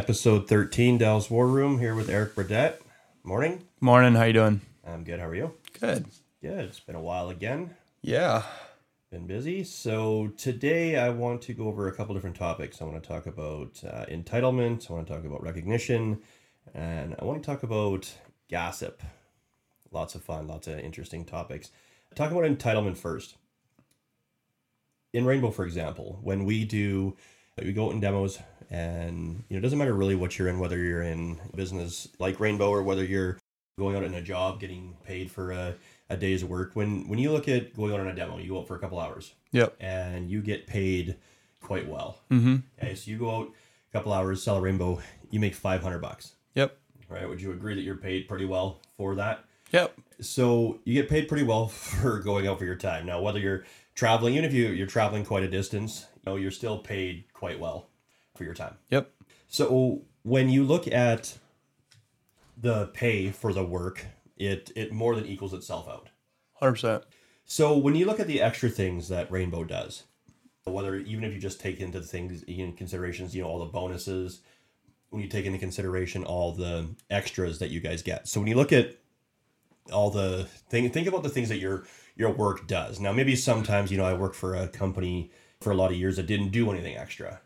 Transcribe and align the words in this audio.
episode 0.00 0.48
13, 0.48 0.96
Dell's 0.96 1.28
War 1.28 1.46
Room, 1.46 1.78
here 1.78 1.94
with 1.94 2.08
Eric 2.08 2.34
Burdett. 2.34 2.80
Morning. 3.22 3.64
Morning. 3.82 4.14
How 4.14 4.24
you 4.24 4.32
doing? 4.32 4.62
I'm 4.82 5.04
good. 5.04 5.20
How 5.20 5.26
are 5.26 5.34
you? 5.34 5.52
Good. 5.78 6.06
Good. 6.40 6.64
It's 6.64 6.80
been 6.80 6.94
a 6.94 7.02
while 7.02 7.28
again. 7.28 7.74
Yeah. 8.00 8.44
Been 9.10 9.26
busy. 9.26 9.62
So 9.62 10.28
today 10.38 10.96
I 10.96 11.10
want 11.10 11.42
to 11.42 11.52
go 11.52 11.68
over 11.68 11.86
a 11.86 11.92
couple 11.92 12.14
different 12.14 12.36
topics. 12.36 12.80
I 12.80 12.86
want 12.86 13.02
to 13.02 13.06
talk 13.06 13.26
about 13.26 13.78
uh, 13.84 14.06
entitlement. 14.06 14.90
I 14.90 14.94
want 14.94 15.06
to 15.06 15.12
talk 15.12 15.26
about 15.26 15.42
recognition, 15.42 16.20
and 16.72 17.14
I 17.18 17.26
want 17.26 17.42
to 17.42 17.46
talk 17.46 17.62
about 17.62 18.10
gossip. 18.50 19.02
Lots 19.92 20.14
of 20.14 20.24
fun. 20.24 20.46
Lots 20.48 20.66
of 20.66 20.78
interesting 20.78 21.26
topics. 21.26 21.72
Talk 22.14 22.30
about 22.30 22.44
entitlement 22.44 22.96
first. 22.96 23.36
In 25.12 25.26
Rainbow, 25.26 25.50
for 25.50 25.66
example, 25.66 26.20
when 26.22 26.46
we 26.46 26.64
do 26.64 27.18
we 27.62 27.72
go 27.72 27.86
out 27.86 27.92
in 27.92 28.00
demos 28.00 28.38
and 28.70 29.42
you 29.48 29.54
know 29.54 29.58
it 29.58 29.62
doesn't 29.62 29.78
matter 29.78 29.94
really 29.94 30.14
what 30.14 30.38
you're 30.38 30.48
in 30.48 30.58
whether 30.58 30.78
you're 30.78 31.02
in 31.02 31.38
business 31.54 32.08
like 32.18 32.38
rainbow 32.40 32.70
or 32.70 32.82
whether 32.82 33.04
you're 33.04 33.38
going 33.78 33.96
out 33.96 34.04
in 34.04 34.14
a 34.14 34.22
job 34.22 34.60
getting 34.60 34.96
paid 35.04 35.30
for 35.30 35.50
a, 35.52 35.74
a 36.08 36.16
day's 36.16 36.44
work 36.44 36.72
when 36.74 37.08
when 37.08 37.18
you 37.18 37.32
look 37.32 37.48
at 37.48 37.74
going 37.74 37.92
out 37.92 38.00
on 38.00 38.06
a 38.08 38.14
demo 38.14 38.38
you 38.38 38.50
go 38.50 38.60
out 38.60 38.68
for 38.68 38.76
a 38.76 38.78
couple 38.78 38.98
hours 38.98 39.34
Yep. 39.52 39.74
and 39.80 40.30
you 40.30 40.40
get 40.42 40.66
paid 40.66 41.16
quite 41.60 41.88
well 41.88 42.18
Mm-hmm. 42.30 42.56
okay 42.80 42.94
so 42.94 43.10
you 43.10 43.18
go 43.18 43.30
out 43.34 43.48
a 43.48 43.92
couple 43.92 44.12
hours 44.12 44.42
sell 44.42 44.56
a 44.56 44.60
rainbow 44.60 45.00
you 45.30 45.40
make 45.40 45.54
500 45.54 45.98
bucks 45.98 46.32
Yep. 46.54 46.76
right 47.08 47.28
would 47.28 47.40
you 47.42 47.52
agree 47.52 47.74
that 47.74 47.82
you're 47.82 47.96
paid 47.96 48.28
pretty 48.28 48.44
well 48.44 48.80
for 48.96 49.14
that 49.16 49.44
Yep. 49.72 49.94
so 50.20 50.78
you 50.84 50.94
get 50.94 51.08
paid 51.08 51.26
pretty 51.28 51.44
well 51.44 51.66
for 51.68 52.20
going 52.20 52.46
out 52.46 52.58
for 52.58 52.64
your 52.64 52.76
time 52.76 53.06
now 53.06 53.20
whether 53.20 53.38
you're 53.40 53.64
traveling 53.96 54.34
even 54.34 54.44
if 54.44 54.52
you, 54.54 54.68
you're 54.68 54.86
traveling 54.86 55.24
quite 55.24 55.42
a 55.42 55.48
distance 55.48 56.06
you 56.24 56.30
know 56.32 56.36
you're 56.36 56.50
still 56.50 56.78
paid 56.78 57.24
quite 57.32 57.58
well 57.60 57.88
for 58.36 58.44
your 58.44 58.54
time 58.54 58.74
Yep. 58.90 59.10
so 59.48 60.02
when 60.22 60.48
you 60.48 60.64
look 60.64 60.86
at 60.86 61.38
the 62.56 62.86
pay 62.88 63.30
for 63.30 63.52
the 63.52 63.64
work, 63.64 64.04
it 64.36 64.70
it 64.76 64.92
more 64.92 65.14
than 65.14 65.26
equals 65.26 65.54
itself 65.54 65.88
out. 65.88 66.08
Hundred 66.54 66.72
percent. 66.72 67.04
So 67.44 67.76
when 67.76 67.94
you 67.94 68.06
look 68.06 68.20
at 68.20 68.26
the 68.26 68.40
extra 68.42 68.68
things 68.68 69.08
that 69.08 69.30
Rainbow 69.30 69.64
does, 69.64 70.04
whether 70.64 70.96
even 70.96 71.24
if 71.24 71.32
you 71.32 71.40
just 71.40 71.60
take 71.60 71.80
into 71.80 72.00
the 72.00 72.06
things 72.06 72.42
in 72.44 72.74
considerations, 72.74 73.34
you 73.34 73.42
know, 73.42 73.48
all 73.48 73.58
the 73.58 73.64
bonuses, 73.64 74.40
when 75.08 75.22
you 75.22 75.28
take 75.28 75.46
into 75.46 75.58
consideration 75.58 76.22
all 76.22 76.52
the 76.52 76.94
extras 77.08 77.58
that 77.58 77.70
you 77.70 77.80
guys 77.80 78.02
get. 78.02 78.28
So 78.28 78.40
when 78.40 78.48
you 78.48 78.56
look 78.56 78.72
at 78.72 78.96
all 79.90 80.10
the 80.10 80.44
thing 80.68 80.88
think 80.90 81.08
about 81.08 81.22
the 81.22 81.28
things 81.30 81.48
that 81.48 81.58
your 81.58 81.84
your 82.14 82.30
work 82.30 82.66
does. 82.66 83.00
Now 83.00 83.12
maybe 83.12 83.34
sometimes, 83.36 83.90
you 83.90 83.96
know, 83.96 84.04
I 84.04 84.12
work 84.12 84.34
for 84.34 84.54
a 84.54 84.68
company 84.68 85.30
for 85.60 85.70
a 85.70 85.74
lot 85.76 85.90
of 85.90 85.96
years 85.96 86.16
that 86.16 86.26
didn't 86.26 86.50
do 86.50 86.70
anything 86.70 86.96
extra. 86.96 87.40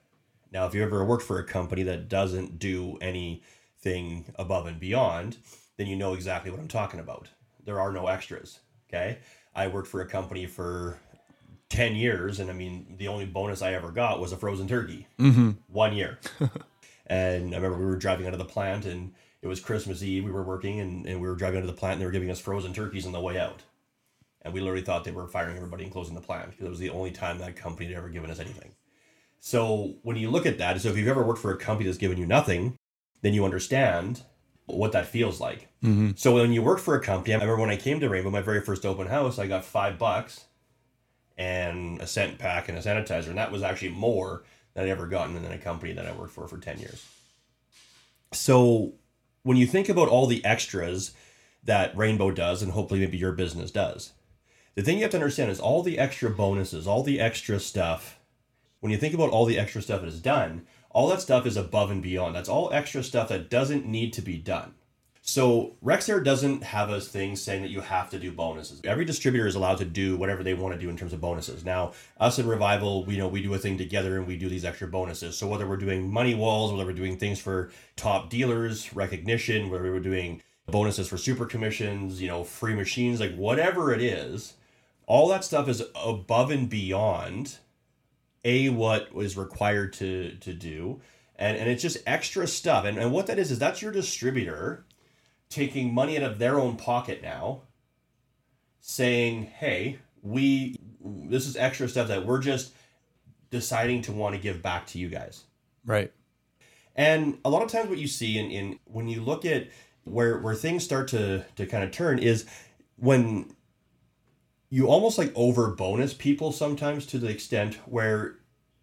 Now 0.53 0.67
if 0.67 0.75
you 0.75 0.83
ever 0.83 1.05
worked 1.05 1.25
for 1.25 1.39
a 1.39 1.45
company 1.45 1.83
that 1.85 2.09
doesn't 2.09 2.59
do 2.59 2.97
anything 3.01 4.33
above 4.37 4.67
and 4.67 4.79
beyond, 4.79 5.37
then 5.77 5.87
you 5.87 5.97
know 5.97 6.15
exactly 6.15 6.51
what 6.51 6.61
I'm 6.61 6.69
talking 6.69 7.01
about. 7.01 7.29
There 7.65 7.81
are 7.81 7.93
no 7.93 8.07
extras. 8.07 8.61
Okay. 8.89 9.19
I 9.55 9.67
worked 9.69 9.89
for 9.89 10.01
a 10.01 10.07
company 10.07 10.47
for 10.47 10.99
10 11.71 11.97
years, 11.97 12.39
and 12.39 12.51
I 12.51 12.53
mean, 12.53 12.95
the 12.99 13.09
only 13.09 13.25
bonus 13.25 13.63
I 13.63 13.73
ever 13.73 13.91
got 13.91 14.21
was 14.21 14.33
a 14.33 14.37
frozen 14.37 14.69
turkey. 14.69 15.07
Mm-hmm. 15.19 15.53
One 15.69 15.95
year. 15.95 16.19
and 17.07 17.53
I 17.53 17.57
remember 17.57 17.79
we 17.79 17.87
were 17.87 17.97
driving 17.97 18.27
out 18.27 18.33
of 18.33 18.39
the 18.39 18.45
plant, 18.45 18.85
and 18.85 19.13
it 19.43 19.49
was 19.49 19.61
Christmas 19.61 20.03
Eve. 20.03 20.25
We 20.25 20.31
were 20.31 20.43
working, 20.43 20.81
and, 20.81 21.07
and 21.07 21.21
we 21.21 21.29
were 21.29 21.35
driving 21.35 21.59
out 21.59 21.65
of 21.65 21.75
the 21.75 21.79
plant, 21.79 21.95
and 21.95 22.03
they 22.03 22.07
were 22.07 22.13
giving 22.13 22.31
us 22.31 22.39
frozen 22.39 22.73
turkeys 22.73 23.07
on 23.07 23.13
the 23.13 23.21
way 23.21 23.39
out. 23.39 23.63
And 24.45 24.53
we 24.53 24.61
literally 24.61 24.83
thought 24.83 25.05
they 25.05 25.11
were 25.11 25.27
firing 25.27 25.57
everybody 25.57 25.85
and 25.85 25.93
closing 25.93 26.15
the 26.15 26.21
plant 26.21 26.51
because 26.51 26.67
it 26.67 26.71
was 26.71 26.79
the 26.79 26.91
only 26.91 27.11
time 27.11 27.39
that 27.39 27.57
company 27.57 27.89
had 27.89 27.97
ever 27.97 28.11
given 28.11 28.31
us 28.31 28.39
anything. 28.39 28.75
So 29.41 29.95
when 30.03 30.17
you 30.17 30.31
look 30.31 30.47
at 30.47 30.59
that, 30.59 30.81
so 30.81 30.91
if 30.91 30.97
you've 30.97 31.09
ever 31.09 31.23
worked 31.23 31.41
for 31.41 31.53
a 31.53 31.57
company 31.57 31.87
that's 31.87 31.99
given 31.99 32.19
you 32.19 32.27
nothing, 32.27 32.77
then 33.23 33.35
you 33.35 33.45
understand 33.45 34.23
what 34.67 34.93
that 34.93 35.07
feels 35.07 35.41
like. 35.41 35.69
Mm-hmm. 35.83 36.11
So 36.17 36.35
when 36.35 36.53
you 36.53 36.63
work 36.63 36.79
for 36.79 36.95
a 36.95 37.01
company, 37.01 37.35
I 37.35 37.37
remember 37.37 37.61
when 37.61 37.71
I 37.71 37.77
came 37.77 38.01
to 38.01 38.09
Rainbow, 38.09 38.31
my 38.31 38.41
very 38.41 38.61
first 38.61 38.87
open 38.87 39.07
house, 39.07 39.39
I 39.39 39.47
got 39.47 39.65
five 39.65 39.99
bucks 39.99 40.45
and 41.37 42.01
a 42.01 42.07
scent 42.07 42.39
pack 42.39 42.69
and 42.69 42.79
a 42.79 42.81
sanitizer, 42.81 43.29
and 43.29 43.39
that 43.39 43.53
was 43.53 43.63
actually 43.63 43.91
more 43.91 44.45
than 44.73 44.85
I'd 44.85 44.91
ever 44.91 45.07
gotten 45.07 45.37
in 45.37 45.53
a 45.53 45.59
company 45.59 45.93
that 45.93 46.07
I 46.07 46.13
worked 46.13 46.33
for 46.33 46.47
for 46.49 46.59
ten 46.59 46.79
years. 46.79 47.05
So 48.33 48.95
when 49.43 49.57
you 49.57 49.67
think 49.67 49.89
about 49.89 50.09
all 50.09 50.27
the 50.27 50.45
extras 50.45 51.13
that 51.65 51.97
Rainbow 51.97 52.31
does, 52.31 52.63
and 52.63 52.73
hopefully 52.73 53.01
maybe 53.01 53.19
your 53.19 53.33
business 53.33 53.71
does, 53.71 54.13
the 54.75 54.83
thing 54.83 54.97
you 54.97 55.03
have 55.03 55.11
to 55.13 55.17
understand 55.17 55.51
is 55.51 55.61
all 55.61 55.83
the 55.83 55.99
extra 55.99 56.31
bonuses, 56.31 56.87
all 56.87 57.03
the 57.03 57.21
extra 57.21 57.61
stuff. 57.61 58.19
When 58.81 58.93
you 58.93 58.99
think 58.99 59.15
about 59.15 59.31
all 59.31 59.47
the 59.47 59.59
extra 59.59 59.83
stuff 59.83 60.01
that 60.01 60.09
is 60.09 60.21
done, 60.21 60.67
all 60.91 61.09
that 61.09 61.21
stuff 61.21 61.47
is 61.47 61.57
above 61.57 61.91
and 61.91 62.03
beyond. 62.03 62.35
That's 62.35 62.49
all 62.49 62.73
extra 62.73 63.03
stuff 63.03 63.29
that 63.29 63.51
doesn't 63.51 63.87
need 63.87 64.13
to 64.15 64.23
be 64.23 64.37
done. 64.37 64.75
So 65.27 65.77
Rexair 65.83 66.23
doesn't 66.23 66.65
have 66.65 66.91
a 66.91 67.01
thing 67.01 67.35
saying 67.35 67.63
that 67.63 67.71
you 67.71 67.81
have 67.81 68.11
to 68.11 68.19
do 68.19 68.31
bonuses. 68.31 68.83
Every 68.85 69.07
distributor 69.07 69.47
is 69.47 69.55
allowed 69.55 69.79
to 69.79 69.87
do 69.87 70.19
whatever 70.19 70.43
they 70.43 70.53
want 70.53 70.75
to 70.75 70.81
do 70.81 70.91
in 70.91 70.99
terms 70.99 71.15
of 71.15 71.21
bonuses. 71.23 71.65
Now, 71.65 71.93
us 72.21 72.39
in 72.39 72.47
Revival, 72.47 73.07
we 73.07 73.17
know 73.17 73.27
we 73.27 73.43
do 73.43 73.55
a 73.55 73.59
thing 73.59 73.79
together 73.79 74.19
and 74.19 74.27
we 74.27 74.37
do 74.37 74.51
these 74.51 74.67
extra 74.67 74.87
bonuses. 74.87 75.39
So 75.39 75.47
whether 75.47 75.67
we're 75.67 75.79
doing 75.79 76.13
money 76.13 76.35
walls, 76.35 76.73
whether 76.73 76.85
we're 76.85 76.93
doing 76.93 77.17
things 77.17 77.41
for 77.41 77.71
top 77.97 78.29
dealers, 78.29 78.95
recognition, 78.95 79.71
whether 79.71 79.91
we're 79.91 80.01
doing 80.01 80.43
bonuses 80.67 81.09
for 81.09 81.17
super 81.17 81.47
commissions, 81.47 82.21
you 82.21 82.29
know, 82.29 82.45
free 82.45 82.75
machines, 82.75 83.19
like 83.19 83.35
whatever 83.35 83.95
it 83.95 84.03
is, 84.03 84.55
all 85.07 85.29
that 85.29 85.45
stuff 85.45 85.69
is 85.69 85.83
above 85.95 86.51
and 86.51 86.69
beyond 86.69 87.59
a 88.45 88.69
what 88.69 89.09
is 89.17 89.37
required 89.37 89.93
to 89.95 90.37
to 90.41 90.53
do. 90.55 91.01
And 91.37 91.57
and 91.57 91.69
it's 91.69 91.83
just 91.83 91.99
extra 92.07 92.47
stuff. 92.47 92.85
And, 92.85 92.99
and 92.99 93.13
what 93.13 93.27
that 93.27 93.39
is 93.39 93.51
is 93.51 93.59
that's 93.59 93.83
your 93.83 93.93
distributor 93.93 94.85
taking 95.51 95.93
money 95.95 96.17
out 96.17 96.23
of 96.25 96.39
their 96.39 96.59
own 96.59 96.77
pocket 96.77 97.23
now 97.23 97.63
saying 98.81 99.45
hey 99.45 99.99
we 100.23 100.77
this 101.03 101.47
is 101.47 101.57
extra 101.57 101.89
stuff 101.89 102.09
that 102.09 102.27
we're 102.27 102.41
just 102.41 102.73
deciding 103.51 104.03
to 104.03 104.13
want 104.13 104.35
to 104.35 104.41
give 104.41 104.63
back 104.63 104.87
to 104.89 104.99
you 104.99 105.09
guys. 105.09 105.45
Right. 105.87 106.13
and 106.97 107.39
a 107.45 107.51
lot 107.51 107.63
of 107.63 107.71
times 107.71 107.89
what 107.89 107.99
you 107.99 108.09
see 108.09 108.39
in, 108.39 108.51
in 108.51 108.79
when 108.85 109.09
you 109.09 109.21
look 109.23 109.45
at 109.45 109.69
where 110.05 110.39
where 110.39 110.55
things 110.55 110.85
start 110.85 111.09
to 111.09 111.45
to 111.57 111.67
kind 111.67 111.85
of 111.85 111.91
turn 111.93 112.19
is 112.19 112.47
when 112.97 113.55
you 114.75 114.89
almost 114.89 115.19
like 115.19 115.31
over 115.37 115.69
bonus 115.69 116.13
people 116.15 116.51
sometimes 116.51 117.07
to 117.07 117.19
the 117.19 117.29
extent 117.29 117.79
where 117.87 118.35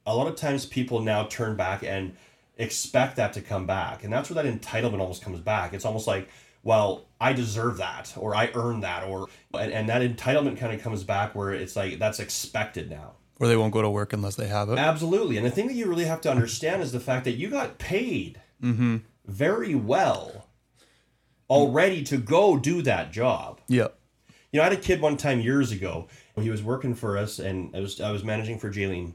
a 0.05 0.15
lot 0.15 0.27
of 0.27 0.35
times 0.37 0.65
people 0.65 1.01
now 1.01 1.25
turn 1.25 1.57
back 1.57 1.83
and 1.83 2.15
expect 2.57 3.17
that 3.17 3.33
to 3.33 3.41
come 3.41 3.65
back. 3.65 4.03
And 4.03 4.13
that's 4.13 4.29
where 4.29 4.41
that 4.41 4.61
entitlement 4.61 5.01
almost 5.01 5.21
comes 5.21 5.41
back. 5.41 5.73
It's 5.73 5.83
almost 5.83 6.07
like, 6.07 6.29
well, 6.63 7.07
I 7.19 7.33
deserve 7.33 7.75
that 7.77 8.13
or 8.15 8.33
I 8.33 8.51
earned 8.53 8.83
that 8.83 9.03
or 9.03 9.27
and, 9.53 9.71
and 9.73 9.89
that 9.89 10.01
entitlement 10.01 10.57
kind 10.57 10.73
of 10.73 10.81
comes 10.81 11.03
back 11.03 11.35
where 11.35 11.51
it's 11.51 11.75
like 11.75 11.99
that's 11.99 12.19
expected 12.19 12.89
now. 12.89 13.15
Or 13.41 13.47
they 13.47 13.57
won't 13.57 13.73
go 13.73 13.81
to 13.81 13.89
work 13.89 14.13
unless 14.13 14.35
they 14.35 14.47
have 14.47 14.69
it. 14.69 14.77
Absolutely. 14.77 15.35
And 15.35 15.45
the 15.45 15.51
thing 15.51 15.67
that 15.67 15.73
you 15.73 15.87
really 15.87 16.05
have 16.05 16.21
to 16.21 16.31
understand 16.31 16.81
is 16.83 16.93
the 16.93 16.99
fact 17.01 17.25
that 17.25 17.33
you 17.33 17.49
got 17.49 17.79
paid 17.79 18.39
Mm-hmm. 18.63 18.97
very 19.25 19.75
well 19.75 20.47
already 21.49 22.03
to 22.03 22.17
go 22.17 22.57
do 22.57 22.81
that 22.83 23.11
job. 23.11 23.59
Yep. 23.67 23.97
You 24.51 24.59
know, 24.59 24.65
I 24.65 24.69
had 24.69 24.77
a 24.77 24.81
kid 24.81 25.01
one 25.01 25.17
time 25.17 25.39
years 25.39 25.71
ago. 25.71 26.07
He 26.35 26.49
was 26.49 26.61
working 26.63 26.95
for 26.95 27.17
us, 27.17 27.39
and 27.39 27.75
I 27.75 27.79
was 27.79 28.01
I 28.01 28.11
was 28.11 28.23
managing 28.23 28.59
for 28.59 28.69
Jaylene, 28.69 29.13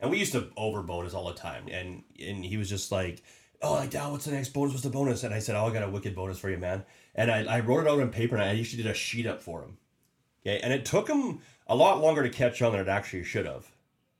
and 0.00 0.10
we 0.10 0.18
used 0.18 0.32
to 0.32 0.50
over 0.56 0.82
bonus 0.82 1.14
all 1.14 1.26
the 1.26 1.34
time. 1.34 1.68
And 1.70 2.02
and 2.20 2.44
he 2.44 2.56
was 2.56 2.68
just 2.68 2.92
like, 2.92 3.22
"Oh, 3.62 3.74
like 3.74 3.90
Dad, 3.90 4.10
what's 4.10 4.26
the 4.26 4.32
next 4.32 4.50
bonus? 4.50 4.72
What's 4.72 4.84
the 4.84 4.90
bonus?" 4.90 5.24
And 5.24 5.32
I 5.32 5.38
said, 5.38 5.56
"Oh, 5.56 5.66
I 5.66 5.72
got 5.72 5.82
a 5.82 5.90
wicked 5.90 6.14
bonus 6.14 6.38
for 6.38 6.50
you, 6.50 6.58
man." 6.58 6.84
And 7.14 7.30
I, 7.30 7.44
I 7.44 7.60
wrote 7.60 7.86
it 7.86 7.88
out 7.88 8.00
on 8.00 8.10
paper, 8.10 8.34
and 8.34 8.44
I 8.44 8.58
actually 8.58 8.82
did 8.82 8.90
a 8.90 8.94
sheet 8.94 9.26
up 9.26 9.40
for 9.40 9.62
him. 9.62 9.78
Okay, 10.42 10.60
and 10.60 10.72
it 10.72 10.84
took 10.84 11.08
him 11.08 11.40
a 11.66 11.74
lot 11.74 12.00
longer 12.00 12.22
to 12.22 12.28
catch 12.28 12.60
on 12.62 12.72
than 12.72 12.80
it 12.80 12.88
actually 12.88 13.24
should 13.24 13.46
have. 13.46 13.70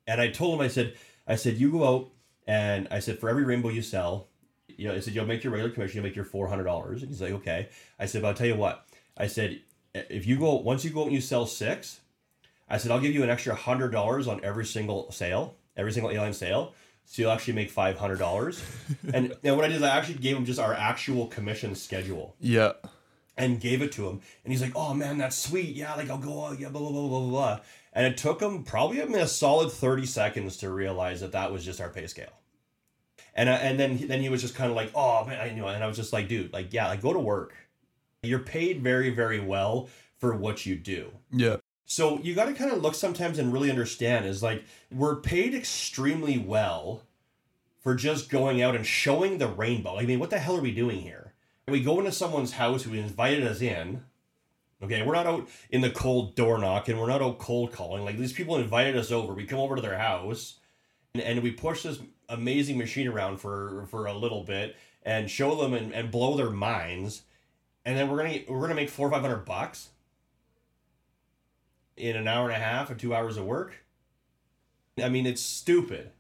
And 0.06 0.20
I 0.20 0.28
told 0.28 0.54
him, 0.54 0.64
I 0.64 0.69
said, 0.69 0.94
I 1.26 1.36
said, 1.36 1.56
you 1.58 1.70
go 1.70 1.86
out, 1.86 2.10
and 2.46 2.88
I 2.90 3.00
said, 3.00 3.19
for 3.19 3.28
every 3.28 3.44
rainbow 3.44 3.69
you 3.69 3.82
sell, 3.82 4.28
you 4.69 4.88
know, 4.88 4.94
I 4.94 5.00
said, 5.00 5.14
you'll 5.14 5.26
make 5.26 5.44
your 5.44 5.52
regular 5.52 5.72
commission, 5.72 5.96
you'll 5.96 6.04
make 6.04 6.16
your 6.16 6.24
four 6.24 6.48
hundred 6.48 6.64
dollars. 6.64 7.02
And 7.02 7.10
he's 7.10 7.20
like, 7.20 7.32
okay. 7.32 7.69
I 7.98 8.06
said, 8.06 8.22
but 8.22 8.28
I'll 8.28 8.34
tell 8.34 8.46
you 8.46 8.56
what. 8.56 8.86
I 9.16 9.26
said, 9.26 9.60
if 10.10 10.26
you 10.26 10.38
go 10.38 10.54
once 10.56 10.84
you 10.84 10.90
go 10.90 11.00
out 11.00 11.06
and 11.06 11.14
you 11.14 11.20
sell 11.20 11.46
six, 11.46 12.00
I 12.69 12.78
said, 12.78 12.90
I'll 12.90 13.00
give 13.00 13.14
you 13.14 13.22
an 13.22 13.31
extra 13.31 13.54
hundred 13.54 13.90
dollars 13.93 14.26
on 14.28 14.43
every 14.44 14.64
single 14.64 15.10
sale, 15.12 15.54
every 15.76 15.93
single 15.93 16.10
alien 16.10 16.32
sale. 16.34 16.75
So 17.04 17.22
you'll 17.22 17.31
actually 17.31 17.54
make 17.54 17.70
five 17.70 17.96
hundred 17.98 18.19
dollars. 18.19 18.62
and, 19.14 19.32
and 19.44 19.56
what 19.56 19.64
I 19.64 19.69
did 19.69 19.76
is 19.76 19.82
I 19.82 19.96
actually 19.96 20.19
gave 20.19 20.37
him 20.37 20.44
just 20.44 20.58
our 20.58 20.75
actual 20.75 21.26
commission 21.28 21.75
schedule 21.76 22.34
Yeah. 22.40 22.72
and 23.37 23.60
gave 23.60 23.81
it 23.82 23.93
to 23.93 24.08
him. 24.08 24.20
And 24.44 24.52
he's 24.52 24.60
like, 24.62 24.72
"Oh 24.75 24.93
man, 24.94 25.19
that's 25.19 25.37
sweet. 25.37 25.76
Yeah, 25.76 25.94
like 25.94 26.10
I'll 26.10 26.19
go. 26.19 26.50
Yeah, 26.52 26.69
blah 26.70 26.81
blah 26.81 26.90
blah 26.90 27.08
blah 27.08 27.28
blah." 27.28 27.60
And 27.93 28.04
it 28.06 28.16
took 28.19 28.43
him 28.43 28.64
probably 28.64 29.00
I 29.00 29.04
mean, 29.04 29.19
a 29.19 29.28
solid 29.28 29.70
thirty 29.70 30.04
seconds 30.06 30.56
to 30.58 30.70
realize 30.70 31.20
that 31.20 31.32
that 31.32 31.52
was 31.52 31.64
just 31.64 31.81
our 31.81 31.88
pay 31.90 32.06
scale. 32.08 32.32
And 33.34 33.48
and 33.48 33.78
then 33.78 34.08
then 34.08 34.20
he 34.20 34.28
was 34.28 34.40
just 34.43 34.54
kind 34.56 34.70
of 34.70 34.76
like, 34.76 34.90
"Oh 34.94 35.25
man," 35.26 35.38
I 35.40 35.46
you 35.50 35.56
know. 35.60 35.69
And 35.69 35.84
I 35.84 35.87
was 35.87 35.96
just 35.96 36.12
like, 36.12 36.26
"Dude, 36.26 36.52
like 36.52 36.72
yeah, 36.72 36.88
like 36.88 37.02
go 37.02 37.12
to 37.12 37.20
work. 37.20 37.54
You're 38.22 38.38
paid 38.40 38.82
very 38.82 39.10
very 39.10 39.40
well 39.40 39.88
for 40.18 40.34
what 40.34 40.66
you 40.66 40.76
do." 40.76 41.12
Yeah. 41.30 41.56
So 41.84 42.18
you 42.20 42.34
got 42.34 42.46
to 42.46 42.52
kind 42.52 42.72
of 42.72 42.82
look 42.82 42.96
sometimes 42.96 43.38
and 43.38 43.52
really 43.52 43.70
understand 43.70 44.26
is 44.26 44.42
like 44.42 44.64
we're 44.90 45.16
paid 45.16 45.54
extremely 45.54 46.36
well 46.36 47.02
for 47.86 47.94
just 47.94 48.28
going 48.28 48.60
out 48.60 48.74
and 48.74 48.84
showing 48.84 49.38
the 49.38 49.46
rainbow. 49.46 49.96
I 49.96 50.04
mean, 50.04 50.18
what 50.18 50.30
the 50.30 50.40
hell 50.40 50.56
are 50.56 50.60
we 50.60 50.72
doing 50.72 51.00
here? 51.00 51.34
We 51.68 51.82
go 51.82 52.00
into 52.00 52.10
someone's 52.10 52.52
house 52.52 52.82
who 52.82 52.94
invited 52.94 53.46
us 53.46 53.60
in. 53.60 54.02
Okay, 54.82 55.06
we're 55.06 55.14
not 55.14 55.26
out 55.26 55.48
in 55.70 55.80
the 55.80 55.90
cold 55.90 56.34
door 56.34 56.58
knocking. 56.58 56.98
We're 56.98 57.06
not 57.06 57.22
out 57.22 57.38
cold 57.38 57.72
calling. 57.72 58.04
Like 58.04 58.19
these 58.19 58.32
people 58.32 58.56
invited 58.56 58.96
us 58.96 59.12
over. 59.12 59.32
We 59.34 59.46
come 59.46 59.60
over 59.60 59.76
to 59.76 59.82
their 59.82 59.98
house, 59.98 60.58
and, 61.14 61.22
and 61.22 61.42
we 61.44 61.52
push 61.52 61.84
this 61.84 62.00
amazing 62.28 62.76
machine 62.76 63.06
around 63.06 63.38
for 63.38 63.86
for 63.88 64.06
a 64.06 64.12
little 64.12 64.42
bit 64.42 64.74
and 65.04 65.30
show 65.30 65.54
them 65.54 65.72
and, 65.72 65.94
and 65.94 66.10
blow 66.10 66.36
their 66.36 66.50
minds, 66.50 67.22
and 67.86 67.96
then 67.96 68.10
we're 68.10 68.18
gonna 68.18 68.40
we're 68.48 68.60
gonna 68.60 68.74
make 68.74 68.90
four 68.90 69.08
or 69.08 69.10
five 69.10 69.22
hundred 69.22 69.46
bucks 69.46 69.88
in 71.96 72.16
an 72.16 72.28
hour 72.28 72.48
and 72.48 72.56
a 72.56 72.64
half 72.64 72.90
or 72.90 72.94
two 72.94 73.14
hours 73.14 73.38
of 73.38 73.46
work. 73.46 73.72
I 75.02 75.08
mean, 75.08 75.24
it's 75.24 75.40
stupid. 75.40 76.10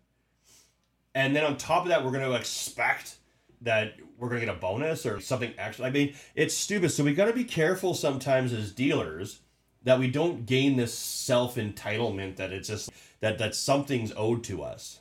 And 1.14 1.34
then 1.34 1.44
on 1.44 1.56
top 1.56 1.82
of 1.82 1.88
that, 1.88 2.04
we're 2.04 2.12
to 2.12 2.34
expect 2.34 3.16
that 3.62 3.94
we're 4.18 4.28
to 4.28 4.40
get 4.40 4.48
a 4.48 4.58
bonus 4.58 5.04
or 5.04 5.18
something 5.18 5.52
extra. 5.58 5.86
I 5.86 5.90
mean, 5.90 6.14
it's 6.34 6.54
stupid. 6.54 6.90
So 6.90 7.02
we 7.04 7.14
got 7.14 7.24
to 7.26 7.32
be 7.32 7.44
careful 7.44 7.94
sometimes 7.94 8.52
as 8.52 8.70
dealers 8.72 9.40
that 9.82 9.98
we 9.98 10.08
don't 10.08 10.46
gain 10.46 10.76
this 10.76 10.94
self 10.94 11.56
entitlement 11.56 12.36
that 12.36 12.52
it's 12.52 12.68
just 12.68 12.90
that 13.20 13.38
that 13.38 13.54
something's 13.54 14.12
owed 14.16 14.44
to 14.44 14.62
us. 14.62 15.00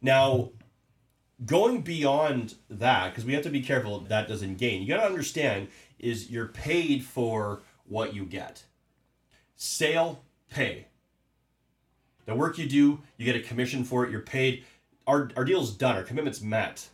Now, 0.00 0.50
going 1.46 1.82
beyond 1.82 2.54
that, 2.70 3.10
because 3.10 3.24
we 3.24 3.34
have 3.34 3.42
to 3.42 3.50
be 3.50 3.62
careful 3.62 4.00
that 4.00 4.28
doesn't 4.28 4.58
gain. 4.58 4.82
You 4.82 4.88
got 4.88 5.00
to 5.00 5.06
understand 5.06 5.68
is 5.98 6.30
you're 6.30 6.48
paid 6.48 7.04
for 7.04 7.62
what 7.86 8.14
you 8.14 8.24
get. 8.24 8.64
Sale, 9.56 10.22
pay. 10.50 10.86
The 12.26 12.34
work 12.34 12.58
you 12.58 12.68
do, 12.68 13.00
you 13.16 13.24
get 13.24 13.36
a 13.36 13.40
commission 13.40 13.84
for 13.84 14.04
it. 14.04 14.10
You're 14.10 14.20
paid. 14.20 14.64
Our, 15.06 15.30
our 15.36 15.44
deal's 15.44 15.72
done. 15.72 15.96
Our 15.96 16.02
commitment's 16.02 16.40
met. 16.40 16.88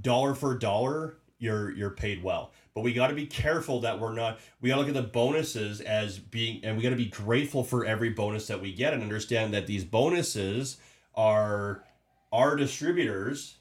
Dollar 0.00 0.34
for 0.34 0.56
dollar, 0.56 1.16
you're 1.38 1.70
you're 1.72 1.90
paid 1.90 2.22
well. 2.22 2.52
But 2.74 2.82
we 2.82 2.92
got 2.92 3.08
to 3.08 3.14
be 3.14 3.26
careful 3.26 3.80
that 3.80 3.98
we're 3.98 4.12
not. 4.12 4.38
We 4.60 4.68
got 4.68 4.74
to 4.74 4.80
look 4.80 4.88
at 4.88 4.94
the 4.94 5.02
bonuses 5.02 5.80
as 5.80 6.18
being, 6.18 6.62
and 6.62 6.76
we 6.76 6.82
got 6.82 6.90
to 6.90 6.96
be 6.96 7.06
grateful 7.06 7.64
for 7.64 7.86
every 7.86 8.10
bonus 8.10 8.46
that 8.48 8.60
we 8.60 8.72
get, 8.74 8.92
and 8.92 9.02
understand 9.02 9.54
that 9.54 9.66
these 9.66 9.84
bonuses 9.84 10.76
are 11.14 11.82
our 12.36 12.54
distributors 12.54 13.56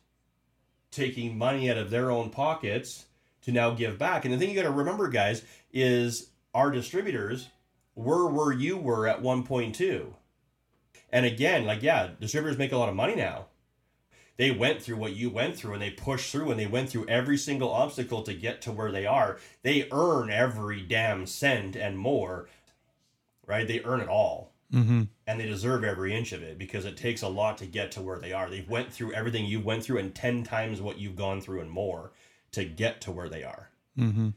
taking 0.91 1.37
money 1.37 1.71
out 1.71 1.77
of 1.77 1.89
their 1.89 2.11
own 2.11 2.29
pockets 2.29 3.05
to 3.41 3.53
now 3.53 3.71
give 3.71 3.97
back. 3.97 4.25
And 4.25 4.33
the 4.33 4.37
thing 4.37 4.49
you 4.49 4.55
got 4.55 4.63
to 4.63 4.71
remember, 4.71 5.07
guys, 5.07 5.43
is 5.71 6.31
our 6.53 6.71
distributors 6.71 7.47
were 7.95 8.27
where 8.27 8.51
you 8.51 8.75
were 8.75 9.07
at 9.07 9.21
1.2. 9.21 10.13
And 11.09 11.25
again, 11.25 11.65
like, 11.65 11.83
yeah, 11.83 12.09
distributors 12.19 12.57
make 12.57 12.73
a 12.73 12.77
lot 12.77 12.89
of 12.89 12.95
money 12.95 13.15
now. 13.15 13.45
They 14.35 14.51
went 14.51 14.81
through 14.81 14.97
what 14.97 15.15
you 15.15 15.29
went 15.29 15.55
through 15.55 15.73
and 15.73 15.81
they 15.81 15.91
pushed 15.91 16.29
through 16.29 16.51
and 16.51 16.59
they 16.59 16.67
went 16.67 16.89
through 16.89 17.07
every 17.07 17.37
single 17.37 17.71
obstacle 17.71 18.23
to 18.23 18.33
get 18.33 18.61
to 18.63 18.73
where 18.73 18.91
they 18.91 19.05
are. 19.05 19.39
They 19.63 19.87
earn 19.89 20.29
every 20.29 20.81
damn 20.81 21.27
cent 21.27 21.77
and 21.77 21.97
more, 21.97 22.49
right? 23.47 23.65
They 23.65 23.81
earn 23.85 24.01
it 24.01 24.09
all. 24.09 24.51
Mm-hmm. 24.75 25.03
And 25.25 25.39
they 25.39 25.45
deserve 25.45 25.83
every 25.83 26.13
inch 26.13 26.33
of 26.33 26.43
it 26.43 26.57
because 26.57 26.85
it 26.85 26.97
takes 26.97 27.21
a 27.21 27.29
lot 27.29 27.57
to 27.59 27.65
get 27.65 27.91
to 27.93 28.01
where 28.01 28.19
they 28.19 28.33
are. 28.33 28.49
They've 28.49 28.69
went 28.69 28.91
through 28.91 29.13
everything 29.13 29.45
you 29.45 29.61
went 29.61 29.83
through 29.83 29.99
and 29.99 30.13
10 30.13 30.43
times 30.43 30.81
what 30.81 30.99
you've 30.99 31.15
gone 31.15 31.39
through 31.39 31.61
and 31.61 31.71
more 31.71 32.11
to 32.51 32.65
get 32.65 33.01
to 33.01 33.11
where 33.11 33.29
they 33.29 33.43
are. 33.43 33.69
Mm-hmm. 33.97 34.29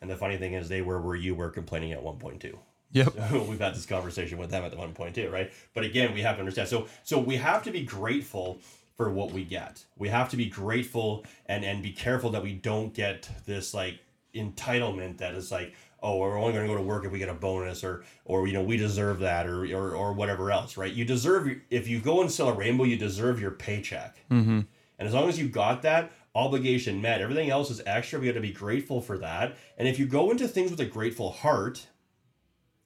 And 0.00 0.10
the 0.10 0.16
funny 0.16 0.36
thing 0.36 0.54
is, 0.54 0.68
they 0.68 0.82
were 0.82 1.00
where 1.00 1.16
you 1.16 1.34
were 1.34 1.50
complaining 1.50 1.92
at 1.92 2.02
1.2. 2.02 2.56
Yep. 2.92 3.12
So 3.30 3.42
we've 3.48 3.60
had 3.60 3.74
this 3.74 3.86
conversation 3.86 4.38
with 4.38 4.50
them 4.50 4.64
at 4.64 4.70
the 4.70 4.76
1.2, 4.76 5.30
right? 5.30 5.52
But 5.74 5.84
again, 5.84 6.14
we 6.14 6.22
have 6.22 6.36
to 6.36 6.40
understand. 6.40 6.68
So 6.68 6.86
so 7.02 7.18
we 7.18 7.36
have 7.36 7.62
to 7.64 7.70
be 7.70 7.82
grateful 7.82 8.58
for 8.96 9.10
what 9.10 9.32
we 9.32 9.44
get. 9.44 9.84
We 9.96 10.08
have 10.08 10.30
to 10.30 10.36
be 10.36 10.46
grateful 10.46 11.24
and 11.46 11.64
and 11.64 11.82
be 11.82 11.92
careful 11.92 12.30
that 12.30 12.42
we 12.42 12.54
don't 12.54 12.94
get 12.94 13.28
this 13.46 13.74
like 13.74 14.00
entitlement 14.34 15.18
that 15.18 15.34
is 15.34 15.50
like, 15.50 15.74
oh, 16.02 16.18
we're 16.18 16.38
only 16.38 16.52
going 16.52 16.66
to 16.66 16.72
go 16.72 16.78
to 16.78 16.84
work 16.84 17.04
if 17.04 17.12
we 17.12 17.18
get 17.18 17.28
a 17.28 17.34
bonus 17.34 17.82
or 17.82 18.04
or 18.24 18.46
you 18.46 18.52
know 18.52 18.62
we 18.62 18.76
deserve 18.76 19.20
that 19.20 19.46
or 19.46 19.64
or 19.74 19.94
or 19.94 20.12
whatever 20.12 20.50
else, 20.50 20.76
right? 20.76 20.92
You 20.92 21.04
deserve 21.04 21.48
if 21.70 21.88
you 21.88 22.00
go 22.00 22.20
and 22.20 22.30
sell 22.30 22.48
a 22.48 22.52
rainbow, 22.52 22.84
you 22.84 22.96
deserve 22.96 23.40
your 23.40 23.52
paycheck. 23.52 24.16
Mm-hmm. 24.30 24.60
And 24.98 25.08
as 25.08 25.14
long 25.14 25.28
as 25.28 25.38
you 25.38 25.48
got 25.48 25.82
that, 25.82 26.10
obligation 26.34 27.00
met. 27.00 27.20
Everything 27.20 27.50
else 27.50 27.70
is 27.70 27.82
extra. 27.86 28.18
We 28.18 28.26
got 28.26 28.34
to 28.34 28.40
be 28.40 28.52
grateful 28.52 29.00
for 29.00 29.18
that. 29.18 29.56
And 29.76 29.86
if 29.86 29.98
you 29.98 30.06
go 30.06 30.30
into 30.30 30.48
things 30.48 30.70
with 30.70 30.80
a 30.80 30.86
grateful 30.86 31.30
heart, 31.30 31.86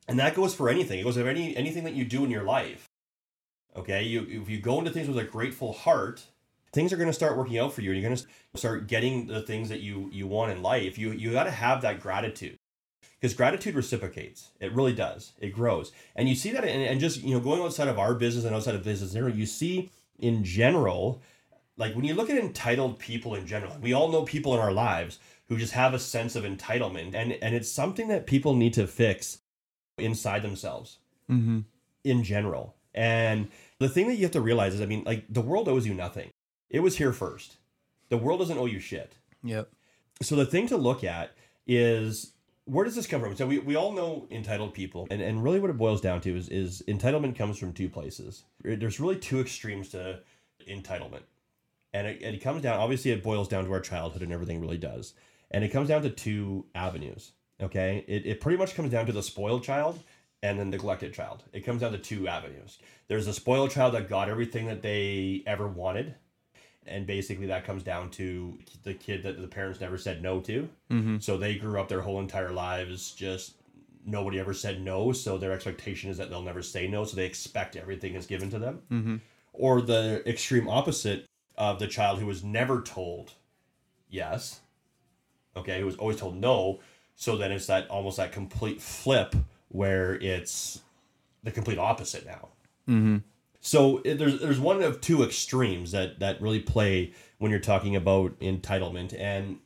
and 0.08 0.18
that 0.18 0.34
goes 0.34 0.54
for 0.54 0.68
anything. 0.68 0.98
It 0.98 1.04
goes 1.04 1.16
for 1.16 1.28
any 1.28 1.56
anything 1.56 1.84
that 1.84 1.94
you 1.94 2.04
do 2.04 2.24
in 2.24 2.30
your 2.30 2.44
life. 2.44 2.88
Okay, 3.76 4.02
you 4.02 4.26
if 4.28 4.48
you 4.48 4.60
go 4.60 4.78
into 4.78 4.90
things 4.90 5.08
with 5.08 5.18
a 5.18 5.24
grateful 5.24 5.72
heart, 5.72 6.22
things 6.72 6.92
are 6.92 6.96
going 6.96 7.08
to 7.08 7.14
start 7.14 7.36
working 7.36 7.58
out 7.58 7.72
for 7.72 7.80
you. 7.82 7.90
And 7.90 8.00
you're 8.00 8.10
going 8.10 8.18
to 8.18 8.58
start 8.58 8.88
getting 8.88 9.26
the 9.26 9.42
things 9.42 9.68
that 9.68 9.80
you 9.80 10.10
you 10.12 10.26
want 10.26 10.52
in 10.52 10.62
life. 10.62 10.98
You 10.98 11.12
you 11.12 11.32
got 11.32 11.44
to 11.44 11.50
have 11.50 11.82
that 11.82 12.00
gratitude 12.00 12.58
because 13.22 13.34
gratitude 13.34 13.76
reciprocates. 13.76 14.50
It 14.58 14.72
really 14.72 14.92
does. 14.92 15.32
It 15.40 15.50
grows, 15.54 15.92
and 16.16 16.28
you 16.28 16.34
see 16.34 16.50
that, 16.50 16.64
and, 16.64 16.82
and 16.82 17.00
just 17.00 17.22
you 17.22 17.32
know 17.32 17.40
going 17.40 17.62
outside 17.62 17.86
of 17.86 17.98
our 17.98 18.14
business 18.14 18.44
and 18.44 18.52
outside 18.54 18.74
of 18.74 18.82
business, 18.82 19.12
general 19.12 19.32
you 19.32 19.46
see 19.46 19.90
in 20.18 20.42
general, 20.42 21.22
like 21.76 21.94
when 21.94 22.04
you 22.04 22.14
look 22.14 22.30
at 22.30 22.36
entitled 22.36 22.98
people 22.98 23.36
in 23.36 23.46
general, 23.46 23.76
we 23.80 23.92
all 23.92 24.10
know 24.10 24.24
people 24.24 24.52
in 24.54 24.60
our 24.60 24.72
lives 24.72 25.20
who 25.48 25.56
just 25.56 25.72
have 25.72 25.94
a 25.94 25.98
sense 26.00 26.34
of 26.34 26.42
entitlement, 26.42 27.14
and 27.14 27.32
and 27.32 27.54
it's 27.54 27.70
something 27.70 28.08
that 28.08 28.26
people 28.26 28.56
need 28.56 28.74
to 28.74 28.86
fix 28.88 29.38
inside 29.98 30.42
themselves 30.42 30.98
Mm-hmm. 31.30 31.60
in 32.04 32.24
general. 32.24 32.74
And 32.94 33.48
the 33.78 33.88
thing 33.88 34.08
that 34.08 34.16
you 34.16 34.22
have 34.24 34.32
to 34.32 34.40
realize 34.40 34.74
is, 34.74 34.82
I 34.82 34.86
mean, 34.86 35.04
like 35.04 35.24
the 35.30 35.40
world 35.40 35.68
owes 35.68 35.86
you 35.86 35.94
nothing. 35.94 36.28
It 36.68 36.80
was 36.80 36.98
here 36.98 37.12
first. 37.12 37.56
The 38.10 38.18
world 38.18 38.40
doesn't 38.40 38.58
owe 38.58 38.66
you 38.66 38.80
shit. 38.80 39.14
Yep. 39.44 39.70
So 40.20 40.36
the 40.36 40.44
thing 40.44 40.66
to 40.68 40.76
look 40.76 41.04
at 41.04 41.32
is 41.66 42.32
where 42.64 42.84
does 42.84 42.94
this 42.94 43.06
come 43.06 43.20
from? 43.20 43.36
So 43.36 43.46
we, 43.46 43.58
we 43.58 43.76
all 43.76 43.92
know 43.92 44.26
entitled 44.30 44.74
people, 44.74 45.06
and, 45.10 45.20
and 45.20 45.42
really 45.42 45.60
what 45.60 45.70
it 45.70 45.76
boils 45.76 46.00
down 46.00 46.20
to 46.22 46.36
is 46.36 46.48
is 46.48 46.82
entitlement 46.88 47.36
comes 47.36 47.58
from 47.58 47.72
two 47.72 47.88
places. 47.88 48.44
There's 48.62 49.00
really 49.00 49.16
two 49.16 49.40
extremes 49.40 49.88
to 49.90 50.20
entitlement. 50.68 51.22
And 51.92 52.06
it, 52.06 52.22
it 52.22 52.40
comes 52.40 52.62
down, 52.62 52.78
obviously, 52.78 53.10
it 53.10 53.22
boils 53.22 53.48
down 53.48 53.64
to 53.66 53.72
our 53.72 53.80
childhood 53.80 54.22
and 54.22 54.32
everything 54.32 54.60
really 54.60 54.78
does. 54.78 55.14
And 55.50 55.62
it 55.62 55.68
comes 55.68 55.88
down 55.88 56.02
to 56.02 56.10
two 56.10 56.64
avenues. 56.74 57.32
Okay. 57.62 58.04
It, 58.08 58.26
it 58.26 58.40
pretty 58.40 58.58
much 58.58 58.74
comes 58.74 58.90
down 58.90 59.06
to 59.06 59.12
the 59.12 59.22
spoiled 59.22 59.62
child 59.62 60.00
and 60.42 60.58
the 60.58 60.64
neglected 60.64 61.12
child. 61.12 61.44
It 61.52 61.60
comes 61.60 61.82
down 61.82 61.92
to 61.92 61.98
two 61.98 62.26
avenues. 62.26 62.78
There's 63.08 63.26
a 63.26 63.34
spoiled 63.34 63.70
child 63.70 63.94
that 63.94 64.08
got 64.08 64.28
everything 64.28 64.66
that 64.66 64.82
they 64.82 65.42
ever 65.46 65.68
wanted. 65.68 66.14
And 66.86 67.06
basically, 67.06 67.46
that 67.46 67.64
comes 67.64 67.82
down 67.82 68.10
to 68.10 68.58
the 68.82 68.94
kid 68.94 69.22
that 69.22 69.40
the 69.40 69.46
parents 69.46 69.80
never 69.80 69.96
said 69.96 70.22
no 70.22 70.40
to. 70.40 70.68
Mm-hmm. 70.90 71.18
So 71.18 71.36
they 71.36 71.54
grew 71.54 71.80
up 71.80 71.88
their 71.88 72.00
whole 72.00 72.18
entire 72.18 72.50
lives 72.50 73.12
just 73.12 73.54
nobody 74.04 74.40
ever 74.40 74.52
said 74.52 74.80
no. 74.80 75.12
So 75.12 75.38
their 75.38 75.52
expectation 75.52 76.10
is 76.10 76.18
that 76.18 76.28
they'll 76.28 76.42
never 76.42 76.62
say 76.62 76.88
no. 76.88 77.04
So 77.04 77.16
they 77.16 77.26
expect 77.26 77.76
everything 77.76 78.14
is 78.14 78.26
given 78.26 78.50
to 78.50 78.58
them. 78.58 78.80
Mm-hmm. 78.90 79.16
Or 79.52 79.80
the 79.80 80.28
extreme 80.28 80.68
opposite 80.68 81.26
of 81.56 81.78
the 81.78 81.86
child 81.86 82.18
who 82.18 82.26
was 82.26 82.42
never 82.42 82.82
told 82.82 83.32
yes. 84.08 84.60
Okay, 85.56 85.80
who 85.80 85.86
was 85.86 85.96
always 85.96 86.16
told 86.16 86.36
no. 86.36 86.80
So 87.14 87.36
then 87.36 87.52
it's 87.52 87.66
that 87.66 87.88
almost 87.88 88.16
that 88.16 88.32
complete 88.32 88.80
flip 88.80 89.34
where 89.68 90.14
it's 90.14 90.80
the 91.42 91.50
complete 91.50 91.78
opposite 91.78 92.26
now. 92.26 92.48
Mm-hmm. 92.88 93.18
So 93.62 93.98
eh, 93.98 94.14
there's 94.14 94.40
there's 94.40 94.60
one 94.60 94.82
of 94.82 95.00
two 95.00 95.22
extremes 95.22 95.92
that 95.92 96.18
that 96.20 96.42
really 96.42 96.60
play 96.60 97.12
when 97.38 97.50
you're 97.50 97.60
talking 97.60 97.96
about 97.96 98.38
entitlement 98.40 99.18
and 99.18 99.58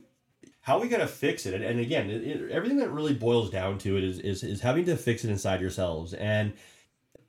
how 0.60 0.78
we 0.80 0.88
gotta 0.88 1.06
fix 1.06 1.46
it. 1.46 1.62
And, 1.62 1.80
again, 1.80 2.10
it, 2.10 2.22
it- 2.24 2.50
everything 2.50 2.78
that 2.78 2.90
really 2.90 3.14
boils 3.14 3.50
down 3.50 3.78
to 3.78 3.96
it 3.96 4.04
is, 4.04 4.18
is 4.20 4.44
is 4.44 4.60
having 4.60 4.84
to 4.86 4.96
fix 4.96 5.24
it 5.24 5.30
inside 5.30 5.60
yourselves. 5.60 6.12
And 6.14 6.52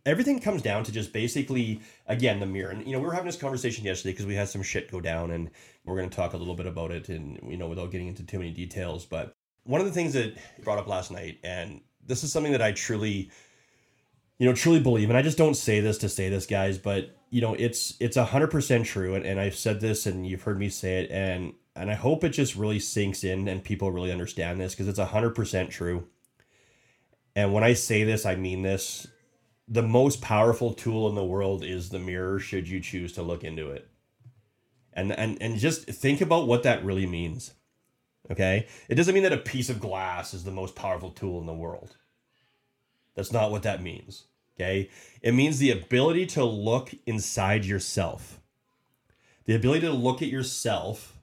everything 0.05 0.39
comes 0.39 0.61
down 0.61 0.83
to 0.85 0.91
just 0.91 1.13
basically 1.13 1.81
again 2.07 2.39
the 2.39 2.45
mirror. 2.45 2.71
And 2.71 2.85
you 2.85 2.91
know 2.93 2.99
we 2.99 3.05
were 3.05 3.13
having 3.13 3.27
this 3.27 3.37
conversation 3.37 3.85
yesterday 3.85 4.11
because 4.13 4.25
we 4.25 4.35
had 4.35 4.49
some 4.49 4.63
shit 4.63 4.91
go 4.91 4.99
down, 5.01 5.31
and 5.31 5.49
we're 5.85 5.95
gonna 5.97 6.09
talk 6.09 6.33
a 6.33 6.37
little 6.37 6.55
bit 6.55 6.67
about 6.67 6.91
it, 6.91 7.09
and 7.09 7.39
you 7.49 7.57
know 7.57 7.67
without 7.69 7.91
getting 7.91 8.07
into 8.07 8.23
too 8.23 8.39
many 8.39 8.51
details. 8.51 9.05
But 9.05 9.33
one 9.63 9.79
of 9.81 9.87
the 9.87 9.93
things 9.93 10.13
that 10.13 10.35
brought 10.63 10.79
up 10.79 10.87
last 10.87 11.11
night, 11.11 11.39
and 11.43 11.81
this 12.05 12.23
is 12.25 12.31
something 12.33 12.51
that 12.51 12.61
I 12.61 12.71
truly 12.73 13.31
you 14.37 14.45
know 14.47 14.53
truly 14.53 14.79
believe 14.79 15.09
and 15.09 15.17
i 15.17 15.21
just 15.21 15.37
don't 15.37 15.55
say 15.55 15.79
this 15.79 15.97
to 15.97 16.09
say 16.09 16.29
this 16.29 16.45
guys 16.45 16.77
but 16.77 17.15
you 17.29 17.41
know 17.41 17.53
it's 17.55 17.95
it's 17.99 18.17
a 18.17 18.25
hundred 18.25 18.49
percent 18.49 18.85
true 18.85 19.15
and, 19.15 19.25
and 19.25 19.39
i've 19.39 19.55
said 19.55 19.79
this 19.79 20.05
and 20.05 20.27
you've 20.27 20.43
heard 20.43 20.59
me 20.59 20.69
say 20.69 21.03
it 21.03 21.11
and 21.11 21.53
and 21.75 21.91
i 21.91 21.93
hope 21.93 22.23
it 22.23 22.29
just 22.29 22.55
really 22.55 22.79
sinks 22.79 23.23
in 23.23 23.47
and 23.47 23.63
people 23.63 23.91
really 23.91 24.11
understand 24.11 24.59
this 24.59 24.73
because 24.73 24.87
it's 24.87 24.99
a 24.99 25.05
hundred 25.05 25.35
percent 25.35 25.69
true. 25.69 26.07
And 27.35 27.53
when 27.53 27.63
i 27.63 27.73
say 27.73 28.03
this 28.03 28.25
i 28.25 28.35
mean 28.35 28.61
this. 28.61 29.07
The 29.69 29.83
most 29.83 30.21
powerful 30.21 30.73
tool 30.73 31.09
in 31.09 31.15
the 31.15 31.25
world 31.25 31.61
is 31.61 31.89
the 31.89 31.99
mirror 31.99 32.39
should 32.39 32.69
you 32.69 32.79
choose 32.79 33.11
to 33.13 33.21
look 33.21 33.43
into 33.43 33.69
it. 33.69 33.89
And 34.93 35.11
and 35.11 35.37
and 35.41 35.57
just 35.57 35.87
think 35.87 36.21
about 36.21 36.47
what 36.47 36.63
that 36.63 36.85
really 36.85 37.05
means 37.05 37.53
okay? 38.31 38.67
It 38.89 38.95
doesn't 38.95 39.13
mean 39.13 39.23
that 39.23 39.33
a 39.33 39.37
piece 39.37 39.69
of 39.69 39.79
glass 39.79 40.33
is 40.33 40.45
the 40.45 40.51
most 40.51 40.75
powerful 40.75 41.11
tool 41.11 41.39
in 41.39 41.45
the 41.45 41.53
world 41.53 41.95
that's 43.17 43.33
not 43.33 43.51
what 43.51 43.63
that 43.63 43.83
means. 43.83 44.23
Okay. 44.55 44.89
It 45.21 45.33
means 45.33 45.59
the 45.59 45.71
ability 45.71 46.25
to 46.27 46.45
look 46.45 46.93
inside 47.05 47.65
yourself 47.65 48.39
the 49.47 49.55
ability 49.55 49.81
to 49.81 49.93
look 49.93 50.21
at 50.21 50.27
yourself 50.27 51.17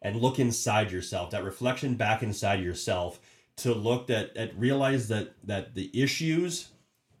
and 0.00 0.16
look 0.16 0.40
inside 0.40 0.90
yourself, 0.90 1.30
that 1.30 1.44
reflection 1.44 1.94
back 1.94 2.22
inside 2.22 2.60
yourself, 2.60 3.20
to 3.54 3.72
look 3.72 4.10
at, 4.10 4.36
at 4.36 4.58
realize 4.58 5.08
that 5.08 5.34
that 5.44 5.74
the 5.74 5.90
issues 5.94 6.70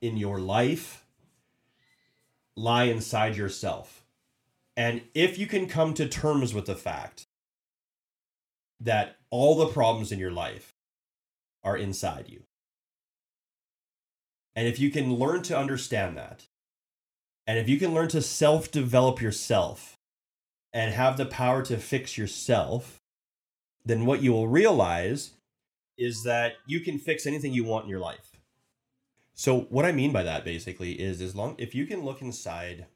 in 0.00 0.16
your 0.16 0.40
life 0.40 1.04
lie 2.56 2.84
inside 2.84 3.36
yourself. 3.36 4.04
And 4.76 5.02
if 5.14 5.38
you 5.38 5.46
can 5.46 5.68
come 5.68 5.92
to 5.94 6.08
terms 6.08 6.54
with 6.54 6.64
the 6.64 6.74
fact 6.74 7.26
that 8.80 9.16
all 9.28 9.54
the 9.54 9.66
problems 9.66 10.10
in 10.10 10.18
your 10.18 10.32
life 10.32 10.74
are 11.62 11.76
inside 11.76 12.24
you, 12.28 12.42
and 14.54 14.68
if 14.68 14.78
you 14.78 14.90
can 14.90 15.14
learn 15.14 15.42
to 15.44 15.58
understand 15.58 16.16
that, 16.16 16.46
and 17.46 17.58
if 17.58 17.68
you 17.68 17.78
can 17.78 17.94
learn 17.94 18.08
to 18.08 18.22
self 18.22 18.70
develop 18.70 19.20
yourself 19.20 19.98
and 20.72 20.94
have 20.94 21.16
the 21.16 21.26
power 21.26 21.62
to 21.62 21.76
fix 21.76 22.16
yourself, 22.16 23.00
then 23.84 24.06
what 24.06 24.22
you 24.22 24.32
will 24.32 24.48
realize 24.48 25.32
is 25.98 26.22
that 26.24 26.54
you 26.66 26.80
can 26.80 26.98
fix 26.98 27.26
anything 27.26 27.52
you 27.52 27.64
want 27.64 27.84
in 27.84 27.90
your 27.90 27.98
life. 27.98 28.36
So 29.34 29.62
what 29.70 29.84
I 29.84 29.92
mean 29.92 30.12
by 30.12 30.22
that 30.22 30.44
basically 30.44 30.92
is 30.92 31.20
as 31.20 31.34
long 31.34 31.54
if 31.58 31.74
you 31.74 31.86
can 31.86 32.04
look 32.04 32.22
inside 32.22 32.86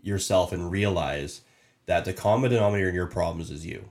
yourself 0.00 0.52
and 0.52 0.70
realize 0.70 1.42
that 1.86 2.04
the 2.04 2.12
common 2.12 2.50
denominator 2.50 2.88
in 2.88 2.94
your 2.94 3.06
problems 3.06 3.50
is 3.50 3.66
you. 3.66 3.90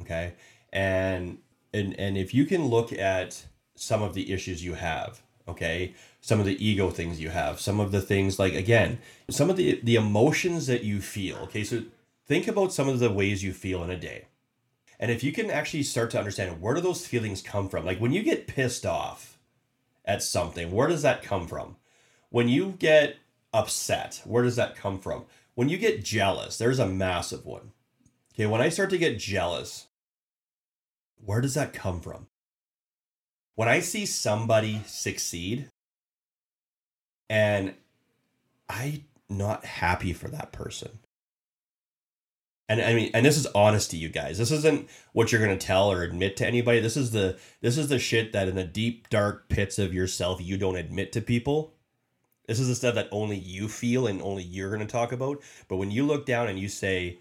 Okay? 0.00 0.34
And 0.72 1.38
and 1.72 1.98
and 1.98 2.16
if 2.16 2.34
you 2.34 2.44
can 2.44 2.66
look 2.66 2.92
at 2.92 3.46
some 3.74 4.02
of 4.02 4.14
the 4.14 4.32
issues 4.32 4.64
you 4.64 4.74
have, 4.74 5.22
okay? 5.48 5.94
Some 6.20 6.40
of 6.40 6.46
the 6.46 6.64
ego 6.64 6.90
things 6.90 7.20
you 7.20 7.30
have, 7.30 7.60
some 7.60 7.80
of 7.80 7.92
the 7.92 8.00
things 8.00 8.38
like 8.38 8.54
again, 8.54 8.98
some 9.30 9.50
of 9.50 9.56
the 9.56 9.80
the 9.82 9.96
emotions 9.96 10.66
that 10.66 10.84
you 10.84 11.00
feel. 11.00 11.36
Okay? 11.44 11.64
So 11.64 11.84
think 12.26 12.48
about 12.48 12.72
some 12.72 12.88
of 12.88 12.98
the 12.98 13.10
ways 13.10 13.44
you 13.44 13.52
feel 13.52 13.82
in 13.84 13.90
a 13.90 13.98
day. 13.98 14.26
And 14.98 15.10
if 15.10 15.22
you 15.22 15.32
can 15.32 15.50
actually 15.50 15.82
start 15.82 16.10
to 16.12 16.18
understand 16.18 16.60
where 16.60 16.74
do 16.74 16.80
those 16.80 17.06
feelings 17.06 17.42
come 17.42 17.68
from? 17.68 17.84
Like 17.84 17.98
when 17.98 18.12
you 18.12 18.22
get 18.22 18.46
pissed 18.46 18.86
off 18.86 19.38
at 20.04 20.22
something, 20.22 20.70
where 20.70 20.88
does 20.88 21.02
that 21.02 21.22
come 21.22 21.46
from? 21.46 21.76
When 22.30 22.48
you 22.48 22.74
get 22.78 23.16
upset, 23.52 24.22
where 24.24 24.42
does 24.42 24.56
that 24.56 24.76
come 24.76 24.98
from? 24.98 25.26
When 25.54 25.68
you 25.68 25.78
get 25.78 26.04
jealous, 26.04 26.58
there's 26.58 26.78
a 26.78 26.86
massive 26.86 27.44
one. 27.44 27.72
Okay, 28.34 28.46
when 28.46 28.60
I 28.60 28.68
start 28.68 28.90
to 28.90 28.98
get 28.98 29.18
jealous, 29.18 29.86
where 31.16 31.40
does 31.40 31.54
that 31.54 31.72
come 31.72 32.00
from? 32.00 32.26
When 33.56 33.68
I 33.68 33.80
see 33.80 34.06
somebody 34.06 34.82
succeed 34.86 35.70
and 37.28 37.74
I'm 38.68 39.04
not 39.28 39.64
happy 39.64 40.12
for 40.12 40.28
that 40.28 40.52
person. 40.52 40.90
And 42.68 42.82
I 42.82 42.94
mean, 42.94 43.10
and 43.14 43.24
this 43.24 43.38
is 43.38 43.46
honesty, 43.54 43.96
you 43.96 44.08
guys. 44.08 44.38
This 44.38 44.50
isn't 44.50 44.88
what 45.12 45.32
you're 45.32 45.40
gonna 45.40 45.56
tell 45.56 45.90
or 45.90 46.02
admit 46.02 46.36
to 46.36 46.46
anybody. 46.46 46.80
This 46.80 46.96
is 46.96 47.12
the 47.12 47.38
this 47.62 47.78
is 47.78 47.88
the 47.88 47.98
shit 47.98 48.32
that 48.32 48.48
in 48.48 48.56
the 48.56 48.64
deep 48.64 49.08
dark 49.08 49.48
pits 49.48 49.78
of 49.78 49.94
yourself 49.94 50.40
you 50.42 50.56
don't 50.58 50.76
admit 50.76 51.12
to 51.12 51.20
people. 51.20 51.74
This 52.46 52.60
is 52.60 52.68
the 52.68 52.74
stuff 52.74 52.94
that 52.96 53.08
only 53.10 53.38
you 53.38 53.68
feel 53.68 54.06
and 54.06 54.20
only 54.20 54.42
you're 54.42 54.70
gonna 54.70 54.86
talk 54.86 55.12
about. 55.12 55.40
But 55.68 55.76
when 55.76 55.90
you 55.90 56.04
look 56.04 56.26
down 56.26 56.48
and 56.48 56.58
you 56.58 56.68
say, 56.68 57.20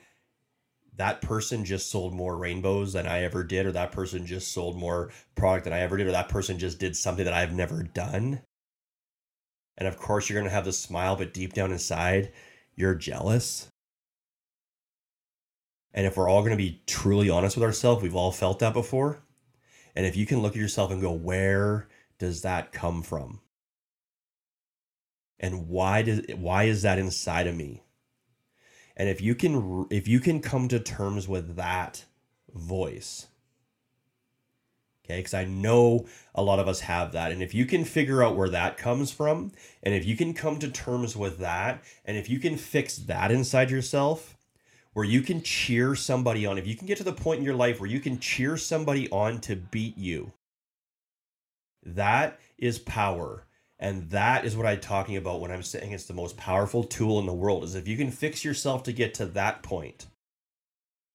that 0.97 1.21
person 1.21 1.65
just 1.65 1.89
sold 1.89 2.13
more 2.13 2.37
rainbows 2.37 2.93
than 2.93 3.07
I 3.07 3.23
ever 3.23 3.43
did, 3.43 3.65
or 3.65 3.71
that 3.73 3.91
person 3.91 4.25
just 4.25 4.51
sold 4.51 4.77
more 4.77 5.11
product 5.35 5.65
than 5.65 5.73
I 5.73 5.79
ever 5.79 5.97
did, 5.97 6.07
or 6.07 6.11
that 6.11 6.29
person 6.29 6.57
just 6.57 6.79
did 6.79 6.95
something 6.95 7.25
that 7.25 7.33
I've 7.33 7.53
never 7.53 7.83
done. 7.83 8.41
And 9.77 9.87
of 9.87 9.97
course, 9.97 10.29
you're 10.29 10.39
going 10.39 10.49
to 10.49 10.55
have 10.55 10.65
the 10.65 10.71
smile, 10.71 11.15
but 11.15 11.33
deep 11.33 11.53
down 11.53 11.71
inside, 11.71 12.31
you're 12.75 12.95
jealous. 12.95 13.67
And 15.93 16.05
if 16.05 16.17
we're 16.17 16.29
all 16.29 16.41
going 16.41 16.51
to 16.51 16.57
be 16.57 16.81
truly 16.87 17.29
honest 17.29 17.55
with 17.55 17.63
ourselves, 17.63 18.03
we've 18.03 18.15
all 18.15 18.31
felt 18.31 18.59
that 18.59 18.73
before. 18.73 19.19
And 19.95 20.05
if 20.05 20.15
you 20.15 20.25
can 20.25 20.41
look 20.41 20.53
at 20.53 20.61
yourself 20.61 20.91
and 20.91 21.01
go, 21.01 21.11
where 21.11 21.87
does 22.19 22.41
that 22.41 22.71
come 22.71 23.01
from? 23.01 23.39
And 25.39 25.67
why 25.67 26.01
does 26.01 26.21
why 26.35 26.63
is 26.63 26.81
that 26.83 26.97
inside 26.99 27.47
of 27.47 27.55
me? 27.55 27.83
And 28.97 29.09
if 29.09 29.21
you 29.21 29.35
can 29.35 29.87
if 29.89 30.07
you 30.07 30.19
can 30.19 30.41
come 30.41 30.67
to 30.69 30.79
terms 30.79 31.27
with 31.27 31.55
that 31.55 32.05
voice, 32.53 33.27
okay, 35.03 35.17
because 35.17 35.33
I 35.33 35.45
know 35.45 36.05
a 36.33 36.41
lot 36.41 36.59
of 36.59 36.67
us 36.67 36.81
have 36.81 37.11
that, 37.11 37.31
and 37.31 37.43
if 37.43 37.53
you 37.53 37.65
can 37.65 37.83
figure 37.83 38.23
out 38.23 38.37
where 38.37 38.49
that 38.49 38.77
comes 38.77 39.11
from, 39.11 39.51
and 39.83 39.93
if 39.93 40.05
you 40.05 40.15
can 40.15 40.33
come 40.33 40.59
to 40.59 40.69
terms 40.69 41.15
with 41.15 41.39
that, 41.39 41.83
and 42.05 42.15
if 42.17 42.29
you 42.29 42.39
can 42.39 42.55
fix 42.55 42.97
that 42.97 43.31
inside 43.31 43.69
yourself, 43.69 44.37
where 44.93 45.05
you 45.05 45.21
can 45.21 45.41
cheer 45.41 45.93
somebody 45.93 46.45
on, 46.45 46.57
if 46.57 46.65
you 46.65 46.75
can 46.75 46.87
get 46.87 46.97
to 46.97 47.03
the 47.03 47.11
point 47.11 47.39
in 47.39 47.45
your 47.45 47.55
life 47.55 47.81
where 47.81 47.89
you 47.89 47.99
can 47.99 48.17
cheer 48.17 48.55
somebody 48.55 49.09
on 49.09 49.41
to 49.41 49.57
beat 49.57 49.97
you, 49.97 50.31
that 51.83 52.39
is 52.57 52.79
power 52.79 53.45
and 53.79 54.09
that 54.11 54.45
is 54.45 54.55
what 54.55 54.65
I'm 54.65 54.79
talking 54.79 55.17
about 55.17 55.41
when 55.41 55.51
I'm 55.51 55.63
saying 55.63 55.91
it's 55.91 56.05
the 56.05 56.13
most 56.13 56.37
powerful 56.37 56.83
tool 56.83 57.19
in 57.19 57.25
the 57.25 57.33
world 57.33 57.63
is 57.63 57.75
if 57.75 57.87
you 57.87 57.97
can 57.97 58.11
fix 58.11 58.45
yourself 58.45 58.83
to 58.83 58.93
get 58.93 59.13
to 59.15 59.25
that 59.27 59.63
point. 59.63 60.07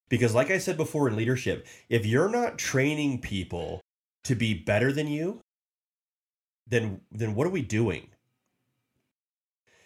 Because 0.09 0.35
like 0.35 0.51
I 0.51 0.59
said 0.59 0.77
before 0.77 1.09
in 1.09 1.17
leadership, 1.17 1.67
if 1.89 2.05
you're 2.05 2.29
not 2.29 2.59
training 2.59 3.21
people 3.21 3.81
to 4.25 4.35
be 4.35 4.55
better 4.55 4.93
than 4.93 5.07
you, 5.07 5.41
then 6.67 7.01
then 7.11 7.35
what 7.35 7.47
are 7.47 7.51
we 7.51 7.63
doing? 7.63 8.09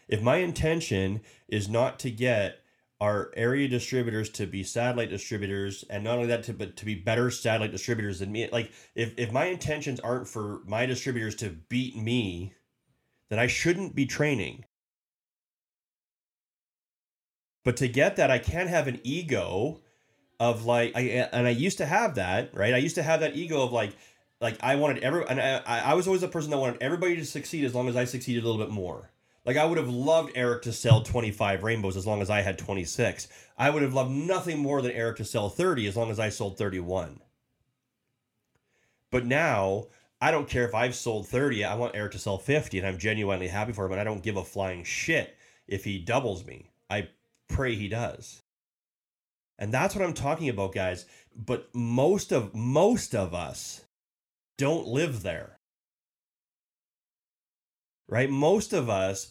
If 0.08 0.20
my 0.22 0.36
intention 0.36 1.20
is 1.48 1.68
not 1.68 1.98
to 2.00 2.10
get 2.10 2.58
our 3.00 3.32
area 3.36 3.68
distributors 3.68 4.30
to 4.30 4.46
be 4.46 4.62
satellite 4.62 5.10
distributors 5.10 5.84
and 5.90 6.04
not 6.04 6.16
only 6.16 6.28
that 6.28 6.44
to 6.44 6.52
but 6.52 6.76
to 6.76 6.84
be 6.84 6.94
better 6.94 7.30
satellite 7.30 7.72
distributors 7.72 8.20
than 8.20 8.30
me 8.30 8.48
like 8.52 8.70
if, 8.94 9.12
if 9.18 9.32
my 9.32 9.46
intentions 9.46 9.98
aren't 10.00 10.28
for 10.28 10.62
my 10.64 10.86
distributors 10.86 11.34
to 11.34 11.50
beat 11.68 11.96
me 11.96 12.54
that 13.30 13.38
I 13.38 13.46
shouldn't 13.46 13.94
be 13.94 14.06
training. 14.06 14.64
But 17.64 17.76
to 17.78 17.88
get 17.88 18.16
that, 18.16 18.30
I 18.30 18.38
can't 18.38 18.68
have 18.68 18.86
an 18.86 19.00
ego 19.02 19.80
of 20.38 20.66
like, 20.66 20.92
I 20.94 21.00
and 21.32 21.46
I 21.46 21.50
used 21.50 21.78
to 21.78 21.86
have 21.86 22.16
that, 22.16 22.54
right? 22.54 22.74
I 22.74 22.78
used 22.78 22.96
to 22.96 23.02
have 23.02 23.20
that 23.20 23.36
ego 23.36 23.62
of 23.62 23.72
like, 23.72 23.96
like 24.40 24.58
I 24.62 24.76
wanted 24.76 25.02
every, 25.02 25.26
and 25.26 25.40
I, 25.40 25.62
I 25.66 25.94
was 25.94 26.06
always 26.06 26.22
a 26.22 26.28
person 26.28 26.50
that 26.50 26.58
wanted 26.58 26.82
everybody 26.82 27.16
to 27.16 27.24
succeed 27.24 27.64
as 27.64 27.74
long 27.74 27.88
as 27.88 27.96
I 27.96 28.04
succeeded 28.04 28.44
a 28.44 28.46
little 28.46 28.62
bit 28.62 28.72
more. 28.72 29.10
Like 29.46 29.56
I 29.56 29.64
would 29.64 29.78
have 29.78 29.88
loved 29.88 30.32
Eric 30.34 30.62
to 30.62 30.72
sell 30.72 31.02
25 31.02 31.62
rainbows 31.62 31.96
as 31.96 32.06
long 32.06 32.22
as 32.22 32.30
I 32.30 32.40
had 32.40 32.58
26. 32.58 33.28
I 33.58 33.70
would 33.70 33.82
have 33.82 33.94
loved 33.94 34.10
nothing 34.10 34.58
more 34.58 34.82
than 34.82 34.92
Eric 34.92 35.16
to 35.18 35.24
sell 35.24 35.48
30 35.48 35.86
as 35.86 35.96
long 35.96 36.10
as 36.10 36.18
I 36.18 36.30
sold 36.30 36.58
31. 36.58 37.20
But 39.10 39.26
now 39.26 39.86
I 40.24 40.30
don't 40.30 40.48
care 40.48 40.64
if 40.64 40.74
I've 40.74 40.94
sold 40.94 41.28
30, 41.28 41.64
I 41.64 41.74
want 41.74 41.94
Eric 41.94 42.12
to 42.12 42.18
sell 42.18 42.38
50, 42.38 42.78
and 42.78 42.86
I'm 42.86 42.96
genuinely 42.96 43.46
happy 43.46 43.72
for 43.72 43.84
him, 43.84 43.92
and 43.92 44.00
I 44.00 44.04
don't 44.04 44.22
give 44.22 44.38
a 44.38 44.42
flying 44.42 44.82
shit 44.82 45.36
if 45.68 45.84
he 45.84 45.98
doubles 45.98 46.46
me. 46.46 46.70
I 46.88 47.10
pray 47.46 47.74
he 47.74 47.88
does. 47.88 48.40
And 49.58 49.70
that's 49.70 49.94
what 49.94 50.02
I'm 50.02 50.14
talking 50.14 50.48
about, 50.48 50.74
guys. 50.74 51.04
But 51.36 51.68
most 51.74 52.32
of 52.32 52.54
most 52.54 53.14
of 53.14 53.34
us 53.34 53.84
don't 54.56 54.86
live 54.86 55.22
there. 55.22 55.58
Right? 58.08 58.30
Most 58.30 58.72
of 58.72 58.88
us 58.88 59.30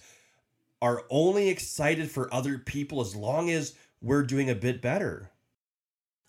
are 0.79 1.05
only 1.09 1.50
excited 1.50 2.12
for 2.12 2.31
other 2.31 2.59
people 2.59 3.01
as 3.01 3.15
long 3.15 3.50
as 3.50 3.73
we're 4.00 4.21
doing 4.21 4.47
a 4.47 4.55
bit 4.55 4.79
better. 4.79 5.31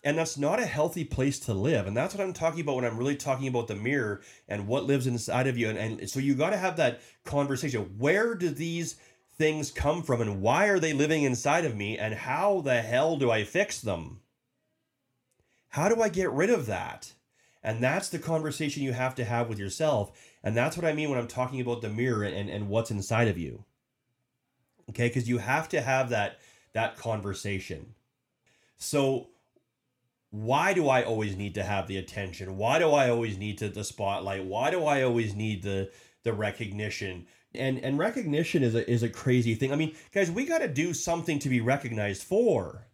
And 0.05 0.19
that's 0.19 0.37
not 0.37 0.59
a 0.59 0.65
healthy 0.67 1.03
place 1.03 1.39
to 1.41 1.53
live. 1.55 1.87
And 1.87 1.97
that's 1.97 2.13
what 2.13 2.23
I'm 2.23 2.31
talking 2.31 2.61
about 2.61 2.75
when 2.75 2.85
I'm 2.85 2.97
really 2.97 3.15
talking 3.15 3.47
about 3.47 3.67
the 3.67 3.75
mirror 3.75 4.21
and 4.47 4.67
what 4.67 4.85
lives 4.85 5.07
inside 5.07 5.47
of 5.47 5.57
you. 5.57 5.67
And, 5.67 5.99
and 5.99 6.07
so 6.07 6.19
you 6.19 6.35
got 6.35 6.51
to 6.51 6.57
have 6.57 6.77
that 6.77 7.01
conversation. 7.23 7.95
Where 7.97 8.35
do 8.35 8.49
these 8.49 8.97
things 9.35 9.71
come 9.71 10.03
from 10.03 10.21
and 10.21 10.43
why 10.43 10.67
are 10.67 10.79
they 10.79 10.93
living 10.93 11.23
inside 11.23 11.65
of 11.65 11.75
me? 11.75 11.97
And 11.97 12.13
how 12.13 12.61
the 12.61 12.83
hell 12.83 13.17
do 13.17 13.31
I 13.31 13.43
fix 13.43 13.81
them? 13.81 14.19
How 15.69 15.89
do 15.89 15.99
I 15.99 16.09
get 16.09 16.31
rid 16.31 16.51
of 16.51 16.67
that? 16.67 17.11
And 17.63 17.83
that's 17.83 18.09
the 18.09 18.19
conversation 18.19 18.83
you 18.83 18.93
have 18.93 19.15
to 19.15 19.25
have 19.25 19.49
with 19.49 19.57
yourself. 19.57 20.11
And 20.43 20.55
that's 20.55 20.77
what 20.77 20.85
I 20.85 20.93
mean 20.93 21.09
when 21.09 21.17
I'm 21.17 21.27
talking 21.27 21.59
about 21.59 21.81
the 21.81 21.89
mirror 21.89 22.23
and, 22.23 22.47
and 22.47 22.69
what's 22.69 22.91
inside 22.91 23.27
of 23.27 23.39
you. 23.39 23.65
Okay, 24.91 25.07
because 25.07 25.27
you 25.27 25.39
have 25.39 25.67
to 25.69 25.81
have 25.81 26.09
that 26.09 26.37
that 26.73 26.95
conversation. 26.95 27.95
So 28.77 29.29
why 30.35 30.73
do 30.73 30.89
I 30.89 31.01
always 31.01 31.37
need 31.37 31.55
to 31.55 31.63
have 31.63 31.87
the 31.87 31.95
attention? 31.95 32.57
Why 32.57 32.77
do 32.77 32.91
I 32.91 33.09
always 33.09 33.37
need 33.37 33.57
to 33.59 33.69
the 33.69 33.85
spotlight? 33.85 34.43
Why 34.43 34.69
do 34.69 34.83
I 34.83 35.03
always 35.03 35.33
need 35.33 35.63
the 35.63 35.89
the 36.23 36.33
recognition? 36.33 37.27
And 37.53 37.79
and 37.79 37.97
recognition 37.97 38.61
is 38.61 38.75
a 38.75 38.85
is 38.89 39.01
a 39.01 39.07
crazy 39.07 39.55
thing. 39.55 39.71
I 39.71 39.77
mean, 39.77 39.95
guys, 40.13 40.29
we 40.29 40.45
got 40.45 40.57
to 40.57 40.67
do 40.67 40.93
something 40.93 41.39
to 41.39 41.47
be 41.47 41.61
recognized 41.61 42.23
for. 42.23 42.85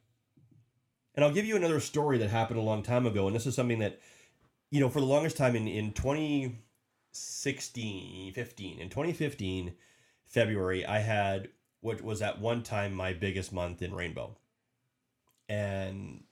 And 1.15 1.25
I'll 1.25 1.33
give 1.33 1.45
you 1.45 1.55
another 1.55 1.79
story 1.79 2.19
that 2.19 2.29
happened 2.29 2.59
a 2.59 2.63
long 2.63 2.83
time 2.83 3.07
ago 3.07 3.25
and 3.25 3.35
this 3.35 3.47
is 3.47 3.55
something 3.55 3.79
that 3.79 3.99
you 4.69 4.79
know, 4.79 4.89
for 4.89 4.99
the 4.99 5.07
longest 5.07 5.35
time 5.35 5.55
in 5.55 5.67
in 5.67 5.93
2016, 5.93 8.33
15, 8.33 8.79
in 8.79 8.89
2015 8.89 9.73
February, 10.27 10.85
I 10.85 10.99
had 10.99 11.49
what 11.81 12.03
was 12.03 12.21
at 12.21 12.39
one 12.39 12.61
time 12.61 12.93
my 12.93 13.13
biggest 13.13 13.51
month 13.51 13.81
in 13.81 13.95
Rainbow 13.95 14.37
and 15.49 16.23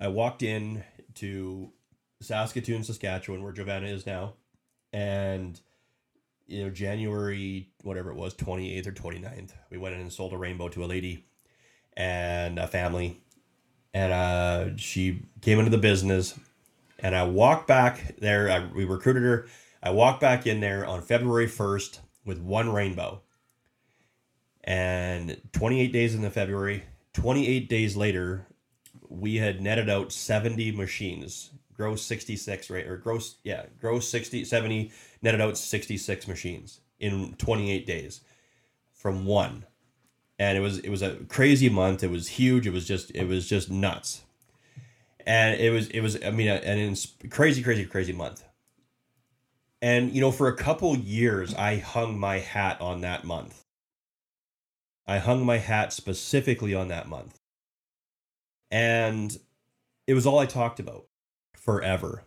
I 0.00 0.08
walked 0.08 0.42
in 0.42 0.82
to 1.16 1.72
Saskatoon, 2.20 2.84
Saskatchewan, 2.84 3.42
where 3.42 3.52
Giovanna 3.52 3.86
is 3.86 4.06
now, 4.06 4.34
and 4.92 5.60
you 6.46 6.64
know 6.64 6.70
January 6.70 7.68
whatever 7.82 8.10
it 8.10 8.16
was, 8.16 8.34
twenty 8.34 8.74
eighth 8.74 8.86
or 8.86 8.92
29th, 8.92 9.52
we 9.70 9.78
went 9.78 9.94
in 9.94 10.00
and 10.00 10.12
sold 10.12 10.32
a 10.32 10.38
rainbow 10.38 10.68
to 10.68 10.84
a 10.84 10.86
lady 10.86 11.26
and 11.96 12.58
a 12.58 12.66
family, 12.66 13.20
and 13.92 14.12
uh, 14.12 14.76
she 14.76 15.22
came 15.42 15.58
into 15.58 15.70
the 15.70 15.78
business, 15.78 16.38
and 16.98 17.14
I 17.14 17.24
walked 17.24 17.66
back 17.68 18.16
there. 18.18 18.50
I, 18.50 18.66
we 18.66 18.84
recruited 18.84 19.22
her. 19.22 19.46
I 19.82 19.90
walked 19.90 20.20
back 20.20 20.46
in 20.46 20.60
there 20.60 20.86
on 20.86 21.02
February 21.02 21.46
first 21.46 22.00
with 22.24 22.38
one 22.38 22.72
rainbow. 22.72 23.22
And 24.62 25.40
28 25.52 25.90
days 25.90 26.14
in 26.14 26.20
the 26.20 26.30
February, 26.30 26.84
28 27.14 27.68
days 27.68 27.96
later, 27.96 28.46
we 29.10 29.36
had 29.36 29.60
netted 29.60 29.90
out 29.90 30.12
70 30.12 30.72
machines, 30.72 31.50
gross 31.74 32.02
66 32.02 32.70
right 32.70 32.86
or 32.86 32.96
gross 32.96 33.36
yeah, 33.42 33.66
gross 33.80 34.08
60 34.08 34.44
70 34.44 34.92
netted 35.22 35.40
out 35.40 35.58
66 35.58 36.28
machines 36.28 36.80
in 36.98 37.34
28 37.38 37.86
days 37.86 38.20
from 38.92 39.24
one. 39.26 39.64
And 40.38 40.56
it 40.56 40.60
was 40.60 40.78
it 40.78 40.90
was 40.90 41.02
a 41.02 41.16
crazy 41.28 41.68
month. 41.68 42.02
It 42.02 42.10
was 42.10 42.28
huge. 42.28 42.66
It 42.66 42.72
was 42.72 42.86
just 42.86 43.10
it 43.14 43.24
was 43.24 43.48
just 43.48 43.70
nuts. 43.70 44.22
And 45.26 45.60
it 45.60 45.70
was 45.70 45.88
it 45.88 46.00
was 46.00 46.22
I 46.24 46.30
mean 46.30 46.48
an 46.48 46.96
crazy 47.30 47.62
crazy 47.62 47.84
crazy 47.84 48.12
month. 48.12 48.44
And 49.82 50.14
you 50.14 50.20
know 50.20 50.30
for 50.30 50.48
a 50.48 50.56
couple 50.56 50.96
years 50.96 51.54
I 51.54 51.76
hung 51.76 52.18
my 52.18 52.38
hat 52.38 52.80
on 52.80 53.00
that 53.00 53.24
month. 53.24 53.64
I 55.06 55.18
hung 55.18 55.44
my 55.44 55.58
hat 55.58 55.92
specifically 55.92 56.74
on 56.74 56.88
that 56.88 57.08
month. 57.08 57.39
And 58.70 59.36
it 60.06 60.14
was 60.14 60.26
all 60.26 60.38
I 60.38 60.46
talked 60.46 60.80
about 60.80 61.06
forever. 61.54 62.24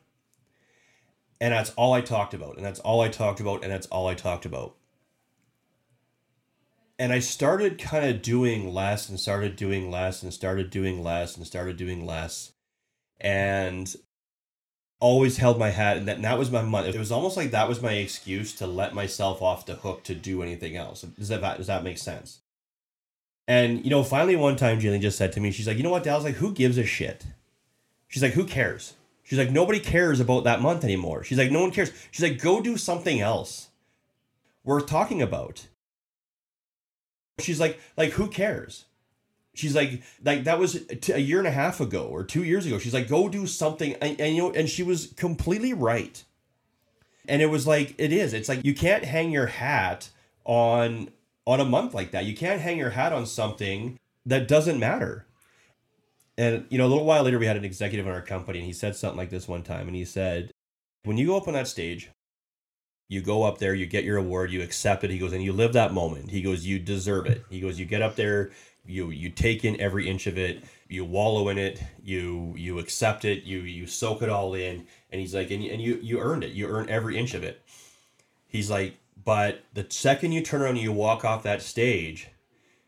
And 1.39 1.53
that's 1.53 1.71
all 1.71 1.93
I 1.93 2.01
talked 2.01 2.33
about. 2.33 2.57
And 2.57 2.65
that's 2.65 2.79
all 2.79 3.01
I 3.01 3.09
talked 3.09 3.39
about. 3.39 3.63
And 3.63 3.71
that's 3.71 3.87
all 3.87 4.07
I 4.07 4.13
talked 4.13 4.45
about. 4.45 4.75
And 6.99 7.11
I 7.11 7.19
started 7.19 7.79
kind 7.79 8.05
of 8.05 8.21
doing 8.21 8.73
less 8.73 9.09
and 9.09 9.19
started 9.19 9.55
doing 9.55 9.91
less 9.91 10.23
and 10.23 10.33
started 10.33 10.69
doing 10.69 11.03
less 11.03 11.35
and 11.35 11.45
started 11.45 11.75
doing 11.75 12.05
less. 12.05 12.53
And 13.19 13.93
always 15.03 15.35
held 15.35 15.59
my 15.59 15.69
hat 15.69 15.97
and 15.97 16.07
that, 16.07 16.15
and 16.15 16.23
that 16.23 16.39
was 16.39 16.49
my 16.49 16.61
money. 16.61 16.87
It 16.87 16.97
was 16.97 17.11
almost 17.11 17.35
like 17.35 17.51
that 17.51 17.67
was 17.67 17.81
my 17.81 17.91
excuse 17.91 18.53
to 18.55 18.65
let 18.65 18.93
myself 18.93 19.41
off 19.41 19.65
the 19.65 19.75
hook 19.75 20.03
to 20.05 20.15
do 20.15 20.41
anything 20.41 20.77
else. 20.77 21.01
Does 21.01 21.27
that 21.27 21.41
does 21.57 21.67
that 21.67 21.83
make 21.83 21.97
sense? 21.97 22.39
And 23.47 23.83
you 23.83 23.89
know, 23.89 24.03
finally 24.03 24.35
one 24.35 24.55
time 24.55 24.79
Jillian 24.79 25.01
just 25.01 25.17
said 25.17 25.33
to 25.33 25.39
me, 25.39 25.51
she's 25.51 25.67
like, 25.67 25.77
you 25.77 25.83
know 25.83 25.89
what, 25.89 26.03
Dallas, 26.03 26.23
like, 26.23 26.35
who 26.35 26.53
gives 26.53 26.77
a 26.77 26.85
shit? 26.85 27.25
She's 28.07 28.23
like, 28.23 28.33
who 28.33 28.45
cares? 28.45 28.93
She's 29.23 29.39
like, 29.39 29.51
nobody 29.51 29.79
cares 29.79 30.19
about 30.19 30.43
that 30.43 30.61
month 30.61 30.83
anymore. 30.83 31.23
She's 31.23 31.37
like, 31.37 31.51
no 31.51 31.61
one 31.61 31.71
cares. 31.71 31.91
She's 32.11 32.23
like, 32.23 32.41
go 32.41 32.61
do 32.61 32.77
something 32.77 33.19
else 33.19 33.69
worth 34.63 34.85
talking 34.85 35.21
about. 35.21 35.67
She's 37.39 37.59
like, 37.59 37.79
like, 37.97 38.11
who 38.11 38.27
cares? 38.27 38.85
She's 39.55 39.75
like, 39.75 40.01
like 40.23 40.45
that 40.45 40.59
was 40.59 40.79
a 41.09 41.19
year 41.21 41.37
and 41.37 41.47
a 41.47 41.51
half 41.51 41.79
ago 41.79 42.05
or 42.05 42.23
two 42.23 42.43
years 42.43 42.65
ago. 42.65 42.79
She's 42.79 42.93
like, 42.93 43.07
go 43.07 43.29
do 43.29 43.45
something, 43.45 43.93
and, 44.01 44.19
and 44.19 44.35
you 44.35 44.41
know, 44.41 44.51
and 44.51 44.69
she 44.69 44.83
was 44.83 45.13
completely 45.15 45.73
right. 45.73 46.23
And 47.27 47.41
it 47.41 47.47
was 47.47 47.65
like, 47.65 47.95
it 47.97 48.11
is. 48.11 48.33
It's 48.33 48.49
like 48.49 48.65
you 48.65 48.73
can't 48.73 49.05
hang 49.05 49.31
your 49.31 49.45
hat 49.45 50.09
on 50.43 51.09
on 51.45 51.59
a 51.59 51.65
month 51.65 51.93
like 51.93 52.11
that. 52.11 52.25
You 52.25 52.35
can't 52.35 52.61
hang 52.61 52.77
your 52.77 52.91
hat 52.91 53.13
on 53.13 53.25
something 53.25 53.99
that 54.25 54.47
doesn't 54.47 54.79
matter. 54.79 55.25
And 56.37 56.65
you 56.69 56.77
know, 56.77 56.85
a 56.85 56.87
little 56.87 57.05
while 57.05 57.23
later, 57.23 57.39
we 57.39 57.45
had 57.45 57.57
an 57.57 57.65
executive 57.65 58.07
in 58.07 58.13
our 58.13 58.21
company, 58.21 58.59
and 58.59 58.65
he 58.65 58.73
said 58.73 58.95
something 58.95 59.17
like 59.17 59.29
this 59.29 59.47
one 59.47 59.63
time, 59.63 59.87
and 59.87 59.95
he 59.95 60.05
said, 60.05 60.51
"When 61.03 61.17
you 61.17 61.27
go 61.27 61.37
up 61.37 61.47
on 61.47 61.53
that 61.53 61.67
stage, 61.67 62.09
you 63.07 63.21
go 63.21 63.43
up 63.43 63.59
there, 63.59 63.75
you 63.75 63.85
get 63.85 64.03
your 64.03 64.17
award, 64.17 64.51
you 64.51 64.61
accept 64.61 65.03
it." 65.03 65.11
He 65.11 65.19
goes, 65.19 65.33
and 65.33 65.43
you 65.43 65.53
live 65.53 65.73
that 65.73 65.93
moment. 65.93 66.31
He 66.31 66.41
goes, 66.41 66.65
"You 66.65 66.79
deserve 66.79 67.27
it." 67.27 67.43
He 67.49 67.59
goes, 67.59 67.79
"You 67.79 67.85
get 67.85 68.01
up 68.01 68.15
there, 68.15 68.51
you 68.85 69.11
you 69.11 69.29
take 69.29 69.63
in 69.63 69.79
every 69.79 70.09
inch 70.09 70.25
of 70.25 70.37
it, 70.37 70.63
you 70.87 71.05
wallow 71.05 71.49
in 71.49 71.57
it, 71.59 71.83
you 72.03 72.55
you 72.57 72.79
accept 72.79 73.25
it, 73.25 73.43
you 73.43 73.59
you 73.59 73.85
soak 73.85 74.23
it 74.23 74.29
all 74.29 74.55
in." 74.55 74.87
And 75.11 75.21
he's 75.21 75.35
like, 75.35 75.51
"And 75.51 75.63
and 75.63 75.81
you 75.81 75.99
you 76.01 76.19
earned 76.19 76.43
it. 76.43 76.53
You 76.53 76.67
earn 76.67 76.89
every 76.89 77.17
inch 77.17 77.35
of 77.35 77.43
it." 77.43 77.61
He's 78.47 78.69
like, 78.71 78.97
but 79.25 79.63
the 79.73 79.85
second 79.89 80.31
you 80.31 80.41
turn 80.41 80.61
around 80.61 80.71
and 80.71 80.79
you 80.79 80.91
walk 80.91 81.23
off 81.23 81.43
that 81.43 81.61
stage, 81.61 82.29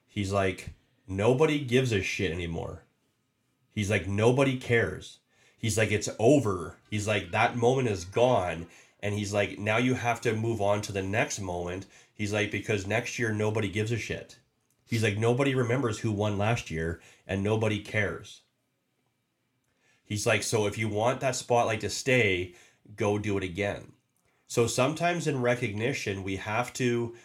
he's 0.07 0.31
like, 0.31 0.71
nobody 1.07 1.59
gives 1.59 1.91
a 1.91 2.01
shit 2.01 2.31
anymore. 2.31 2.83
He's 3.71 3.89
like, 3.89 4.07
nobody 4.07 4.57
cares. 4.57 5.19
He's 5.57 5.77
like, 5.77 5.91
it's 5.91 6.09
over. 6.19 6.77
He's 6.89 7.07
like, 7.07 7.31
that 7.31 7.55
moment 7.55 7.89
is 7.89 8.05
gone. 8.05 8.67
And 9.01 9.13
he's 9.13 9.33
like, 9.33 9.59
now 9.59 9.77
you 9.77 9.93
have 9.93 10.21
to 10.21 10.33
move 10.35 10.61
on 10.61 10.81
to 10.83 10.91
the 10.91 11.03
next 11.03 11.39
moment. 11.39 11.85
He's 12.13 12.33
like, 12.33 12.51
because 12.51 12.87
next 12.87 13.19
year 13.19 13.31
nobody 13.31 13.69
gives 13.69 13.91
a 13.91 13.97
shit. 13.97 14.37
He's 14.85 15.03
like, 15.03 15.17
nobody 15.17 15.55
remembers 15.55 15.99
who 15.99 16.11
won 16.11 16.37
last 16.37 16.71
year 16.71 17.01
and 17.27 17.43
nobody 17.43 17.79
cares. 17.79 18.41
He's 20.03 20.27
like, 20.27 20.43
so 20.43 20.67
if 20.67 20.77
you 20.77 20.87
want 20.87 21.19
that 21.21 21.35
spotlight 21.35 21.81
to 21.81 21.89
stay, 21.89 22.53
go 22.95 23.17
do 23.17 23.37
it 23.37 23.43
again. 23.43 23.93
So 24.47 24.67
sometimes 24.67 25.27
in 25.27 25.41
recognition, 25.41 26.23
we 26.23 26.35
have 26.37 26.71
to, 26.73 27.15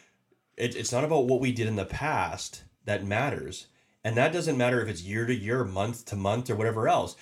it, 0.56 0.74
it's 0.74 0.92
not 0.92 1.04
about 1.04 1.26
what 1.26 1.40
we 1.40 1.52
did 1.52 1.66
in 1.66 1.76
the 1.76 1.84
past 1.84 2.64
that 2.84 3.06
matters. 3.06 3.66
And 4.02 4.16
that 4.16 4.32
doesn't 4.32 4.56
matter 4.56 4.80
if 4.80 4.88
it's 4.88 5.02
year 5.02 5.26
to 5.26 5.34
year, 5.34 5.64
month 5.64 6.06
to 6.06 6.16
month, 6.16 6.48
or 6.48 6.56
whatever 6.56 6.88
else. 6.88 7.16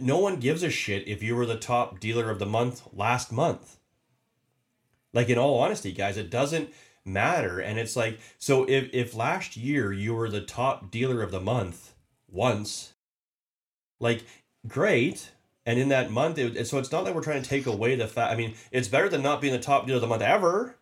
No 0.00 0.18
one 0.18 0.36
gives 0.36 0.62
a 0.62 0.70
shit 0.70 1.08
if 1.08 1.22
you 1.22 1.34
were 1.34 1.46
the 1.46 1.58
top 1.58 1.98
dealer 1.98 2.30
of 2.30 2.38
the 2.38 2.46
month 2.46 2.82
last 2.92 3.32
month. 3.32 3.78
Like, 5.12 5.28
in 5.28 5.38
all 5.38 5.58
honesty, 5.58 5.92
guys, 5.92 6.16
it 6.16 6.30
doesn't 6.30 6.70
matter. 7.04 7.58
And 7.58 7.78
it's 7.78 7.96
like, 7.96 8.20
so 8.38 8.64
if, 8.64 8.88
if 8.94 9.14
last 9.14 9.56
year 9.56 9.92
you 9.92 10.14
were 10.14 10.30
the 10.30 10.40
top 10.40 10.90
dealer 10.90 11.22
of 11.22 11.32
the 11.32 11.40
month 11.40 11.94
once, 12.28 12.94
like, 13.98 14.24
great 14.66 15.32
and 15.64 15.78
in 15.78 15.88
that 15.90 16.10
month, 16.10 16.38
it, 16.38 16.66
so 16.66 16.78
it's 16.78 16.90
not 16.90 17.04
like 17.04 17.14
we're 17.14 17.22
trying 17.22 17.42
to 17.42 17.48
take 17.48 17.66
away 17.66 17.94
the 17.94 18.08
fact. 18.08 18.32
I 18.32 18.36
mean, 18.36 18.54
it's 18.70 18.88
better 18.88 19.08
than 19.08 19.22
not 19.22 19.40
being 19.40 19.52
the 19.52 19.60
top 19.60 19.86
deal 19.86 19.96
of 19.96 20.00
the 20.00 20.08
month 20.08 20.22
ever, 20.22 20.76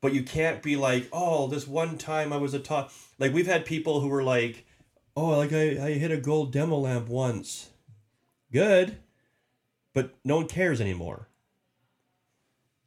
but 0.00 0.12
you 0.12 0.22
can't 0.22 0.62
be 0.62 0.76
like, 0.76 1.08
oh, 1.12 1.46
this 1.46 1.66
one 1.66 1.96
time 1.96 2.32
I 2.32 2.36
was 2.36 2.52
a 2.52 2.58
top. 2.58 2.92
Like 3.18 3.32
we've 3.32 3.46
had 3.46 3.64
people 3.64 4.00
who 4.00 4.08
were 4.08 4.22
like, 4.22 4.66
oh, 5.16 5.38
like 5.38 5.52
I, 5.52 5.86
I 5.86 5.92
hit 5.92 6.10
a 6.10 6.18
gold 6.18 6.52
demo 6.52 6.76
lamp 6.76 7.08
once. 7.08 7.70
Good, 8.52 8.98
but 9.94 10.14
no 10.24 10.36
one 10.36 10.48
cares 10.48 10.80
anymore. 10.80 11.28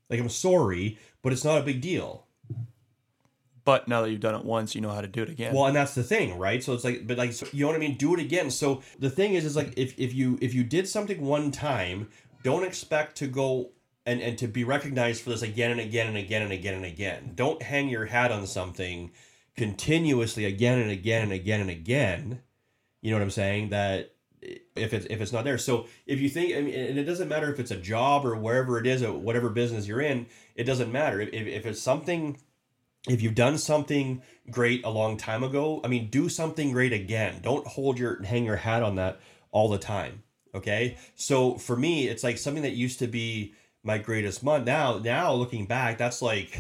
Like 0.10 0.20
I'm 0.20 0.30
sorry, 0.30 1.00
but 1.24 1.34
it's 1.34 1.44
not 1.44 1.60
a 1.60 1.66
big 1.66 1.82
deal. 1.82 2.25
But 3.66 3.88
now 3.88 4.04
that 4.04 4.12
you've 4.12 4.20
done 4.20 4.36
it 4.36 4.46
once, 4.46 4.76
you 4.76 4.82
know 4.82 4.92
how 4.92 5.02
to 5.02 5.08
do 5.08 5.24
it 5.24 5.30
again. 5.30 5.54
Well, 5.54 5.66
and 5.66 5.76
that's 5.76 5.96
the 5.96 6.04
thing, 6.04 6.38
right? 6.38 6.64
So 6.64 6.74
it's 6.74 6.84
like, 6.84 7.08
but 7.08 7.18
like, 7.18 7.34
so, 7.34 7.48
you 7.52 7.62
know 7.62 7.70
what 7.70 7.76
I 7.76 7.80
mean? 7.80 7.98
Do 7.98 8.14
it 8.14 8.20
again. 8.20 8.52
So 8.52 8.84
the 9.00 9.10
thing 9.10 9.34
is, 9.34 9.44
is 9.44 9.56
like, 9.56 9.74
if, 9.76 9.98
if 10.00 10.14
you 10.14 10.38
if 10.40 10.54
you 10.54 10.64
did 10.64 10.88
something 10.88 11.20
one 11.20 11.52
time, 11.52 12.10
don't 12.44 12.64
expect 12.64 13.18
to 13.18 13.28
go 13.28 13.72
and 14.06 14.22
and 14.22 14.38
to 14.38 14.48
be 14.48 14.64
recognized 14.64 15.24
for 15.24 15.32
this 15.32 15.42
again 15.42 15.72
and 15.72 15.80
again 15.80 16.08
and 16.08 16.16
again 16.16 16.44
and 16.44 16.54
again 16.54 16.76
and 16.76 16.86
again. 16.86 17.32
Don't 17.34 17.62
hang 17.64 17.90
your 17.90 18.06
hat 18.06 18.32
on 18.32 18.46
something 18.46 19.12
continuously 19.58 20.46
again 20.46 20.78
and 20.78 20.92
again 20.92 21.24
and 21.24 21.32
again 21.32 21.62
and 21.62 21.70
again. 21.72 22.42
You 23.02 23.12
know 23.12 23.18
what 23.18 23.24
I'm 23.24 23.32
saying? 23.32 23.70
That 23.70 24.12
if 24.76 24.94
it's 24.94 25.08
if 25.10 25.22
it's 25.22 25.32
not 25.32 25.44
there. 25.44 25.58
So 25.58 25.88
if 26.06 26.20
you 26.20 26.30
think, 26.30 26.56
I 26.56 26.62
mean, 26.62 26.76
and 26.76 27.00
it 27.00 27.06
doesn't 27.06 27.30
matter 27.30 27.52
if 27.52 27.60
it's 27.60 27.72
a 27.72 27.78
job 27.78 28.26
or 28.26 28.36
wherever 28.36 28.78
it 28.80 28.86
is, 28.86 29.02
or 29.02 29.14
whatever 29.14 29.50
business 29.50 29.88
you're 29.88 30.02
in, 30.02 30.28
it 30.56 30.66
doesn't 30.66 30.92
matter. 30.92 31.20
If 31.20 31.32
if 31.32 31.66
it's 31.66 31.82
something 31.82 32.38
if 33.08 33.22
you've 33.22 33.36
done 33.36 33.58
something 33.58 34.22
great 34.50 34.84
a 34.84 34.90
long 34.90 35.18
time 35.18 35.44
ago, 35.44 35.82
I 35.84 35.88
mean, 35.88 36.10
do 36.10 36.30
something 36.30 36.72
great 36.72 36.94
again. 36.94 37.40
Don't 37.42 37.66
hold 37.68 38.00
your 38.00 38.22
hang 38.24 38.46
your 38.46 38.56
hat 38.56 38.84
on 38.84 38.96
that 38.96 39.20
all 39.52 39.70
the 39.70 39.78
time. 39.78 40.24
Okay. 40.54 40.98
So 41.16 41.56
for 41.56 41.76
me, 41.76 42.08
it's 42.08 42.24
like 42.24 42.38
something 42.38 42.64
that 42.64 42.74
used 42.74 43.00
to 43.00 43.08
be 43.08 43.54
my 43.84 43.98
greatest 43.98 44.44
month. 44.44 44.66
Now, 44.66 44.98
now 44.98 45.34
looking 45.34 45.66
back, 45.66 45.98
that's 45.98 46.22
like 46.22 46.58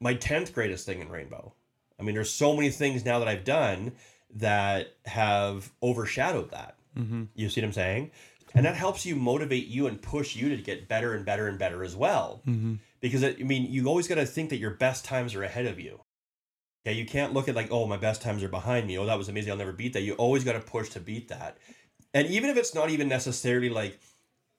my 0.00 0.14
10th 0.14 0.52
greatest 0.52 0.86
thing 0.86 1.00
in 1.00 1.08
Rainbow. 1.08 1.54
I 1.98 2.02
mean, 2.02 2.14
there's 2.14 2.30
so 2.30 2.54
many 2.54 2.70
things 2.70 3.04
now 3.04 3.18
that 3.18 3.28
I've 3.28 3.44
done 3.44 3.92
that 4.34 4.94
have 5.06 5.70
overshadowed 5.82 6.50
that. 6.50 6.76
Mm-hmm. 6.98 7.24
You 7.34 7.48
see 7.48 7.60
what 7.60 7.66
I'm 7.66 7.72
saying? 7.72 8.10
And 8.54 8.66
that 8.66 8.74
helps 8.74 9.06
you 9.06 9.14
motivate 9.14 9.66
you 9.66 9.86
and 9.86 10.02
push 10.02 10.34
you 10.34 10.48
to 10.48 10.56
get 10.56 10.88
better 10.88 11.14
and 11.14 11.24
better 11.24 11.46
and 11.46 11.58
better 11.58 11.84
as 11.84 11.94
well. 11.94 12.42
Mm-hmm 12.46 12.74
because 13.00 13.22
it, 13.22 13.38
I 13.40 13.44
mean 13.44 13.70
you 13.72 13.86
always 13.86 14.08
got 14.08 14.16
to 14.16 14.26
think 14.26 14.50
that 14.50 14.58
your 14.58 14.72
best 14.72 15.04
times 15.04 15.34
are 15.34 15.42
ahead 15.42 15.66
of 15.66 15.80
you. 15.80 16.00
Okay, 16.86 16.96
you 16.96 17.06
can't 17.06 17.32
look 17.34 17.48
at 17.48 17.54
like 17.54 17.68
oh 17.70 17.86
my 17.86 17.96
best 17.96 18.22
times 18.22 18.42
are 18.42 18.48
behind 18.48 18.86
me. 18.86 18.98
Oh 18.98 19.06
that 19.06 19.18
was 19.18 19.28
amazing. 19.28 19.52
I'll 19.52 19.58
never 19.58 19.72
beat 19.72 19.92
that. 19.94 20.02
You 20.02 20.14
always 20.14 20.44
got 20.44 20.54
to 20.54 20.60
push 20.60 20.90
to 20.90 21.00
beat 21.00 21.28
that. 21.28 21.58
And 22.14 22.28
even 22.28 22.50
if 22.50 22.56
it's 22.56 22.74
not 22.74 22.90
even 22.90 23.08
necessarily 23.08 23.68
like 23.70 24.00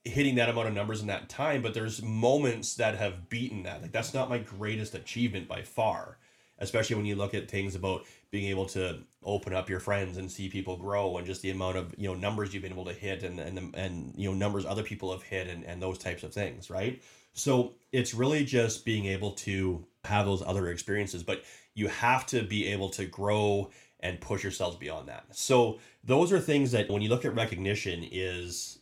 hitting 0.04 0.36
that 0.36 0.50
amount 0.50 0.68
of 0.68 0.74
numbers 0.74 1.02
in 1.02 1.08
that 1.08 1.30
time, 1.30 1.62
but 1.62 1.74
there's 1.74 2.02
moments 2.02 2.76
that 2.76 2.96
have 2.98 3.30
beaten 3.30 3.64
that. 3.64 3.82
Like 3.82 3.92
that's 3.92 4.14
not 4.14 4.30
my 4.30 4.40
greatest 4.40 4.96
achievement 4.96 5.48
by 5.48 5.62
far. 5.64 6.18
especially 6.60 6.96
when 6.96 7.06
you 7.06 7.16
look 7.16 7.34
at 7.34 7.50
things 7.50 7.76
about 7.76 8.06
being 8.32 8.50
able 8.50 8.66
to 8.68 9.00
open 9.24 9.54
up 9.54 9.70
your 9.70 9.80
friends 9.80 10.18
and 10.18 10.32
see 10.32 10.48
people 10.50 10.78
grow 10.78 11.18
and 11.18 11.26
just 11.26 11.42
the 11.42 11.50
amount 11.50 11.78
of 11.78 11.94
you 11.98 12.08
know 12.08 12.14
numbers 12.16 12.54
you've 12.54 12.64
been 12.64 12.72
able 12.72 12.86
to 12.86 12.94
hit 12.94 13.24
and 13.24 13.40
and 13.40 13.74
and 13.76 14.14
you 14.16 14.30
know 14.30 14.36
numbers 14.36 14.66
other 14.66 14.84
people 14.84 15.12
have 15.12 15.24
hit 15.24 15.48
and, 15.48 15.64
and 15.66 15.82
those 15.82 15.98
types 15.98 16.24
of 16.24 16.34
things 16.34 16.70
right 16.70 17.02
so 17.34 17.74
it's 17.92 18.14
really 18.14 18.44
just 18.46 18.86
being 18.86 19.06
able 19.06 19.32
to 19.32 19.86
have 20.06 20.26
those 20.26 20.42
other 20.42 20.70
experiences 20.70 21.24
but 21.24 21.44
you 21.74 21.88
have 21.88 22.26
to 22.26 22.44
be 22.44 22.68
able 22.68 22.90
to 22.90 23.06
grow 23.06 23.70
and 24.02 24.20
push 24.20 24.44
yourselves 24.44 24.78
beyond 24.78 25.08
that. 25.08 25.26
So 25.32 25.80
those 26.04 26.32
are 26.32 26.40
things 26.40 26.72
that 26.72 26.90
when 26.90 27.02
you 27.02 27.10
look 27.10 27.26
at 27.26 27.36
recognition 27.36 28.06
is 28.12 28.80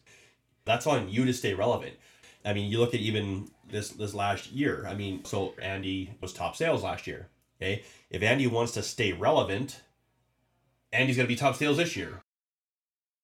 that's 0.66 0.88
on 0.88 1.10
you 1.10 1.26
to 1.26 1.34
stay 1.34 1.54
relevant. 1.54 1.96
I 2.46 2.54
mean 2.54 2.72
you 2.72 2.80
look 2.80 2.94
at 2.94 3.02
even 3.02 3.50
this 3.70 3.90
this 3.90 4.14
last 4.14 4.52
year 4.52 4.86
i 4.88 4.96
mean 4.96 5.24
so 5.26 5.54
andy 5.62 6.12
was 6.22 6.34
top 6.34 6.56
sales 6.56 6.84
last 6.84 7.06
year 7.06 7.28
okay? 7.62 7.84
If 8.10 8.24
andy 8.24 8.48
wants 8.48 8.72
to 8.74 8.82
stay 8.82 9.14
relevant 9.14 9.82
andy's 10.92 11.18
going 11.18 11.28
to 11.28 11.34
be 11.34 11.36
top 11.36 11.56
sales 11.56 11.78
this 11.78 11.96
year 11.96 12.22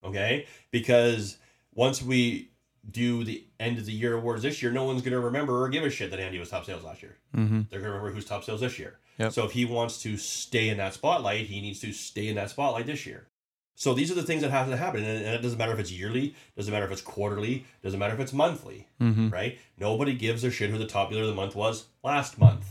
okay? 0.04 0.46
Because 0.70 1.38
once 1.74 2.02
we 2.02 2.52
do 2.92 3.24
the 3.24 3.44
end 3.60 3.78
of 3.78 3.86
the 3.86 3.92
year 3.92 4.14
awards 4.16 4.44
this 4.44 4.62
year 4.62 4.72
no 4.72 4.84
one's 4.84 5.02
going 5.02 5.12
to 5.14 5.20
remember 5.20 5.64
or 5.64 5.70
give 5.70 5.84
a 5.84 5.90
shit 5.90 6.12
that 6.12 6.20
andy 6.20 6.38
was 6.40 6.50
top 6.50 6.66
sales 6.66 6.84
last 6.84 7.02
year 7.02 7.18
Mm-hmm. 7.36 7.62
they're 7.70 7.80
going 7.80 7.92
to 7.92 7.98
remember 7.98 8.12
who's 8.12 8.26
top 8.26 8.44
sales 8.44 8.62
this 8.62 8.78
year. 8.80 8.98
Yep. 9.18 9.32
So 9.34 9.46
if 9.46 9.52
he 9.52 9.66
wants 9.66 10.02
to 10.04 10.18
stay 10.18 10.70
in 10.70 10.78
that 10.78 10.94
spotlight, 10.94 11.48
he 11.48 11.62
needs 11.62 11.80
to 11.82 11.92
stay 11.94 12.28
in 12.28 12.36
that 12.36 12.50
spotlight 12.50 12.86
this 12.86 13.06
year. 13.06 13.28
So 13.76 13.94
these 13.94 14.10
are 14.12 14.16
the 14.16 14.24
things 14.24 14.42
that 14.42 14.52
have 14.52 14.70
to 14.70 14.78
happen, 14.78 15.04
and, 15.04 15.26
and 15.26 15.36
it 15.36 15.42
doesn't 15.42 15.58
matter 15.58 15.74
if 15.74 15.80
it's 15.80 15.92
yearly, 15.92 16.34
doesn't 16.56 16.72
matter 16.72 16.86
if 16.86 16.92
it's 16.92 17.02
quarterly, 17.02 17.66
doesn't 17.84 18.00
matter 18.00 18.14
if 18.14 18.20
it's 18.22 18.32
monthly, 18.34 18.88
Mm-hmm. 19.02 19.30
right? 19.30 19.58
Nobody 19.78 20.14
gives 20.14 20.44
a 20.46 20.52
shit 20.52 20.70
who 20.70 20.78
the 20.78 20.86
top 20.86 21.10
dealer 21.10 21.24
of 21.24 21.28
the 21.30 21.34
month 21.34 21.56
was 21.56 21.86
last 22.04 22.38
month. 22.40 22.66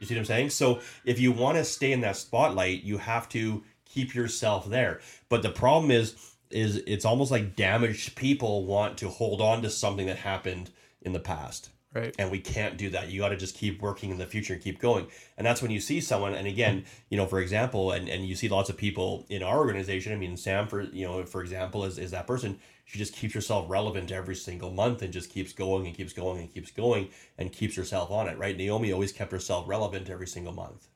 You 0.00 0.06
see 0.06 0.14
what 0.14 0.20
I'm 0.20 0.24
saying? 0.26 0.50
So 0.50 0.80
if 1.04 1.18
you 1.20 1.32
want 1.32 1.56
to 1.58 1.64
stay 1.64 1.92
in 1.92 2.00
that 2.02 2.16
spotlight, 2.16 2.82
you 2.82 2.98
have 2.98 3.28
to 3.30 3.62
keep 3.86 4.14
yourself 4.14 4.66
there. 4.68 5.00
But 5.30 5.42
the 5.42 5.50
problem 5.50 5.90
is, 5.90 6.16
is 6.50 6.76
it's 6.86 7.04
almost 7.04 7.30
like 7.30 7.56
damaged 7.56 8.16
people 8.16 8.64
want 8.66 8.98
to 8.98 9.08
hold 9.08 9.40
on 9.40 9.62
to 9.62 9.70
something 9.70 10.06
that 10.06 10.18
happened 10.18 10.70
in 11.02 11.12
the 11.12 11.20
past. 11.20 11.70
Right. 11.94 12.14
and 12.18 12.30
we 12.30 12.40
can't 12.40 12.76
do 12.76 12.90
that. 12.90 13.08
You 13.08 13.20
got 13.20 13.30
to 13.30 13.38
just 13.38 13.54
keep 13.56 13.80
working 13.80 14.10
in 14.10 14.18
the 14.18 14.26
future 14.26 14.52
and 14.52 14.62
keep 14.62 14.78
going. 14.78 15.06
And 15.38 15.46
that's 15.46 15.62
when 15.62 15.70
you 15.70 15.80
see 15.80 16.02
someone 16.02 16.34
and 16.34 16.46
again 16.46 16.84
you 17.08 17.16
know 17.16 17.24
for 17.24 17.40
example 17.40 17.92
and, 17.92 18.06
and 18.06 18.26
you 18.26 18.34
see 18.34 18.48
lots 18.48 18.68
of 18.68 18.76
people 18.76 19.24
in 19.30 19.42
our 19.42 19.56
organization 19.56 20.12
i 20.12 20.16
mean 20.16 20.36
sam 20.36 20.68
for 20.68 20.82
you 20.82 21.06
know 21.06 21.24
for 21.24 21.40
example 21.40 21.84
is, 21.86 21.96
is 21.96 22.10
that 22.10 22.26
person. 22.26 22.58
She 22.84 22.98
just 22.98 23.14
keeps 23.14 23.32
herself 23.32 23.70
relevant 23.70 24.12
every 24.12 24.34
single 24.36 24.70
month 24.70 25.00
and 25.00 25.12
just 25.12 25.30
keeps 25.30 25.52
going 25.54 25.86
and 25.86 25.96
keeps 25.96 26.12
going 26.12 26.40
and 26.40 26.52
keeps 26.52 26.70
going 26.70 27.08
and 27.38 27.50
keeps 27.50 27.76
herself 27.76 28.10
on 28.10 28.28
it 28.28 28.36
right? 28.36 28.56
Naomi 28.56 28.92
always 28.92 29.12
kept 29.12 29.32
herself 29.32 29.66
relevant 29.66 30.10
every 30.10 30.26
single 30.26 30.52
month. 30.52 30.88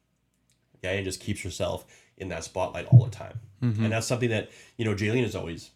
Okay 0.85 0.97
and 0.99 1.07
just 1.07 1.21
keeps 1.21 1.43
herself 1.43 1.87
in 2.21 2.29
that 2.29 2.45
spotlight 2.45 2.87
all 2.87 3.05
the 3.05 3.11
time. 3.11 3.41
Mm-hmm. 3.63 3.85
and 3.85 3.93
that's 3.93 4.07
something 4.07 4.31
that 4.31 4.51
you 4.79 4.87
know 4.87 4.95
jaylene 4.95 5.23
has 5.23 5.37
always 5.37 5.71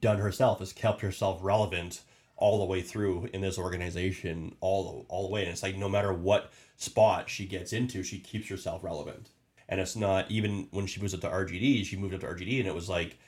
done 0.00 0.18
herself 0.18 0.58
has 0.58 0.72
kept 0.72 1.02
herself 1.02 1.38
relevant 1.40 2.00
all 2.36 2.58
the 2.58 2.64
way 2.64 2.82
through 2.82 3.28
in 3.32 3.40
this 3.40 3.58
organization 3.58 4.54
all 4.60 4.84
the, 4.84 5.08
all 5.08 5.26
the 5.26 5.32
way. 5.32 5.42
And 5.42 5.50
it's 5.50 5.62
like 5.62 5.76
no 5.76 5.88
matter 5.88 6.12
what 6.12 6.52
spot 6.76 7.30
she 7.30 7.46
gets 7.46 7.72
into 7.72 8.02
she 8.02 8.18
keeps 8.18 8.48
herself 8.48 8.84
relevant. 8.84 9.30
And 9.68 9.80
it's 9.80 9.96
not 9.96 10.30
even 10.30 10.68
when 10.70 10.86
she 10.86 11.00
moves 11.00 11.14
up 11.14 11.20
to 11.20 11.28
RGD 11.28 11.84
she 11.84 11.96
moved 11.96 12.14
up 12.14 12.20
to 12.20 12.26
RGD 12.26 12.58
and 12.58 12.68
it 12.68 12.74
was 12.74 12.88
like 12.88 13.18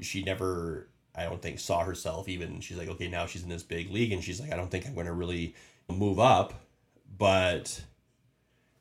she 0.00 0.22
never 0.22 0.88
I 1.14 1.24
don't 1.24 1.40
think 1.40 1.58
saw 1.58 1.82
herself 1.84 2.28
even. 2.28 2.60
She's 2.60 2.76
like 2.76 2.88
okay 2.88 3.08
now 3.08 3.26
she's 3.26 3.42
in 3.42 3.48
this 3.48 3.62
big 3.62 3.90
league 3.90 4.12
and 4.12 4.22
she's 4.22 4.40
like 4.40 4.52
I 4.52 4.56
don't 4.56 4.70
think 4.70 4.86
I'm 4.86 4.94
going 4.94 5.06
to 5.06 5.12
really 5.12 5.54
move 5.88 6.18
up 6.18 6.54
but 7.16 7.82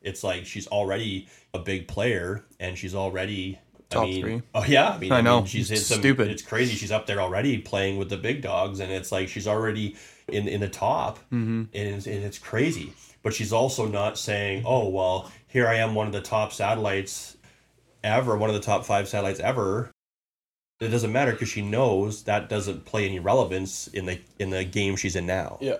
it's 0.08 0.24
like 0.24 0.46
she's 0.46 0.68
already 0.68 1.28
a 1.54 1.60
big 1.60 1.88
player 1.88 2.44
and 2.60 2.78
she's 2.78 2.96
already 2.96 3.60
I 3.96 4.02
mean, 4.02 4.22
three. 4.22 4.42
Oh 4.54 4.66
yeah, 4.66 4.90
I 4.90 4.98
mean, 4.98 5.12
I 5.12 5.22
know. 5.22 5.38
mean, 5.38 5.46
she's 5.46 5.70
hit 5.70 5.78
It's 5.80 5.88
some 5.88 6.00
stupid. 6.00 6.30
It's 6.30 6.42
crazy. 6.42 6.76
She's 6.76 6.92
up 6.92 7.06
there 7.06 7.22
already 7.22 7.58
playing 7.58 7.98
with 7.98 8.10
the 8.10 8.18
big 8.18 8.42
dogs, 8.42 8.80
and 8.82 8.92
it's 8.92 9.12
like 9.12 9.28
she's 9.30 9.48
already 9.48 9.96
in 10.28 10.48
in 10.48 10.60
the 10.60 10.68
top, 10.70 11.20
Mm-hmm. 11.32 11.64
and, 11.74 11.88
it's, 11.96 12.06
and 12.06 12.24
it's 12.24 12.38
crazy. 12.40 12.92
But 13.24 13.34
she's 13.34 13.54
also 13.54 13.88
not 13.88 14.18
saying, 14.18 14.64
"Oh 14.66 14.90
well, 14.90 15.32
here 15.48 15.68
I 15.68 15.76
am, 15.76 15.96
one 15.96 16.06
of 16.08 16.14
the 16.14 16.22
top 16.22 16.52
satellites 16.52 17.38
ever, 18.04 18.36
one 18.38 18.50
of 18.50 18.56
the 18.56 18.62
top 18.62 18.86
five 18.86 19.08
satellites 19.08 19.40
ever." 19.40 19.92
It 20.82 20.90
doesn't 20.90 21.12
matter 21.12 21.32
because 21.32 21.50
she 21.50 21.62
knows 21.64 22.24
that 22.24 22.50
doesn't 22.50 22.86
play 22.86 23.06
any 23.06 23.20
relevance 23.20 23.88
in 23.88 24.06
the 24.06 24.20
in 24.38 24.50
the 24.52 24.64
game 24.66 24.96
she's 24.98 25.16
in 25.16 25.26
now 25.26 25.58
Yeah. 25.62 25.78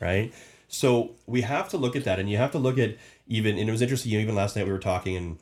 right? 0.00 0.32
So 0.74 1.14
we 1.26 1.42
have 1.42 1.68
to 1.70 1.76
look 1.76 1.94
at 1.94 2.04
that, 2.04 2.18
and 2.18 2.28
you 2.28 2.36
have 2.36 2.50
to 2.52 2.58
look 2.58 2.78
at 2.78 2.96
even. 3.28 3.56
And 3.58 3.68
it 3.68 3.72
was 3.72 3.80
interesting. 3.80 4.10
You 4.10 4.18
know, 4.18 4.22
even 4.22 4.34
last 4.34 4.56
night 4.56 4.66
we 4.66 4.72
were 4.72 4.78
talking, 4.78 5.16
and 5.16 5.38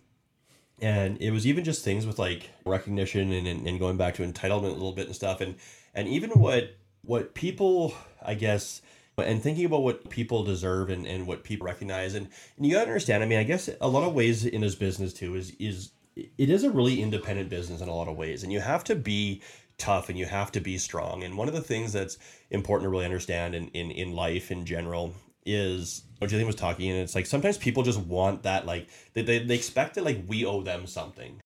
and 0.80 1.16
it 1.20 1.30
was 1.30 1.46
even 1.46 1.64
just 1.64 1.82
things 1.82 2.06
with 2.06 2.18
like 2.18 2.50
recognition 2.66 3.32
and, 3.32 3.46
and, 3.46 3.66
and 3.66 3.78
going 3.78 3.96
back 3.96 4.14
to 4.14 4.22
entitlement 4.22 4.70
a 4.70 4.74
little 4.74 4.92
bit 4.92 5.06
and 5.06 5.14
stuff, 5.14 5.40
and 5.40 5.56
and 5.94 6.06
even 6.08 6.30
what 6.30 6.76
what 7.02 7.34
people, 7.34 7.94
I 8.22 8.34
guess. 8.34 8.82
And 9.18 9.42
thinking 9.42 9.66
about 9.66 9.82
what 9.82 10.08
people 10.08 10.42
deserve 10.42 10.88
and, 10.88 11.06
and 11.06 11.26
what 11.26 11.44
people 11.44 11.66
recognize 11.66 12.14
and, 12.14 12.28
and 12.56 12.66
you 12.66 12.72
gotta 12.72 12.86
understand, 12.86 13.22
I 13.22 13.26
mean, 13.26 13.38
I 13.38 13.44
guess 13.44 13.68
a 13.78 13.86
lot 13.86 14.08
of 14.08 14.14
ways 14.14 14.46
in 14.46 14.62
this 14.62 14.74
business 14.74 15.12
too 15.12 15.34
is 15.36 15.50
is 15.58 15.90
it 16.16 16.50
is 16.50 16.64
a 16.64 16.70
really 16.70 17.02
independent 17.02 17.48
business 17.48 17.82
in 17.82 17.88
a 17.88 17.94
lot 17.94 18.08
of 18.08 18.16
ways. 18.16 18.42
And 18.42 18.52
you 18.52 18.60
have 18.60 18.84
to 18.84 18.94
be 18.94 19.42
tough 19.82 20.08
and 20.08 20.18
you 20.18 20.26
have 20.26 20.52
to 20.52 20.60
be 20.60 20.78
strong. 20.78 21.24
And 21.24 21.36
one 21.36 21.48
of 21.48 21.54
the 21.54 21.60
things 21.60 21.92
that's 21.92 22.16
important 22.50 22.86
to 22.86 22.90
really 22.90 23.04
understand 23.04 23.54
in, 23.54 23.68
in, 23.68 23.90
in 23.90 24.12
life 24.14 24.50
in 24.52 24.64
general 24.64 25.14
is 25.44 26.04
what 26.18 26.30
Jillian 26.30 26.46
was 26.46 26.54
talking, 26.54 26.88
and 26.88 27.00
it's 27.00 27.16
like 27.16 27.26
sometimes 27.26 27.58
people 27.58 27.82
just 27.82 27.98
want 27.98 28.44
that, 28.44 28.64
like 28.64 28.88
they, 29.12 29.22
they, 29.22 29.40
they 29.40 29.56
expect 29.56 29.96
that 29.96 30.04
like 30.04 30.22
we 30.28 30.44
owe 30.44 30.62
them 30.62 30.86
something. 30.86 31.40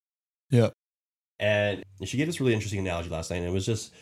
Yeah. 0.51 0.69
And 1.41 1.83
she 2.05 2.19
gave 2.19 2.27
this 2.27 2.41
really 2.41 2.53
interesting 2.53 2.81
analogy 2.81 3.09
last 3.09 3.31
night, 3.31 3.39
and 3.39 3.47
it 3.47 3.53
was 3.53 3.65
just 3.65 3.95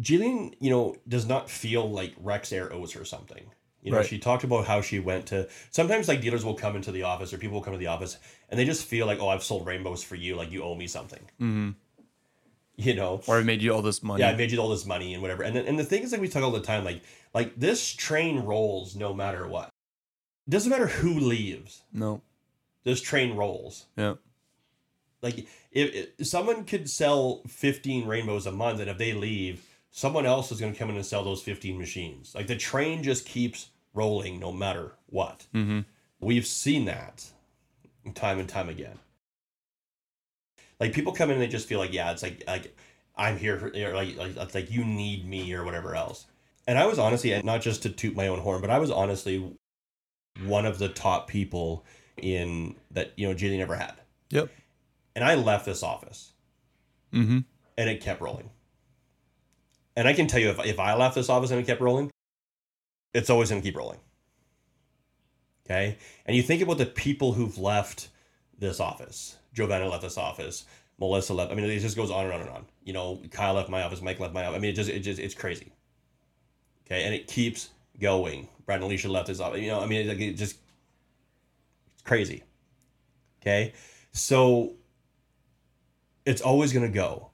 Jillian, 0.00 0.54
you 0.60 0.70
know, 0.70 0.94
does 1.08 1.26
not 1.26 1.50
feel 1.50 1.90
like 1.90 2.14
Rexair 2.22 2.70
owes 2.72 2.92
her 2.92 3.04
something. 3.04 3.50
You 3.82 3.92
know, 3.92 3.98
Right. 3.98 4.06
she 4.06 4.18
talked 4.18 4.42
about 4.42 4.66
how 4.66 4.80
she 4.80 4.98
went 4.98 5.26
to 5.26 5.48
sometimes 5.70 6.08
like 6.08 6.20
dealers 6.20 6.44
will 6.44 6.54
come 6.54 6.74
into 6.74 6.90
the 6.90 7.04
office 7.04 7.32
or 7.32 7.38
people 7.38 7.54
will 7.54 7.62
come 7.62 7.72
to 7.72 7.78
the 7.78 7.86
office 7.86 8.18
and 8.48 8.58
they 8.58 8.64
just 8.64 8.84
feel 8.84 9.06
like, 9.06 9.20
oh, 9.20 9.28
I've 9.28 9.44
sold 9.44 9.64
rainbows 9.64 10.02
for 10.02 10.16
you, 10.16 10.34
like 10.34 10.50
you 10.50 10.62
owe 10.64 10.74
me 10.74 10.88
something. 10.88 11.20
Mm-hmm. 11.40 11.70
You 12.78 12.94
know, 12.94 13.22
Or 13.26 13.38
I 13.38 13.42
made 13.42 13.62
you 13.62 13.72
all 13.72 13.80
this 13.82 14.02
money. 14.02 14.20
yeah, 14.22 14.30
I 14.30 14.36
made 14.36 14.52
you 14.52 14.58
all 14.60 14.68
this 14.68 14.84
money 14.84 15.14
and 15.14 15.22
whatever. 15.22 15.42
And 15.42 15.56
and 15.56 15.78
the 15.78 15.84
thing 15.84 16.02
is 16.02 16.12
like 16.12 16.20
we 16.20 16.28
talk 16.28 16.42
all 16.42 16.50
the 16.50 16.60
time, 16.60 16.84
like 16.84 17.02
like 17.32 17.58
this 17.58 17.90
train 17.92 18.40
rolls 18.40 18.94
no 18.94 19.14
matter 19.14 19.46
what. 19.48 19.70
It 20.46 20.50
doesn't 20.50 20.70
matter 20.70 20.86
who 20.86 21.18
leaves. 21.18 21.82
No. 21.92 22.20
This 22.84 23.00
train 23.00 23.34
rolls. 23.34 23.86
Yeah. 23.96 24.14
Like 25.22 25.38
if, 25.72 26.10
if 26.18 26.26
someone 26.26 26.64
could 26.64 26.88
sell 26.90 27.42
15 27.48 28.06
rainbows 28.06 28.46
a 28.46 28.52
month 28.52 28.80
and 28.80 28.90
if 28.90 28.98
they 28.98 29.12
leave, 29.14 29.64
someone 29.90 30.26
else 30.26 30.52
is 30.52 30.60
going 30.60 30.72
to 30.72 30.78
come 30.78 30.90
in 30.90 30.96
and 30.96 31.04
sell 31.06 31.24
those 31.24 31.42
15 31.42 31.78
machines. 31.78 32.34
Like 32.34 32.46
the 32.46 32.56
train 32.56 33.02
just 33.02 33.24
keeps 33.26 33.70
rolling 33.94 34.38
no 34.38 34.52
matter 34.52 34.92
what. 35.06 35.46
Mm-hmm. 35.54 35.80
We've 36.20 36.46
seen 36.46 36.84
that 36.84 37.24
time 38.14 38.38
and 38.38 38.48
time 38.48 38.68
again. 38.68 38.98
Like 40.80 40.92
people 40.92 41.12
come 41.12 41.30
in 41.30 41.34
and 41.34 41.42
they 41.42 41.48
just 41.48 41.66
feel 41.68 41.78
like, 41.78 41.92
yeah, 41.92 42.10
it's 42.12 42.22
like 42.22 42.42
like 42.46 42.76
I'm 43.16 43.38
here 43.38 43.58
for 43.58 43.68
or 43.68 43.94
like 43.94 44.16
like 44.16 44.36
it's 44.36 44.54
like 44.54 44.70
you 44.70 44.84
need 44.84 45.26
me 45.26 45.52
or 45.54 45.64
whatever 45.64 45.94
else. 45.94 46.26
And 46.66 46.78
I 46.78 46.86
was 46.86 46.98
honestly, 46.98 47.32
and 47.32 47.44
not 47.44 47.60
just 47.62 47.82
to 47.84 47.90
toot 47.90 48.16
my 48.16 48.26
own 48.26 48.40
horn, 48.40 48.60
but 48.60 48.70
I 48.70 48.78
was 48.78 48.90
honestly 48.90 49.56
one 50.44 50.66
of 50.66 50.78
the 50.78 50.88
top 50.88 51.28
people 51.28 51.84
in 52.16 52.74
that 52.90 53.12
you 53.16 53.28
know 53.28 53.34
Jillian 53.34 53.60
ever 53.60 53.76
had. 53.76 53.94
Yep. 54.30 54.50
And 55.14 55.24
I 55.24 55.34
left 55.34 55.64
this 55.64 55.82
office, 55.82 56.32
Mm-hmm. 57.14 57.38
and 57.78 57.90
it 57.90 58.02
kept 58.02 58.20
rolling. 58.20 58.50
And 59.96 60.06
I 60.06 60.12
can 60.12 60.26
tell 60.26 60.40
you, 60.40 60.50
if 60.50 60.58
if 60.66 60.78
I 60.78 60.94
left 60.94 61.14
this 61.14 61.30
office 61.30 61.50
and 61.50 61.60
it 61.60 61.66
kept 61.66 61.80
rolling, 61.80 62.10
it's 63.14 63.30
always 63.30 63.48
going 63.48 63.62
to 63.62 63.66
keep 63.66 63.76
rolling. 63.76 63.98
Okay. 65.64 65.96
And 66.26 66.36
you 66.36 66.42
think 66.42 66.60
about 66.62 66.78
the 66.78 66.86
people 66.86 67.32
who've 67.32 67.56
left 67.58 68.08
this 68.58 68.78
office. 68.78 69.36
Giovanna 69.56 69.88
left 69.88 70.02
this 70.02 70.18
office. 70.18 70.66
Melissa 70.98 71.34
left. 71.34 71.50
I 71.50 71.54
mean, 71.54 71.64
it 71.64 71.78
just 71.80 71.96
goes 71.96 72.10
on 72.10 72.26
and 72.26 72.34
on 72.34 72.40
and 72.42 72.50
on. 72.50 72.66
You 72.84 72.92
know, 72.92 73.20
Kyle 73.30 73.54
left 73.54 73.70
my 73.70 73.82
office. 73.82 74.02
Mike 74.02 74.20
left 74.20 74.34
my 74.34 74.44
office. 74.44 74.56
I 74.56 74.60
mean, 74.60 74.70
it 74.70 74.74
just, 74.74 74.90
it 74.90 75.00
just, 75.00 75.18
it's 75.18 75.34
crazy. 75.34 75.72
Okay. 76.86 77.04
And 77.04 77.14
it 77.14 77.26
keeps 77.26 77.70
going. 78.00 78.48
Brad 78.66 78.76
and 78.76 78.84
Alicia 78.84 79.08
left 79.08 79.28
his 79.28 79.40
office. 79.40 79.60
You 79.60 79.68
know, 79.68 79.80
I 79.80 79.86
mean, 79.86 80.08
it, 80.08 80.20
it 80.20 80.32
just, 80.34 80.58
it's 81.94 82.02
crazy. 82.02 82.44
Okay. 83.40 83.72
So 84.12 84.74
it's 86.24 86.42
always 86.42 86.72
going 86.72 86.86
to 86.86 86.92
go. 86.92 87.30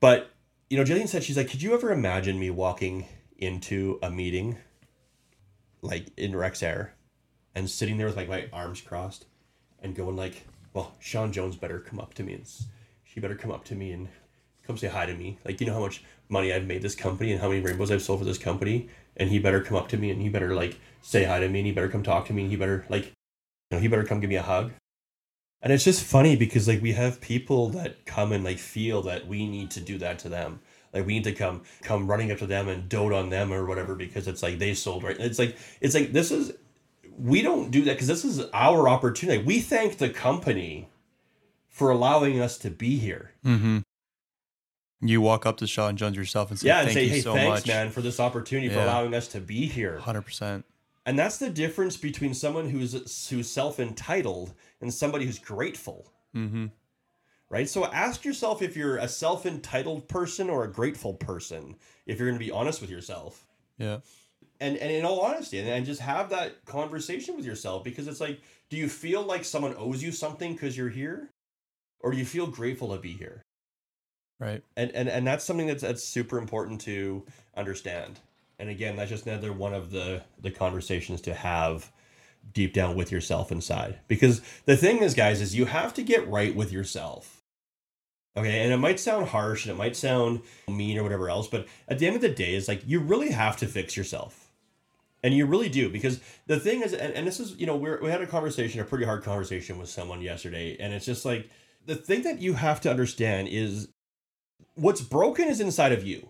But, 0.00 0.30
you 0.70 0.76
know, 0.76 0.84
Jillian 0.84 1.08
said, 1.08 1.24
she's 1.24 1.36
like, 1.36 1.50
could 1.50 1.62
you 1.62 1.74
ever 1.74 1.90
imagine 1.92 2.38
me 2.38 2.50
walking 2.50 3.06
into 3.36 3.98
a 4.02 4.10
meeting 4.10 4.58
like 5.82 6.06
in 6.16 6.32
Rexair 6.32 6.90
and 7.54 7.68
sitting 7.68 7.96
there 7.96 8.06
with 8.06 8.16
like 8.16 8.28
my 8.28 8.48
arms 8.52 8.80
crossed 8.80 9.26
and 9.80 9.94
going 9.94 10.16
like, 10.16 10.44
well, 10.78 10.92
Sean 11.00 11.32
Jones 11.32 11.56
better 11.56 11.80
come 11.80 11.98
up 11.98 12.14
to 12.14 12.22
me 12.22 12.34
and 12.34 12.46
she 13.02 13.18
better 13.18 13.34
come 13.34 13.50
up 13.50 13.64
to 13.64 13.74
me 13.74 13.90
and 13.90 14.06
come 14.64 14.76
say 14.76 14.86
hi 14.86 15.06
to 15.06 15.14
me. 15.14 15.36
Like, 15.44 15.60
you 15.60 15.66
know 15.66 15.74
how 15.74 15.80
much 15.80 16.04
money 16.28 16.52
I've 16.52 16.68
made 16.68 16.82
this 16.82 16.94
company 16.94 17.32
and 17.32 17.40
how 17.40 17.48
many 17.48 17.60
rainbows 17.60 17.90
I've 17.90 18.00
sold 18.00 18.20
for 18.20 18.24
this 18.24 18.38
company, 18.38 18.88
and 19.16 19.28
he 19.28 19.40
better 19.40 19.60
come 19.60 19.76
up 19.76 19.88
to 19.88 19.96
me 19.96 20.12
and 20.12 20.22
he 20.22 20.28
better 20.28 20.54
like 20.54 20.78
say 21.02 21.24
hi 21.24 21.40
to 21.40 21.48
me 21.48 21.58
and 21.58 21.66
he 21.66 21.72
better 21.72 21.88
come 21.88 22.04
talk 22.04 22.26
to 22.26 22.32
me 22.32 22.42
and 22.42 22.50
he 22.52 22.56
better 22.56 22.86
like 22.88 23.06
you 23.06 23.12
know, 23.72 23.78
he 23.80 23.88
better 23.88 24.04
come 24.04 24.20
give 24.20 24.30
me 24.30 24.36
a 24.36 24.42
hug. 24.42 24.70
And 25.60 25.72
it's 25.72 25.82
just 25.82 26.04
funny 26.04 26.36
because 26.36 26.68
like 26.68 26.80
we 26.80 26.92
have 26.92 27.20
people 27.20 27.70
that 27.70 28.06
come 28.06 28.30
and 28.30 28.44
like 28.44 28.58
feel 28.58 29.02
that 29.02 29.26
we 29.26 29.48
need 29.48 29.72
to 29.72 29.80
do 29.80 29.98
that 29.98 30.20
to 30.20 30.28
them. 30.28 30.60
Like 30.94 31.06
we 31.06 31.14
need 31.14 31.24
to 31.24 31.32
come 31.32 31.62
come 31.82 32.06
running 32.06 32.30
up 32.30 32.38
to 32.38 32.46
them 32.46 32.68
and 32.68 32.88
dote 32.88 33.12
on 33.12 33.30
them 33.30 33.52
or 33.52 33.66
whatever 33.66 33.96
because 33.96 34.28
it's 34.28 34.44
like 34.44 34.60
they 34.60 34.74
sold 34.74 35.02
right. 35.02 35.18
It's 35.18 35.40
like 35.40 35.56
it's 35.80 35.96
like 35.96 36.12
this 36.12 36.30
is 36.30 36.52
we 37.18 37.42
don't 37.42 37.70
do 37.70 37.82
that 37.84 37.94
because 37.94 38.06
this 38.06 38.24
is 38.24 38.40
our 38.52 38.88
opportunity. 38.88 39.42
We 39.42 39.60
thank 39.60 39.98
the 39.98 40.08
company 40.08 40.88
for 41.68 41.90
allowing 41.90 42.40
us 42.40 42.58
to 42.58 42.70
be 42.70 42.98
here. 42.98 43.32
Mm-hmm. 43.44 43.78
You 45.00 45.20
walk 45.20 45.46
up 45.46 45.56
to 45.58 45.66
Sean 45.66 45.96
Jones 45.96 46.16
yourself 46.16 46.50
and 46.50 46.58
say, 46.58 46.66
yeah, 46.68 46.78
and 46.80 46.86
"Thank 46.90 46.94
say, 46.94 47.08
"Hey, 47.08 47.20
so 47.20 47.34
thanks, 47.34 47.60
much, 47.60 47.66
man, 47.68 47.90
for 47.90 48.00
this 48.00 48.18
opportunity 48.18 48.68
for 48.68 48.80
allowing 48.80 49.14
us 49.14 49.28
to 49.28 49.40
be 49.40 49.66
here." 49.66 49.98
Hundred 49.98 50.22
percent. 50.22 50.64
And 51.06 51.18
that's 51.18 51.38
the 51.38 51.48
difference 51.50 51.96
between 51.96 52.34
someone 52.34 52.68
who's 52.68 53.28
who's 53.30 53.48
self 53.50 53.78
entitled 53.78 54.54
and 54.80 54.92
somebody 54.92 55.24
who's 55.24 55.38
grateful, 55.38 56.12
Mm-hmm. 56.34 56.66
right? 57.48 57.68
So 57.68 57.86
ask 57.86 58.24
yourself 58.24 58.60
if 58.60 58.76
you're 58.76 58.96
a 58.96 59.08
self 59.08 59.46
entitled 59.46 60.08
person 60.08 60.50
or 60.50 60.64
a 60.64 60.70
grateful 60.72 61.14
person. 61.14 61.76
If 62.06 62.18
you're 62.18 62.28
going 62.28 62.38
to 62.38 62.44
be 62.44 62.50
honest 62.50 62.80
with 62.80 62.90
yourself, 62.90 63.46
Yeah. 63.78 63.98
And 64.60 64.76
and 64.76 64.90
in 64.90 65.04
all 65.04 65.20
honesty, 65.20 65.58
and, 65.58 65.68
and 65.68 65.86
just 65.86 66.00
have 66.00 66.30
that 66.30 66.64
conversation 66.64 67.36
with 67.36 67.44
yourself 67.44 67.84
because 67.84 68.08
it's 68.08 68.20
like, 68.20 68.40
do 68.70 68.76
you 68.76 68.88
feel 68.88 69.22
like 69.22 69.44
someone 69.44 69.74
owes 69.78 70.02
you 70.02 70.12
something 70.12 70.52
because 70.52 70.76
you're 70.76 70.88
here, 70.88 71.30
or 72.00 72.12
do 72.12 72.18
you 72.18 72.24
feel 72.24 72.46
grateful 72.46 72.94
to 72.94 73.00
be 73.00 73.12
here? 73.12 73.42
Right. 74.40 74.62
and 74.76 74.92
and 74.92 75.08
and 75.08 75.26
that's 75.26 75.44
something 75.44 75.66
that's 75.66 75.82
that's 75.82 76.04
super 76.04 76.38
important 76.38 76.80
to 76.82 77.24
understand. 77.56 78.20
And 78.60 78.68
again 78.68 78.96
that's 78.96 79.10
just 79.10 79.26
another 79.26 79.52
one 79.52 79.74
of 79.74 79.90
the 79.90 80.22
the 80.40 80.50
conversations 80.50 81.20
to 81.22 81.34
have 81.34 81.90
deep 82.52 82.72
down 82.72 82.94
with 82.94 83.10
yourself 83.10 83.50
inside. 83.50 83.98
Because 84.06 84.40
the 84.64 84.76
thing 84.76 84.98
is 84.98 85.14
guys 85.14 85.40
is 85.40 85.56
you 85.56 85.64
have 85.64 85.92
to 85.94 86.02
get 86.02 86.28
right 86.28 86.54
with 86.54 86.70
yourself. 86.70 87.42
Okay 88.36 88.62
and 88.62 88.72
it 88.72 88.76
might 88.76 89.00
sound 89.00 89.26
harsh 89.28 89.64
and 89.66 89.74
it 89.74 89.78
might 89.78 89.96
sound 89.96 90.42
mean 90.68 90.96
or 90.98 91.02
whatever 91.02 91.28
else 91.28 91.48
but 91.48 91.66
at 91.88 91.98
the 91.98 92.06
end 92.06 92.14
of 92.14 92.22
the 92.22 92.28
day 92.28 92.54
it's 92.54 92.68
like 92.68 92.82
you 92.86 93.00
really 93.00 93.32
have 93.32 93.56
to 93.56 93.66
fix 93.66 93.96
yourself 93.96 94.47
and 95.22 95.34
you 95.34 95.46
really 95.46 95.68
do 95.68 95.88
because 95.90 96.20
the 96.46 96.60
thing 96.60 96.82
is 96.82 96.92
and, 96.92 97.12
and 97.14 97.26
this 97.26 97.40
is 97.40 97.56
you 97.56 97.66
know 97.66 97.76
we're, 97.76 98.00
we 98.02 98.10
had 98.10 98.22
a 98.22 98.26
conversation 98.26 98.80
a 98.80 98.84
pretty 98.84 99.04
hard 99.04 99.22
conversation 99.22 99.78
with 99.78 99.88
someone 99.88 100.20
yesterday 100.20 100.76
and 100.78 100.92
it's 100.92 101.06
just 101.06 101.24
like 101.24 101.50
the 101.86 101.96
thing 101.96 102.22
that 102.22 102.40
you 102.40 102.54
have 102.54 102.80
to 102.82 102.90
understand 102.90 103.48
is 103.48 103.88
what's 104.74 105.00
broken 105.00 105.48
is 105.48 105.60
inside 105.60 105.92
of 105.92 106.06
you. 106.06 106.28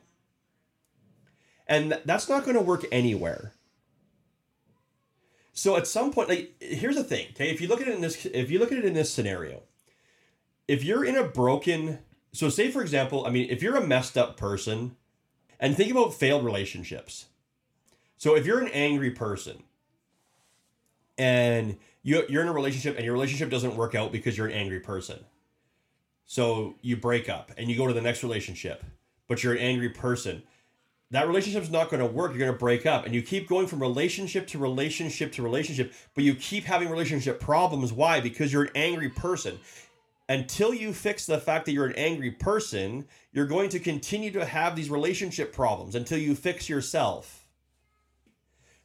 And 1.67 2.01
that's 2.05 2.29
not 2.29 2.45
going 2.45 2.57
to 2.57 2.63
work 2.63 2.87
anywhere. 2.91 3.53
So 5.53 5.77
at 5.77 5.89
some 5.89 6.13
point 6.13 6.29
like 6.29 6.55
here's 6.61 6.95
the 6.95 7.05
thing 7.05 7.27
okay? 7.33 7.51
If 7.51 7.61
you 7.61 7.67
look 7.67 7.81
at 7.81 7.89
it 7.89 7.95
in 7.95 8.01
this 8.01 8.25
if 8.27 8.51
you 8.51 8.61
look 8.61 8.71
at 8.71 8.79
it 8.79 8.85
in 8.85 8.95
this 8.95 9.13
scenario 9.13 9.63
if 10.69 10.85
you're 10.85 11.05
in 11.05 11.17
a 11.17 11.25
broken 11.25 11.99
so 12.33 12.49
say 12.49 12.71
for 12.71 12.81
example 12.81 13.27
i 13.27 13.31
mean 13.31 13.49
if 13.51 13.61
you're 13.61 13.75
a 13.75 13.85
messed 13.85 14.17
up 14.17 14.37
person 14.37 14.95
and 15.59 15.77
think 15.77 15.91
about 15.91 16.15
failed 16.15 16.45
relationships 16.45 17.27
so 18.19 18.37
if 18.37 18.45
you're 18.45 18.61
an 18.61 18.69
angry 18.69 19.11
person 19.11 19.63
and 21.17 21.79
you, 22.03 22.25
you're 22.29 22.43
in 22.43 22.49
a 22.49 22.53
relationship 22.53 22.97
and 22.97 23.05
your 23.05 23.15
relationship 23.15 23.51
doesn't 23.51 23.77
work 23.77 23.95
out 23.95 24.13
because 24.13 24.37
you're 24.37 24.49
an 24.49 24.53
angry 24.53 24.81
person 24.81 25.25
so 26.31 26.75
you 26.83 26.99
break 26.99 27.31
up 27.31 27.53
and 27.57 27.71
you 27.71 27.77
go 27.77 27.87
to 27.87 27.95
the 27.95 28.03
next 28.03 28.23
relationship, 28.23 28.85
but 29.29 29.43
you're 29.43 29.55
an 29.55 29.61
angry 29.61 29.89
person. 29.89 30.43
That 31.11 31.27
relationship's 31.27 31.71
not 31.71 31.89
going 31.89 32.01
to 32.01 32.07
work. 32.07 32.33
You're 32.33 32.41
going 32.41 32.53
to 32.53 32.59
break 32.59 32.85
up 32.85 33.07
and 33.07 33.15
you 33.15 33.23
keep 33.23 33.49
going 33.49 33.67
from 33.67 33.81
relationship 33.81 34.47
to 34.49 34.59
relationship 34.59 35.33
to 35.33 35.43
relationship, 35.43 35.95
but 36.15 36.25
you 36.25 36.35
keep 36.35 36.65
having 36.65 36.91
relationship 36.91 37.41
problems. 37.41 37.95
Why? 37.95 38.21
Because 38.21 38.53
you're 38.53 38.65
an 38.65 38.73
angry 38.75 39.09
person. 39.09 39.59
Until 40.29 40.75
you 40.75 40.93
fix 40.93 41.25
the 41.25 41.39
fact 41.39 41.65
that 41.65 41.73
you're 41.73 41.87
an 41.87 41.97
angry 41.97 42.31
person, 42.31 43.07
you're 43.33 43.47
going 43.47 43.71
to 43.71 43.79
continue 43.79 44.31
to 44.33 44.45
have 44.45 44.77
these 44.77 44.91
relationship 44.91 45.55
problems 45.55 45.95
until 45.95 46.19
you 46.19 46.35
fix 46.35 46.69
yourself. 46.69 47.38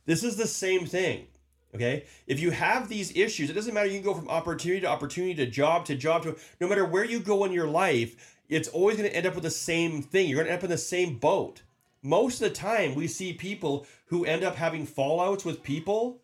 This 0.06 0.24
is 0.24 0.36
the 0.36 0.48
same 0.48 0.86
thing. 0.86 1.28
Okay. 1.76 2.06
If 2.28 2.39
you 2.39 2.52
have 2.52 2.88
these 2.88 3.16
issues, 3.16 3.50
it 3.50 3.54
doesn't 3.54 3.74
matter. 3.74 3.88
You 3.88 4.00
can 4.00 4.04
go 4.04 4.13
from 4.13 4.30
opportunity 4.30 4.82
to 4.82 4.88
opportunity 4.88 5.34
to 5.36 5.48
job 5.48 5.86
to 5.86 5.96
job 5.96 6.24
to 6.24 6.38
no 6.60 6.68
matter 6.68 6.86
where 6.86 7.04
you 7.04 7.20
go 7.20 7.46
in 7.46 7.52
your 7.52 7.68
life, 7.68 8.38
it's 8.50 8.70
always 8.70 8.98
going 8.98 9.10
to 9.10 9.16
end 9.16 9.26
up 9.26 9.34
with 9.34 9.44
the 9.44 9.50
same 9.50 10.02
thing. 10.02 10.28
You're 10.28 10.38
going 10.38 10.48
to 10.48 10.52
end 10.52 10.60
up 10.60 10.66
in 10.66 10.70
the 10.70 10.78
same 10.78 11.18
boat. 11.18 11.63
Most 12.04 12.42
of 12.42 12.50
the 12.50 12.56
time, 12.56 12.96
we 12.96 13.08
see 13.08 13.34
people 13.34 13.88
who 14.08 14.26
end 14.26 14.44
up 14.44 14.56
having 14.56 14.86
fallouts 14.86 15.46
with 15.46 15.63
people. 15.63 16.22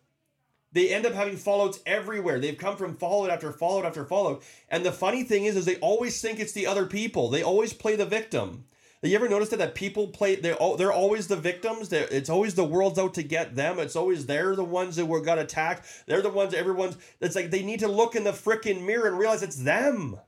They 0.72 0.90
end 0.90 1.06
up 1.06 1.14
having 1.14 1.36
fallouts 1.36 1.80
everywhere. 1.86 2.38
They've 2.38 2.56
come 2.56 2.76
from 2.76 2.96
fallout 2.96 3.30
after 3.30 3.50
fallout 3.50 3.86
after 3.86 4.04
fallout. 4.04 4.42
And 4.68 4.84
the 4.84 4.92
funny 4.92 5.24
thing 5.24 5.46
is, 5.46 5.56
is 5.56 5.64
they 5.64 5.76
always 5.76 6.20
think 6.20 6.38
it's 6.38 6.52
the 6.52 6.66
other 6.66 6.86
people. 6.86 7.28
They 7.28 7.42
always 7.42 7.72
play 7.72 7.96
the 7.96 8.06
victim. 8.06 8.66
You 9.02 9.16
ever 9.16 9.30
noticed 9.30 9.50
that, 9.52 9.58
that 9.58 9.74
people 9.74 10.08
play 10.08 10.36
they're 10.36 10.60
al- 10.60 10.76
they're 10.76 10.92
always 10.92 11.26
the 11.26 11.36
victims. 11.36 11.88
They're, 11.88 12.06
it's 12.10 12.28
always 12.28 12.54
the 12.54 12.64
world's 12.64 12.98
out 12.98 13.14
to 13.14 13.22
get 13.22 13.54
them. 13.54 13.78
It's 13.78 13.96
always 13.96 14.26
they're 14.26 14.54
the 14.54 14.64
ones 14.64 14.96
that 14.96 15.06
were 15.06 15.22
got 15.22 15.38
attacked. 15.38 15.86
They're 16.06 16.20
the 16.20 16.28
ones 16.28 16.52
everyone's. 16.52 16.98
It's 17.18 17.34
like 17.34 17.50
they 17.50 17.62
need 17.62 17.80
to 17.80 17.88
look 17.88 18.14
in 18.14 18.24
the 18.24 18.32
freaking 18.32 18.84
mirror 18.84 19.08
and 19.08 19.18
realize 19.18 19.42
it's 19.42 19.56
them. 19.56 20.20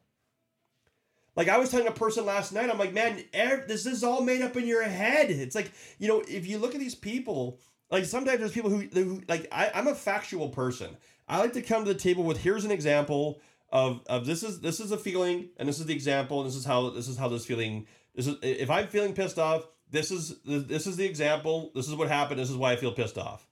Like 1.36 1.48
I 1.48 1.58
was 1.58 1.70
telling 1.70 1.86
a 1.86 1.92
person 1.92 2.24
last 2.24 2.52
night, 2.52 2.70
I'm 2.70 2.78
like, 2.78 2.94
man, 2.94 3.22
this 3.32 3.84
is 3.84 4.02
all 4.02 4.22
made 4.22 4.40
up 4.40 4.56
in 4.56 4.66
your 4.66 4.82
head. 4.82 5.30
It's 5.30 5.54
like 5.54 5.70
you 5.98 6.08
know, 6.08 6.22
if 6.26 6.46
you 6.46 6.56
look 6.56 6.74
at 6.74 6.80
these 6.80 6.94
people, 6.94 7.58
like 7.90 8.06
sometimes 8.06 8.38
there's 8.38 8.52
people 8.52 8.70
who, 8.70 8.88
who 8.94 9.22
like 9.28 9.48
I, 9.52 9.70
I'm 9.74 9.86
a 9.86 9.94
factual 9.94 10.48
person. 10.48 10.96
I 11.28 11.40
like 11.40 11.52
to 11.54 11.62
come 11.62 11.84
to 11.84 11.92
the 11.92 11.98
table 11.98 12.24
with 12.24 12.38
here's 12.38 12.64
an 12.64 12.70
example 12.70 13.38
of 13.70 14.00
of 14.06 14.24
this 14.24 14.42
is 14.42 14.60
this 14.60 14.80
is 14.80 14.92
a 14.92 14.98
feeling 14.98 15.50
and 15.58 15.68
this 15.68 15.78
is 15.78 15.86
the 15.86 15.94
example 15.94 16.40
and 16.40 16.48
this 16.48 16.56
is 16.56 16.64
how 16.64 16.90
this 16.90 17.08
is 17.08 17.18
how 17.18 17.28
this 17.28 17.44
feeling 17.44 17.86
this 18.14 18.26
is 18.26 18.36
if 18.42 18.70
I'm 18.70 18.86
feeling 18.86 19.14
pissed 19.14 19.38
off, 19.38 19.66
this 19.90 20.10
is 20.10 20.40
this 20.44 20.86
is 20.86 20.96
the 20.96 21.04
example. 21.04 21.70
This 21.74 21.88
is 21.88 21.94
what 21.94 22.08
happened. 22.08 22.40
This 22.40 22.50
is 22.50 22.56
why 22.56 22.72
I 22.72 22.76
feel 22.76 22.92
pissed 22.92 23.18
off. 23.18 23.46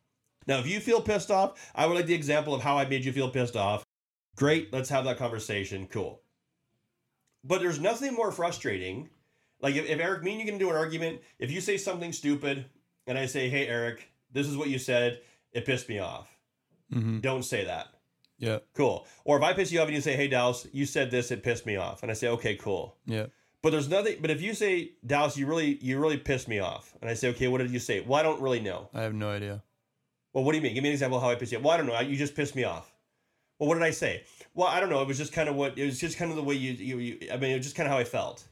Now, 0.46 0.58
if 0.58 0.66
you 0.66 0.80
feel 0.80 1.00
pissed 1.00 1.30
off, 1.30 1.70
I 1.74 1.86
would 1.86 1.94
like 1.94 2.06
the 2.06 2.14
example 2.14 2.54
of 2.54 2.62
how 2.62 2.78
I 2.78 2.86
made 2.86 3.04
you 3.04 3.12
feel 3.12 3.30
pissed 3.30 3.56
off. 3.56 3.84
Great, 4.36 4.72
let's 4.72 4.88
have 4.88 5.04
that 5.04 5.18
conversation. 5.18 5.86
Cool. 5.86 6.22
But 7.44 7.60
there's 7.60 7.80
nothing 7.80 8.14
more 8.14 8.32
frustrating. 8.32 9.10
Like 9.60 9.74
if, 9.74 9.88
if 9.88 10.00
Eric, 10.00 10.22
me 10.22 10.32
and 10.32 10.40
you 10.40 10.46
can 10.46 10.58
do 10.58 10.70
an 10.70 10.76
argument, 10.76 11.20
if 11.38 11.50
you 11.50 11.60
say 11.60 11.76
something 11.76 12.12
stupid 12.12 12.64
and 13.06 13.18
I 13.18 13.26
say, 13.26 13.48
hey, 13.48 13.66
Eric, 13.66 14.08
this 14.32 14.46
is 14.46 14.56
what 14.56 14.68
you 14.68 14.78
said, 14.78 15.20
it 15.52 15.66
pissed 15.66 15.88
me 15.88 15.98
off. 15.98 16.28
Mm-hmm. 16.92 17.20
Don't 17.20 17.44
say 17.44 17.64
that. 17.66 17.88
Yeah. 18.38 18.58
Cool. 18.74 19.06
Or 19.24 19.36
if 19.36 19.42
I 19.42 19.52
piss 19.52 19.70
you 19.70 19.80
off 19.80 19.88
and 19.88 19.94
you 19.94 20.00
say, 20.00 20.16
hey, 20.16 20.28
Dallas, 20.28 20.66
you 20.72 20.86
said 20.86 21.10
this, 21.10 21.30
it 21.30 21.42
pissed 21.42 21.66
me 21.66 21.76
off. 21.76 22.02
And 22.02 22.10
I 22.10 22.14
say, 22.14 22.28
okay, 22.28 22.56
cool. 22.56 22.96
Yeah. 23.04 23.26
But 23.62 23.70
there's 23.70 23.88
nothing. 23.88 24.16
But 24.20 24.30
if 24.30 24.40
you 24.40 24.54
say, 24.54 24.92
Dallas, 25.06 25.36
you 25.36 25.46
really, 25.46 25.78
you 25.82 25.98
really 25.98 26.16
pissed 26.16 26.48
me 26.48 26.60
off, 26.60 26.94
and 27.00 27.10
I 27.10 27.14
say, 27.14 27.28
okay, 27.30 27.48
what 27.48 27.58
did 27.58 27.70
you 27.70 27.78
say? 27.78 28.00
Well, 28.00 28.18
I 28.18 28.22
don't 28.22 28.40
really 28.40 28.60
know. 28.60 28.88
I 28.94 29.02
have 29.02 29.14
no 29.14 29.30
idea. 29.30 29.62
Well, 30.32 30.44
what 30.44 30.52
do 30.52 30.58
you 30.58 30.62
mean? 30.62 30.74
Give 30.74 30.82
me 30.82 30.88
an 30.88 30.94
example 30.94 31.18
of 31.18 31.24
how 31.24 31.30
I 31.30 31.34
pissed 31.34 31.52
you 31.52 31.58
off. 31.58 31.64
Well, 31.64 31.74
I 31.74 31.76
don't 31.76 31.86
know. 31.86 32.00
You 32.00 32.16
just 32.16 32.34
pissed 32.34 32.56
me 32.56 32.64
off. 32.64 32.92
Well, 33.58 33.68
what 33.68 33.74
did 33.74 33.84
I 33.84 33.90
say? 33.90 34.24
Well, 34.54 34.68
I 34.68 34.80
don't 34.80 34.88
know. 34.88 35.02
It 35.02 35.08
was 35.08 35.18
just 35.18 35.32
kind 35.32 35.48
of 35.48 35.54
what. 35.54 35.76
It 35.76 35.84
was 35.84 36.00
just 36.00 36.16
kind 36.16 36.30
of 36.30 36.36
the 36.36 36.42
way 36.42 36.54
you, 36.54 36.72
you, 36.72 36.98
you 36.98 37.18
I 37.32 37.36
mean, 37.36 37.50
it 37.50 37.56
was 37.56 37.66
just 37.66 37.76
kind 37.76 37.86
of 37.86 37.92
how 37.92 37.98
I 37.98 38.04
felt. 38.04 38.46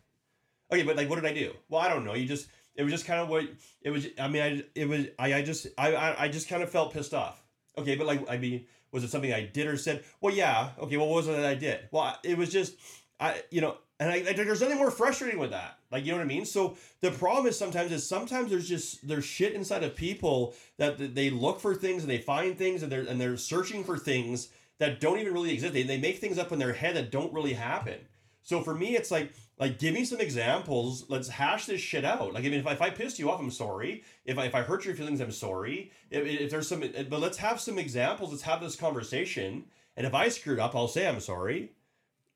Okay, 0.70 0.82
but 0.82 0.96
like, 0.96 1.08
what 1.08 1.16
did 1.16 1.24
I 1.24 1.32
do? 1.32 1.52
Well, 1.70 1.80
I 1.80 1.88
don't 1.88 2.04
know. 2.04 2.14
You 2.14 2.26
just. 2.26 2.48
It 2.74 2.82
was 2.82 2.92
just 2.92 3.06
kind 3.06 3.20
of 3.20 3.28
what. 3.28 3.44
It 3.80 3.90
was. 3.90 4.06
I 4.18 4.28
mean, 4.28 4.42
I. 4.42 4.62
It 4.74 4.86
was. 4.86 5.06
I. 5.18 5.34
I 5.34 5.42
just. 5.42 5.68
I. 5.78 5.94
I, 5.94 6.24
I 6.24 6.28
just 6.28 6.48
kind 6.48 6.62
of 6.62 6.70
felt 6.70 6.92
pissed 6.92 7.14
off. 7.14 7.42
Okay, 7.78 7.96
but 7.96 8.06
like, 8.06 8.28
I 8.30 8.36
mean, 8.36 8.66
was 8.92 9.02
it 9.02 9.10
something 9.10 9.32
I 9.32 9.46
did 9.46 9.66
or 9.66 9.78
said? 9.78 10.04
Well, 10.20 10.34
yeah. 10.34 10.70
Okay. 10.78 10.98
Well, 10.98 11.08
what 11.08 11.16
was 11.16 11.28
it 11.28 11.36
that 11.36 11.46
I 11.46 11.54
did? 11.54 11.88
Well, 11.90 12.18
it 12.22 12.36
was 12.36 12.50
just. 12.50 12.74
I. 13.18 13.42
You 13.50 13.62
know. 13.62 13.78
And 14.00 14.11
I, 14.11 14.16
I, 14.16 14.32
there's 14.32 14.61
nothing 14.61 14.76
more 14.76 14.92
frustrating 14.92 15.40
with 15.40 15.50
that. 15.50 15.78
Like, 15.90 16.04
you 16.04 16.12
know 16.12 16.18
what 16.18 16.24
I 16.24 16.28
mean? 16.28 16.44
So 16.44 16.76
the 17.00 17.11
problem 17.11 17.46
is 17.46 17.58
sometimes 17.58 17.90
is 17.90 18.08
sometimes 18.08 18.50
there's 18.50 18.68
just 18.68 19.06
there's 19.06 19.24
shit 19.24 19.54
inside 19.54 19.82
of 19.82 19.96
people 19.96 20.54
that 20.76 21.14
they 21.14 21.30
look 21.30 21.61
for 21.61 21.74
things 21.74 22.02
and 22.02 22.11
they 22.11 22.18
find 22.18 22.56
things 22.56 22.82
and 22.82 22.92
they're 22.92 23.02
and 23.02 23.20
they're 23.20 23.37
searching 23.37 23.82
for 23.82 23.98
things 23.98 24.48
that 24.78 25.00
don't 25.00 25.18
even 25.18 25.34
really 25.34 25.52
exist. 25.52 25.72
They, 25.72 25.82
they 25.82 25.98
make 25.98 26.18
things 26.18 26.38
up 26.38 26.52
in 26.52 26.58
their 26.58 26.72
head 26.72 26.94
that 26.96 27.11
don't 27.11 27.32
really 27.32 27.54
happen. 27.54 27.98
So 28.42 28.62
for 28.62 28.74
me, 28.74 28.96
it's 28.96 29.11
like 29.11 29.32
like 29.58 29.78
give 29.78 29.94
me 29.94 30.04
some 30.04 30.20
examples. 30.20 31.04
Let's 31.08 31.28
hash 31.28 31.66
this 31.66 31.80
shit 31.80 32.04
out. 32.04 32.32
Like 32.32 32.44
I 32.44 32.48
mean, 32.48 32.61
if 32.61 32.66
I, 32.66 32.72
if 32.72 32.82
I 32.82 32.90
pissed 32.90 33.18
you 33.18 33.30
off, 33.30 33.40
I'm 33.40 33.50
sorry. 33.50 34.04
If 34.24 34.38
I, 34.38 34.46
if 34.46 34.54
I 34.54 34.62
hurt 34.62 34.84
your 34.84 34.94
feelings, 34.94 35.20
I'm 35.20 35.32
sorry. 35.32 35.90
If, 36.11 36.24
if 36.24 36.50
there's 36.50 36.68
some, 36.68 36.80
but 36.80 37.20
let's 37.20 37.38
have 37.38 37.61
some 37.61 37.78
examples. 37.78 38.30
Let's 38.30 38.42
have 38.44 38.61
this 38.61 38.76
conversation. 38.76 39.64
And 39.96 40.06
if 40.06 40.14
I 40.14 40.28
screwed 40.28 40.61
up, 40.61 40.76
I'll 40.76 40.87
say 40.87 41.08
I'm 41.08 41.18
sorry. 41.18 41.72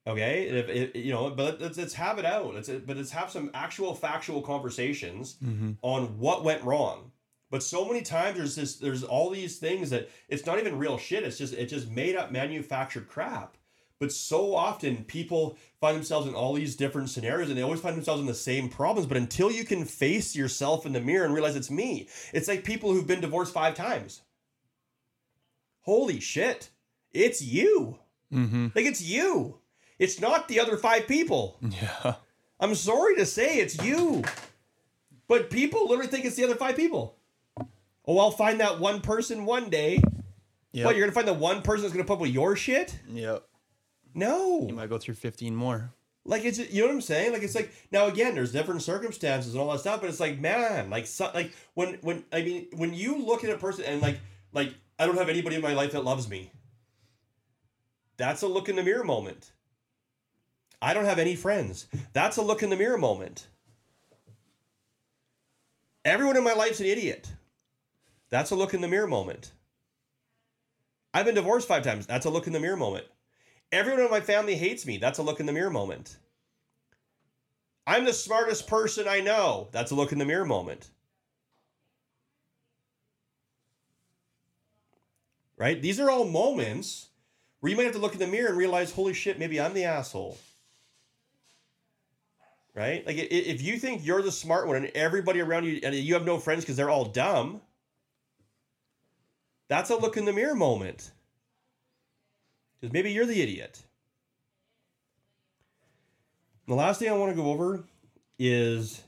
Okay, 0.05 0.49
and 0.49 0.57
if 0.69 0.95
you 0.95 1.13
know, 1.13 1.29
but 1.29 1.61
let's, 1.61 1.77
let's 1.77 1.93
have 1.93 2.19
it 2.19 2.25
out. 2.25 2.53
Let's 2.53 2.67
but 2.69 2.97
let's 2.97 3.11
have 3.11 3.31
some 3.31 3.49
actual 3.53 3.95
factual 3.95 4.41
conversations 4.41 5.37
Mm-hmm. 5.43 5.71
on 5.81 6.19
what 6.19 6.43
went 6.43 6.63
wrong. 6.63 7.11
But 7.49 7.63
so 7.63 7.85
many 7.85 8.01
times 8.01 8.37
there's 8.37 8.55
this 8.55 8.75
there's 8.77 9.03
all 9.03 9.29
these 9.29 9.59
things 9.59 9.91
that 9.91 10.09
it's 10.27 10.45
not 10.45 10.59
even 10.59 10.77
real 10.77 10.97
shit. 10.97 11.23
It's 11.23 11.37
just 11.37 11.53
it's 11.53 11.71
just 11.71 11.89
made 11.89 12.15
up 12.17 12.31
manufactured 12.31 13.07
crap. 13.07 13.55
But 13.99 14.11
so 14.11 14.53
often 14.53 15.05
people 15.05 15.57
find 15.79 15.95
themselves 15.95 16.27
in 16.27 16.33
all 16.35 16.53
these 16.53 16.75
different 16.75 17.09
scenarios 17.09 17.47
and 17.47 17.57
they 17.57 17.61
always 17.61 17.79
find 17.79 17.95
themselves 17.95 18.19
in 18.19 18.27
the 18.27 18.33
same 18.33 18.67
problems. 18.67 19.07
But 19.07 19.15
until 19.15 19.49
you 19.49 19.63
can 19.63 19.85
face 19.85 20.35
yourself 20.35 20.85
in 20.85 20.91
the 20.91 20.99
mirror 20.99 21.23
and 21.23 21.33
realize 21.33 21.55
it's 21.55 21.71
me, 21.71 22.09
it's 22.33 22.49
like 22.49 22.65
people 22.65 22.91
who've 22.91 23.07
been 23.07 23.21
divorced 23.21 23.53
five 23.53 23.75
times. 23.75 24.21
Holy 25.81 26.19
shit. 26.19 26.69
It's 27.13 27.41
you. 27.41 27.99
Mm-hmm. 28.33 28.67
Like 28.75 28.85
it's 28.85 29.01
you. 29.01 29.59
It's 29.99 30.19
not 30.19 30.47
the 30.47 30.59
other 30.59 30.77
five 30.77 31.07
people. 31.07 31.57
Yeah. 31.61 32.15
I'm 32.59 32.75
sorry 32.75 33.15
to 33.15 33.25
say 33.25 33.57
it's 33.57 33.81
you. 33.83 34.23
But 35.27 35.49
people 35.49 35.87
literally 35.87 36.09
think 36.09 36.25
it's 36.25 36.35
the 36.35 36.43
other 36.43 36.55
five 36.55 36.75
people. 36.75 37.17
Oh, 38.05 38.19
I'll 38.19 38.31
find 38.31 38.59
that 38.59 38.79
one 38.79 39.01
person 39.01 39.45
one 39.45 39.69
day. 39.69 40.01
Yeah. 40.71 40.85
What, 40.85 40.95
you're 40.95 41.05
gonna 41.05 41.13
find 41.13 41.27
the 41.27 41.33
one 41.33 41.61
person 41.61 41.83
that's 41.83 41.93
gonna 41.93 42.05
put 42.05 42.15
up 42.15 42.19
with 42.19 42.31
your 42.31 42.55
shit? 42.55 42.99
Yep. 43.09 43.43
No. 44.13 44.67
You 44.67 44.75
might 44.75 44.89
go 44.89 44.97
through 44.97 45.15
15 45.15 45.55
more. 45.55 45.93
Like 46.25 46.45
it's 46.45 46.57
you 46.57 46.81
know 46.81 46.87
what 46.87 46.95
I'm 46.95 47.01
saying? 47.01 47.33
Like 47.33 47.43
it's 47.43 47.55
like 47.55 47.71
now 47.91 48.07
again, 48.07 48.33
there's 48.33 48.53
different 48.53 48.81
circumstances 48.81 49.53
and 49.53 49.61
all 49.61 49.71
that 49.71 49.79
stuff, 49.79 49.99
but 49.99 50.09
it's 50.09 50.21
like 50.21 50.39
man, 50.39 50.89
like 50.89 51.05
so, 51.05 51.29
like 51.33 51.51
when 51.73 51.95
when 52.01 52.23
I 52.31 52.41
mean 52.43 52.67
when 52.75 52.93
you 52.93 53.17
look 53.25 53.43
at 53.43 53.49
a 53.49 53.57
person 53.57 53.83
and 53.85 54.01
like 54.01 54.19
like 54.53 54.73
I 54.97 55.05
don't 55.05 55.17
have 55.17 55.27
anybody 55.27 55.57
in 55.57 55.61
my 55.61 55.73
life 55.73 55.91
that 55.91 56.05
loves 56.05 56.29
me. 56.29 56.51
That's 58.15 58.41
a 58.41 58.47
look 58.47 58.69
in 58.69 58.77
the 58.77 58.83
mirror 58.83 59.03
moment. 59.03 59.51
I 60.83 60.93
don't 60.93 61.05
have 61.05 61.17
any 61.17 61.35
friends. 61.35 61.87
That's 62.11 62.35
a 62.35 62.41
look 62.41 62.61
in 62.61 62.69
the 62.69 62.75
mirror 62.75 62.97
moment. 62.97 63.47
Everyone 66.03 66.35
in 66.35 66.43
my 66.43 66.53
life's 66.53 66.81
an 66.81 66.85
idiot. 66.85 67.31
That's 68.29 68.51
a 68.51 68.55
look 68.55 68.73
in 68.73 68.81
the 68.81 68.89
mirror 68.89 69.07
moment. 69.07 69.53
I've 71.13 71.25
been 71.25 71.35
divorced 71.35 71.69
five 71.69 71.83
times. 71.83 72.05
That's 72.05 72.25
a 72.25 72.29
look 72.29 72.47
in 72.47 72.53
the 72.53 72.59
mirror 72.59 72.75
moment. 72.75 73.05
Everyone 73.71 74.01
in 74.01 74.11
my 74.11 74.19
family 74.19 74.55
hates 74.55 74.85
me. 74.85 74.97
That's 74.97 75.19
a 75.19 75.23
look 75.23 75.39
in 75.39 75.45
the 75.45 75.53
mirror 75.53 75.69
moment. 75.69 76.17
I'm 77.87 78.03
the 78.03 78.13
smartest 78.13 78.67
person 78.67 79.07
I 79.07 79.21
know. 79.21 79.69
That's 79.71 79.91
a 79.91 79.95
look 79.95 80.11
in 80.11 80.19
the 80.19 80.25
mirror 80.25 80.45
moment. 80.45 80.89
Right? 85.55 85.81
These 85.81 86.01
are 86.01 86.09
all 86.09 86.25
moments 86.25 87.07
where 87.61 87.69
you 87.69 87.77
might 87.77 87.83
have 87.83 87.93
to 87.93 87.99
look 87.99 88.13
in 88.13 88.19
the 88.19 88.27
mirror 88.27 88.49
and 88.49 88.57
realize, 88.57 88.91
holy 88.91 89.13
shit, 89.13 89.39
maybe 89.39 89.61
I'm 89.61 89.73
the 89.73 89.85
asshole. 89.85 90.37
Right? 92.75 93.05
Like 93.05 93.17
if 93.17 93.61
you 93.61 93.77
think 93.77 94.03
you're 94.03 94.23
the 94.23 94.31
smart 94.31 94.67
one 94.67 94.77
and 94.77 94.87
everybody 94.95 95.41
around 95.41 95.65
you 95.65 95.79
and 95.83 95.93
you 95.93 96.15
have 96.15 96.25
no 96.25 96.39
friends 96.39 96.63
because 96.63 96.75
they're 96.75 96.89
all 96.89 97.05
dumb, 97.05 97.61
that's 99.67 99.91
a 99.91 99.95
look 99.95 100.17
in 100.17 100.25
the 100.25 100.33
mirror 100.33 100.55
moment. 100.55 101.11
Because 102.79 102.91
maybe 102.91 103.11
you're 103.11 103.27
the 103.27 103.41
idiot. 103.41 103.83
The 106.67 106.73
last 106.73 106.99
thing 106.99 107.09
I 107.09 107.13
want 107.13 107.31
to 107.31 107.35
go 107.35 107.51
over 107.51 107.83
is 108.39 109.03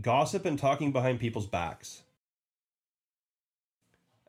gossip 0.00 0.46
and 0.46 0.58
talking 0.58 0.92
behind 0.92 1.20
people's 1.20 1.46
backs. 1.46 2.02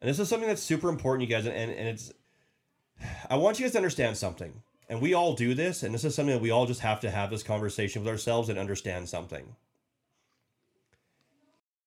And 0.01 0.09
this 0.09 0.19
is 0.19 0.27
something 0.27 0.49
that's 0.49 0.61
super 0.61 0.89
important, 0.89 1.29
you 1.29 1.33
guys, 1.33 1.45
and, 1.45 1.55
and 1.55 1.87
it's 1.87 2.11
I 3.29 3.37
want 3.37 3.59
you 3.59 3.65
guys 3.65 3.71
to 3.71 3.77
understand 3.77 4.17
something. 4.17 4.61
And 4.93 5.01
we 5.01 5.15
all 5.15 5.33
do 5.33 5.55
this, 5.55 5.81
and 5.81 5.91
this 5.91 6.03
is 6.03 6.13
something 6.13 6.35
that 6.35 6.41
we 6.43 6.51
all 6.51 6.67
just 6.67 6.81
have 6.81 6.99
to 6.99 7.09
have 7.09 7.31
this 7.31 7.41
conversation 7.41 8.03
with 8.03 8.11
ourselves 8.11 8.47
and 8.47 8.59
understand 8.59 9.09
something. 9.09 9.55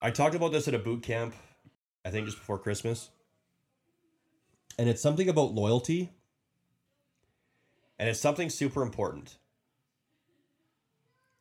I 0.03 0.11
talked 0.11 0.35
about 0.35 0.51
this 0.51 0.67
at 0.67 0.75
a 0.75 0.81
boot 0.81 1.05
camp, 1.05 1.33
I 2.05 2.11
think 2.11 2.27
just 2.27 2.37
before 2.37 2.59
Christmas. 2.59 3.11
And 4.77 4.89
it's 4.89 5.01
something 5.01 5.29
about 5.29 5.53
loyalty. 5.53 6.11
And 7.97 8.09
it's 8.09 8.19
something 8.19 8.51
super 8.51 8.83
important. 8.83 9.39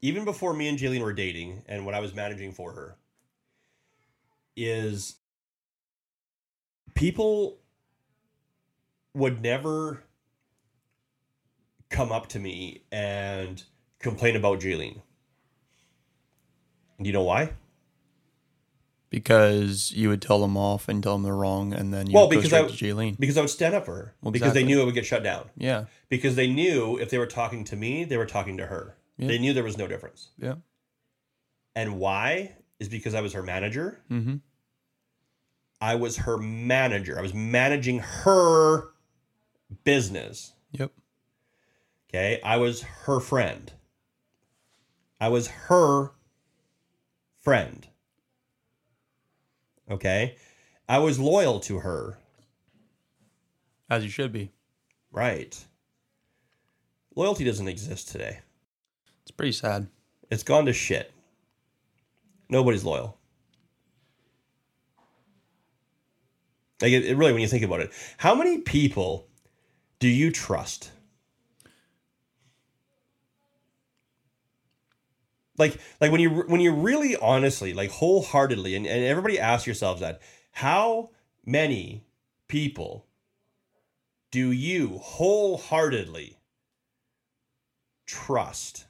Even 0.01 0.23
before 0.23 0.53
me 0.53 0.67
and 0.67 0.77
Jaylene 0.77 1.01
were 1.01 1.13
dating 1.13 1.63
and 1.65 1.83
when 1.83 1.95
I 1.95 1.99
was 1.99 2.13
managing 2.13 2.51
for 2.51 2.73
her, 2.73 2.95
is 4.55 5.15
people 6.93 7.57
would 9.15 9.41
never 9.41 10.03
come 11.95 12.11
up 12.11 12.27
to 12.29 12.39
me 12.39 12.83
and 12.91 13.63
complain 13.99 14.35
about 14.35 14.59
Jaylene. 14.59 15.01
Do 17.01 17.07
you 17.07 17.13
know 17.13 17.23
why? 17.23 17.53
Because 19.09 19.93
you 19.93 20.09
would 20.09 20.21
tell 20.21 20.41
them 20.41 20.57
off 20.57 20.89
and 20.89 21.01
tell 21.01 21.13
them 21.13 21.23
they're 21.23 21.35
wrong, 21.35 21.73
and 21.73 21.93
then 21.93 22.07
you 22.07 22.13
Well, 22.15 22.27
would 22.27 22.35
go 22.35 22.41
because 22.41 22.49
straight 22.51 22.65
I- 22.65 22.67
to 22.67 22.95
Jaylene. 22.95 23.19
Because 23.19 23.37
I 23.37 23.41
would 23.41 23.49
stand 23.49 23.73
up 23.75 23.85
for 23.85 23.95
her. 23.95 24.15
Well, 24.21 24.31
Because 24.31 24.53
they 24.53 24.63
knew 24.63 24.81
it 24.81 24.85
would 24.85 24.93
get 24.93 25.05
shut 25.05 25.23
down. 25.23 25.49
Yeah. 25.57 25.85
Because 26.09 26.35
they 26.35 26.47
knew 26.51 26.97
if 26.99 27.09
they 27.09 27.17
were 27.17 27.25
talking 27.27 27.63
to 27.65 27.75
me, 27.75 28.03
they 28.03 28.17
were 28.17 28.25
talking 28.25 28.57
to 28.57 28.65
her. 28.65 28.97
Yeah. 29.17 29.27
They 29.27 29.37
knew 29.37 29.53
there 29.53 29.63
was 29.63 29.77
no 29.77 29.87
difference. 29.87 30.29
Yeah. 30.37 30.55
And 31.75 31.97
why? 31.97 32.57
Is 32.79 32.89
because 32.89 33.13
I 33.13 33.21
was 33.21 33.33
her 33.33 33.43
manager. 33.43 34.01
Mm-hmm. 34.11 34.35
I 35.79 35.95
was 35.95 36.17
her 36.17 36.37
manager. 36.37 37.17
I 37.17 37.21
was 37.21 37.33
managing 37.33 37.99
her 37.99 38.89
business. 39.85 40.53
Yep. 40.71 40.91
Okay. 42.15 42.39
I 42.45 42.55
was 42.55 42.81
her 42.81 43.19
friend. 43.19 43.73
I 45.19 45.27
was 45.27 45.47
her 45.47 46.11
friend. 47.43 47.85
Okay. 49.91 50.37
I 50.87 50.99
was 50.99 51.19
loyal 51.19 51.59
to 51.61 51.79
her. 51.79 52.17
As 53.89 54.05
you 54.05 54.09
should 54.09 54.31
be. 54.31 54.53
Right. 55.11 55.61
Loyalty 57.15 57.43
doesn't 57.43 57.67
exist 57.67 58.07
today. 58.07 58.39
It's 59.23 59.31
pretty 59.31 59.51
sad. 59.51 59.87
It's 60.31 60.43
gone 60.43 60.67
to 60.67 60.73
shit. 60.73 61.11
Nobody's 62.49 62.85
loyal. 62.85 63.17
Like 66.81 66.93
it, 66.93 67.05
it 67.05 67.17
really, 67.17 67.33
when 67.33 67.41
you 67.41 67.47
think 67.49 67.63
about 67.63 67.81
it, 67.81 67.91
how 68.17 68.35
many 68.35 68.59
people 68.59 69.27
do 69.99 70.07
you 70.07 70.31
trust? 70.31 70.91
Like, 75.57 75.79
like 76.01 76.11
when 76.11 76.21
you 76.21 76.29
when 76.29 76.61
you 76.61 76.73
really 76.73 77.15
honestly, 77.15 77.73
like 77.73 77.91
wholeheartedly, 77.91 78.75
and, 78.75 78.85
and 78.85 79.05
everybody 79.05 79.39
ask 79.39 79.65
yourselves 79.65 80.01
that, 80.01 80.21
how 80.51 81.11
many 81.45 82.03
people 82.47 83.05
do 84.31 84.51
you 84.51 84.97
wholeheartedly 85.01 86.37
trust? 88.05 88.85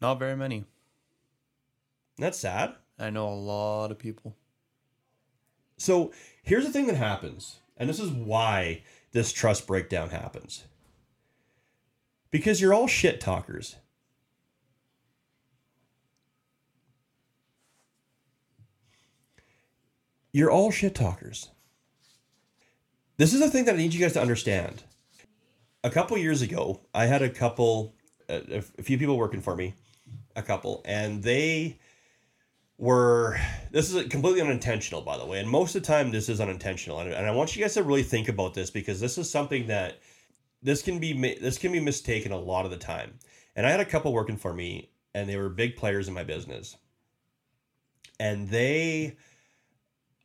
Not 0.00 0.18
very 0.18 0.36
many. 0.36 0.64
That's 2.18 2.38
sad. 2.38 2.74
I 2.98 3.10
know 3.10 3.28
a 3.28 3.34
lot 3.34 3.90
of 3.90 3.98
people. 3.98 4.34
So 5.76 6.12
here's 6.42 6.64
the 6.64 6.72
thing 6.72 6.86
that 6.86 6.96
happens, 6.96 7.60
and 7.76 7.88
this 7.88 8.00
is 8.00 8.10
why 8.10 8.82
this 9.12 9.32
trust 9.32 9.66
breakdown 9.66 10.08
happens. 10.10 10.64
Because 12.30 12.60
you're 12.60 12.74
all 12.74 12.86
shit 12.86 13.20
talkers. 13.20 13.76
You're 20.36 20.50
all 20.50 20.70
shit 20.70 20.94
talkers. 20.94 21.48
This 23.16 23.32
is 23.32 23.40
the 23.40 23.48
thing 23.48 23.64
that 23.64 23.74
I 23.74 23.78
need 23.78 23.94
you 23.94 24.00
guys 24.00 24.12
to 24.12 24.20
understand. 24.20 24.82
A 25.82 25.88
couple 25.88 26.18
years 26.18 26.42
ago, 26.42 26.82
I 26.92 27.06
had 27.06 27.22
a 27.22 27.30
couple, 27.30 27.94
uh, 28.28 28.40
a, 28.50 28.58
a 28.58 28.82
few 28.82 28.98
people 28.98 29.16
working 29.16 29.40
for 29.40 29.56
me, 29.56 29.72
a 30.36 30.42
couple, 30.42 30.82
and 30.84 31.22
they 31.22 31.78
were 32.76 33.40
this 33.70 33.90
is 33.90 34.06
completely 34.08 34.42
unintentional 34.42 35.00
by 35.00 35.16
the 35.16 35.24
way 35.24 35.40
and 35.40 35.48
most 35.48 35.74
of 35.74 35.80
the 35.80 35.86
time 35.86 36.10
this 36.10 36.28
is 36.28 36.42
unintentional 36.42 37.00
and, 37.00 37.10
and 37.10 37.26
i 37.26 37.30
want 37.30 37.56
you 37.56 37.62
guys 37.62 37.72
to 37.72 37.82
really 37.82 38.02
think 38.02 38.28
about 38.28 38.52
this 38.52 38.70
because 38.70 39.00
this 39.00 39.16
is 39.16 39.30
something 39.30 39.66
that 39.68 39.98
this 40.62 40.82
can 40.82 40.98
be 40.98 41.14
this 41.40 41.56
can 41.56 41.72
be 41.72 41.80
mistaken 41.80 42.32
a 42.32 42.38
lot 42.38 42.66
of 42.66 42.70
the 42.70 42.76
time 42.76 43.14
and 43.54 43.66
i 43.66 43.70
had 43.70 43.80
a 43.80 43.84
couple 43.86 44.12
working 44.12 44.36
for 44.36 44.52
me 44.52 44.90
and 45.14 45.26
they 45.26 45.38
were 45.38 45.48
big 45.48 45.74
players 45.74 46.06
in 46.06 46.12
my 46.12 46.22
business 46.22 46.76
and 48.20 48.50
they 48.50 49.16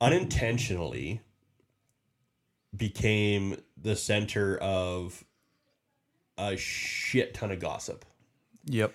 unintentionally 0.02 1.22
became 2.76 3.56
the 3.82 3.96
center 3.96 4.58
of 4.58 5.24
a 6.38 6.58
shit 6.58 7.34
ton 7.34 7.52
of 7.52 7.60
gossip 7.60 8.04
Yep. 8.66 8.94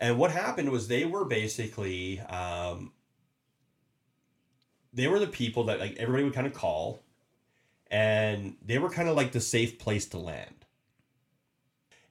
and 0.00 0.18
what 0.18 0.30
happened 0.30 0.70
was 0.70 0.88
they 0.88 1.04
were 1.04 1.24
basically 1.24 2.20
um, 2.20 2.92
they 4.92 5.06
were 5.08 5.18
the 5.18 5.26
people 5.26 5.64
that 5.64 5.78
like 5.80 5.96
everybody 5.96 6.24
would 6.24 6.34
kind 6.34 6.46
of 6.46 6.52
call, 6.52 7.00
and 7.90 8.56
they 8.64 8.78
were 8.78 8.90
kind 8.90 9.08
of 9.08 9.16
like 9.16 9.32
the 9.32 9.40
safe 9.40 9.78
place 9.78 10.06
to 10.06 10.18
land. 10.18 10.54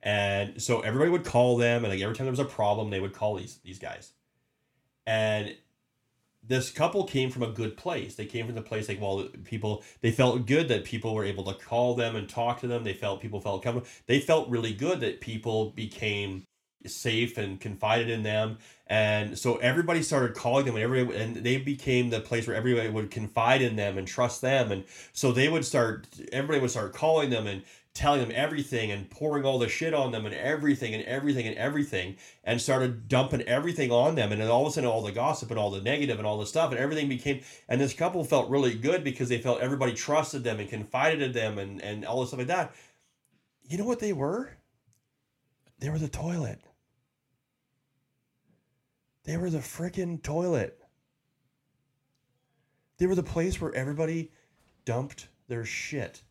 And 0.02 0.62
so 0.62 0.80
everybody 0.82 1.12
would 1.12 1.26
call 1.26 1.58
them, 1.58 1.84
and 1.84 1.92
like 1.94 2.02
every 2.02 2.16
time 2.16 2.26
there 2.26 2.32
was 2.32 2.40
a 2.40 2.46
problem, 2.46 2.90
they 2.90 3.00
would 3.00 3.14
call 3.14 3.36
these 3.36 3.58
these 3.64 3.80
guys. 3.80 4.14
And 5.06 5.56
this 6.50 6.72
couple 6.72 7.06
came 7.06 7.30
from 7.30 7.44
a 7.44 7.52
good 7.52 7.78
place. 7.78 8.16
They 8.16 8.26
came 8.26 8.48
from 8.48 8.56
the 8.56 8.62
place 8.62 8.90
like 8.90 9.00
well, 9.00 9.30
people 9.46 9.84
they 10.02 10.12
felt 10.12 10.46
good 10.46 10.68
that 10.68 10.84
people 10.84 11.14
were 11.14 11.24
able 11.24 11.46
to 11.46 11.54
call 11.54 11.96
them 11.96 12.16
and 12.16 12.28
talk 12.28 12.60
to 12.62 12.68
them. 12.68 12.84
They 12.84 12.94
felt 12.94 13.22
people 13.22 13.40
felt 13.40 13.64
comfortable. 13.64 13.88
They 14.08 14.20
felt 14.20 14.50
really 14.50 14.74
good 14.74 15.00
that 15.00 15.22
people 15.22 15.70
became 15.72 16.44
safe 16.88 17.38
and 17.38 17.60
confided 17.60 18.10
in 18.10 18.24
them 18.24 18.58
and 18.88 19.38
so 19.38 19.58
everybody 19.58 20.02
started 20.02 20.34
calling 20.34 20.66
them 20.66 20.76
and 20.76 20.84
everybody 20.84 21.18
and 21.18 21.36
they 21.36 21.58
became 21.58 22.10
the 22.10 22.22
place 22.22 22.48
where 22.48 22.56
everybody 22.56 22.88
would 22.88 23.12
confide 23.12 23.62
in 23.62 23.76
them 23.76 23.98
and 23.98 24.08
trust 24.08 24.40
them 24.40 24.72
and 24.72 24.86
so 25.12 25.34
they 25.34 25.50
would 25.50 25.66
start 25.66 26.08
everybody 26.32 26.62
would 26.62 26.72
start 26.72 26.94
calling 26.94 27.30
them 27.30 27.48
and 27.48 27.64
telling 28.00 28.22
them 28.22 28.32
everything 28.34 28.92
and 28.92 29.10
pouring 29.10 29.46
all 29.46 29.60
the 29.60 29.70
shit 29.70 29.94
on 29.94 30.12
them 30.12 30.26
and 30.26 30.34
everything 30.34 30.96
and 30.96 31.04
everything 31.04 31.46
and 31.46 31.58
everything 31.58 32.16
and 32.44 32.60
started 32.60 33.08
dumping 33.08 33.42
everything 33.44 33.92
on 33.92 34.16
them 34.16 34.32
and 34.32 34.42
then 34.42 34.50
all 34.50 34.64
of 34.66 34.68
a 34.70 34.72
sudden 34.72 34.90
all 34.90 35.04
the 35.04 35.12
gossip 35.12 35.52
and 35.52 35.60
all 35.60 35.70
the 35.70 35.82
negative 35.82 36.18
and 36.18 36.26
all 36.26 36.40
the 36.40 36.46
stuff 36.46 36.72
and 36.72 36.80
everything 36.80 37.08
became 37.08 37.42
and 37.68 37.80
this 37.80 37.94
couple 37.94 38.24
felt 38.24 38.50
really 38.50 38.74
good 38.74 39.04
because 39.04 39.30
they 39.30 39.38
felt 39.38 39.62
everybody 39.62 39.94
trusted 39.94 40.44
them 40.44 40.60
and 40.60 40.70
confided 40.70 41.22
in 41.22 41.32
them 41.32 41.60
and 41.60 41.82
and 41.82 42.06
all 42.06 42.22
this 42.22 42.30
stuff 42.30 42.40
like 42.40 42.48
that 42.48 42.74
you 43.68 43.78
know 43.78 43.86
what 43.86 44.00
they 44.00 44.14
were 44.14 44.50
they 45.80 45.90
were 45.90 46.00
the 46.00 46.10
toilet 46.10 46.60
they 49.30 49.38
were 49.38 49.52
the 49.52 49.60
freaking 49.60 50.24
toilet. 50.24 50.80
They 52.98 53.06
were 53.06 53.14
the 53.14 53.22
place 53.22 53.62
where 53.62 53.72
everybody 53.76 54.32
dumped 54.86 55.28
their 55.48 55.66
shit. 55.66 56.24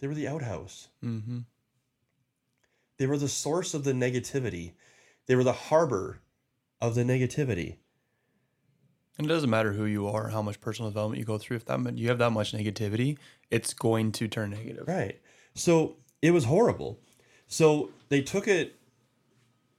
They 0.00 0.06
were 0.06 0.14
the 0.14 0.28
outhouse. 0.28 0.88
Mm-hmm. 1.04 1.40
They 2.98 3.06
were 3.06 3.18
the 3.18 3.28
source 3.28 3.74
of 3.74 3.84
the 3.84 3.92
negativity. 3.92 4.72
They 5.26 5.36
were 5.36 5.44
the 5.44 5.52
harbor 5.52 6.20
of 6.80 6.94
the 6.94 7.02
negativity. 7.02 7.76
And 9.18 9.26
it 9.26 9.28
doesn't 9.28 9.50
matter 9.50 9.72
who 9.72 9.84
you 9.84 10.08
are, 10.08 10.28
how 10.28 10.42
much 10.42 10.60
personal 10.60 10.90
development 10.90 11.18
you 11.18 11.26
go 11.26 11.38
through. 11.38 11.58
If 11.58 11.66
that 11.66 11.98
you 11.98 12.08
have 12.08 12.18
that 12.18 12.30
much 12.30 12.52
negativity, 12.52 13.18
it's 13.50 13.74
going 13.74 14.12
to 14.12 14.28
turn 14.28 14.50
negative. 14.50 14.88
Right. 14.88 15.20
So 15.54 15.96
it 16.22 16.30
was 16.30 16.44
horrible. 16.44 16.98
So 17.46 17.90
they 18.08 18.22
took 18.22 18.48
it 18.48 18.76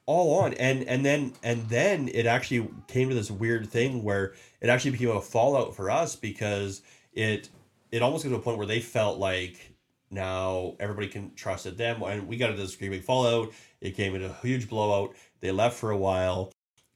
all 0.06 0.40
on 0.42 0.54
and 0.56 0.84
and 0.84 1.06
then 1.06 1.34
and 1.44 1.70
then 1.70 2.10
it 2.14 2.26
actually 2.26 2.68
came 2.88 3.08
to 3.10 3.16
this 3.16 3.32
weird 3.32 3.70
thing 3.70 4.04
where 4.04 4.34
it 4.60 4.68
actually 4.68 4.92
became 4.92 5.10
a 5.10 5.22
fallout 5.22 5.76
for 5.76 5.90
us 5.90 6.16
because 6.16 6.82
it 7.14 7.50
it 7.92 8.02
almost 8.02 8.24
got 8.24 8.32
to 8.32 8.36
a 8.36 8.40
point 8.40 8.58
where 8.58 8.68
they 8.68 8.80
felt 8.80 9.20
like 9.20 9.72
now 10.12 10.76
everybody 10.80 11.08
can 11.08 11.34
trusted 11.36 11.78
them 11.78 12.02
and 12.04 12.28
we 12.28 12.38
got 12.38 12.52
into 12.52 12.62
this 12.62 12.76
great 12.76 12.92
big 12.92 13.04
fallout. 13.04 13.52
It 13.80 13.96
came 13.96 14.14
into 14.16 14.30
a 14.30 14.34
huge 14.46 14.70
blowout. 14.70 15.16
They 15.40 15.52
left 15.52 15.78
for 15.78 15.92
a 15.92 15.98
while 15.98 16.52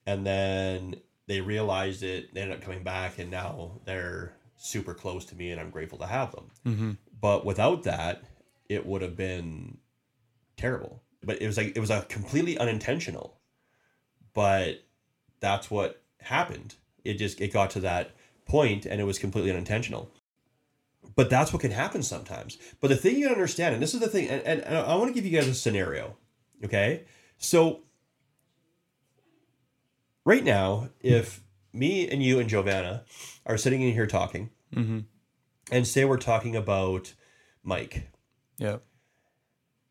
and 0.06 0.26
then 0.26 0.96
they 1.28 1.42
realized 1.42 2.04
it. 2.04 2.34
They 2.34 2.42
ended 2.42 2.58
up 2.58 2.64
coming 2.64 2.84
back 2.84 3.18
and 3.20 3.32
now 3.32 3.80
they're 3.86 4.34
super 4.58 4.94
close 4.94 5.26
to 5.26 5.36
me 5.36 5.52
and 5.52 5.60
i'm 5.60 5.70
grateful 5.70 5.98
to 6.00 6.08
have 6.08 6.32
them. 6.32 6.52
Mm-hmm. 6.66 6.92
but 7.20 7.46
without 7.46 7.84
that 7.84 8.24
it 8.70 8.86
would 8.86 9.02
have 9.02 9.16
been 9.16 9.78
terrible. 10.58 11.02
But 11.24 11.42
it 11.42 11.48
was 11.48 11.58
like 11.58 11.76
it 11.76 11.80
was 11.80 11.90
a 11.90 12.02
completely 12.04 12.58
unintentional. 12.58 13.38
But 14.34 14.84
that's 15.40 15.72
what 15.72 16.02
happened. 16.22 16.76
It 17.04 17.16
just 17.16 17.42
it 17.42 17.54
got 17.54 17.72
to 17.72 17.80
that 17.82 18.12
point 18.46 18.86
and 18.86 19.02
it 19.02 19.06
was 19.06 19.18
completely 19.18 19.52
unintentional 19.52 20.12
but 21.16 21.30
that's 21.30 21.52
what 21.54 21.62
can 21.62 21.72
happen 21.72 22.02
sometimes 22.04 22.58
but 22.82 22.88
the 22.90 22.96
thing 22.96 23.18
you 23.18 23.28
understand 23.28 23.74
and 23.74 23.82
this 23.84 23.94
is 23.94 24.00
the 24.00 24.08
thing 24.08 24.28
and, 24.30 24.42
and, 24.44 24.62
and 24.62 24.78
i 24.78 24.96
want 24.96 25.08
to 25.08 25.14
give 25.14 25.26
you 25.26 25.38
guys 25.38 25.48
a 25.48 25.54
scenario 25.54 26.16
okay 26.64 27.04
so 27.38 27.82
right 30.26 30.44
now 30.44 30.90
if 31.02 31.42
me 31.74 32.08
and 32.10 32.24
you 32.24 32.40
and 32.40 32.50
giovanna 32.50 33.04
are 33.46 33.58
sitting 33.58 33.82
in 33.82 33.94
here 33.94 34.08
talking 34.08 34.50
Mm-hmm. 34.76 35.00
and 35.72 35.88
say 35.88 36.04
we're 36.04 36.18
talking 36.18 36.56
about 36.56 37.14
mike 37.64 38.10
Yeah. 38.58 38.78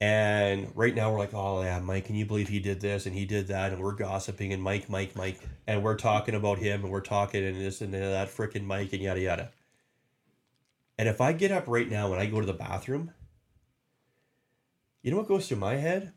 and 0.00 0.70
right 0.74 0.94
now 0.94 1.10
we're 1.10 1.18
like, 1.20 1.32
oh 1.32 1.62
yeah, 1.62 1.78
Mike, 1.80 2.04
can 2.06 2.16
you 2.16 2.26
believe 2.26 2.48
he 2.48 2.60
did 2.60 2.80
this 2.82 3.06
and 3.06 3.14
he 3.14 3.24
did 3.24 3.46
that, 3.48 3.72
and 3.72 3.80
we're 3.80 3.94
gossiping 3.94 4.52
and 4.52 4.62
Mike, 4.62 4.90
Mike, 4.90 5.16
Mike, 5.16 5.40
and 5.66 5.82
we're 5.82 5.96
talking 5.96 6.34
about 6.34 6.58
him 6.58 6.82
and 6.82 6.92
we're 6.92 7.00
talking 7.00 7.42
and 7.44 7.56
this 7.58 7.80
and 7.80 7.94
that 7.94 8.28
freaking 8.28 8.64
Mike 8.64 8.92
and 8.92 9.00
yada 9.00 9.20
yada. 9.20 9.50
And 10.98 11.08
if 11.08 11.20
I 11.20 11.32
get 11.32 11.50
up 11.50 11.64
right 11.66 11.88
now 11.88 12.12
and 12.12 12.20
I 12.20 12.26
go 12.26 12.40
to 12.40 12.46
the 12.46 12.52
bathroom, 12.52 13.12
you 15.02 15.10
know 15.10 15.16
what 15.16 15.28
goes 15.28 15.48
through 15.48 15.58
my 15.58 15.76
head 15.76 16.12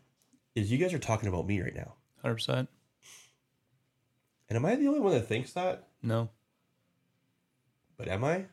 is 0.55 0.71
you 0.71 0.77
guys 0.77 0.93
are 0.93 0.99
talking 0.99 1.29
about 1.29 1.47
me 1.47 1.61
right 1.61 1.75
now. 1.75 1.95
Hundred 2.21 2.35
percent. 2.35 2.69
And 4.49 4.57
am 4.57 4.65
I 4.65 4.75
the 4.75 4.87
only 4.87 4.99
one 4.99 5.13
that 5.13 5.27
thinks 5.27 5.53
that? 5.53 5.87
No. 6.01 6.29
But 7.97 8.07
am 8.07 8.23
I? 8.23 8.45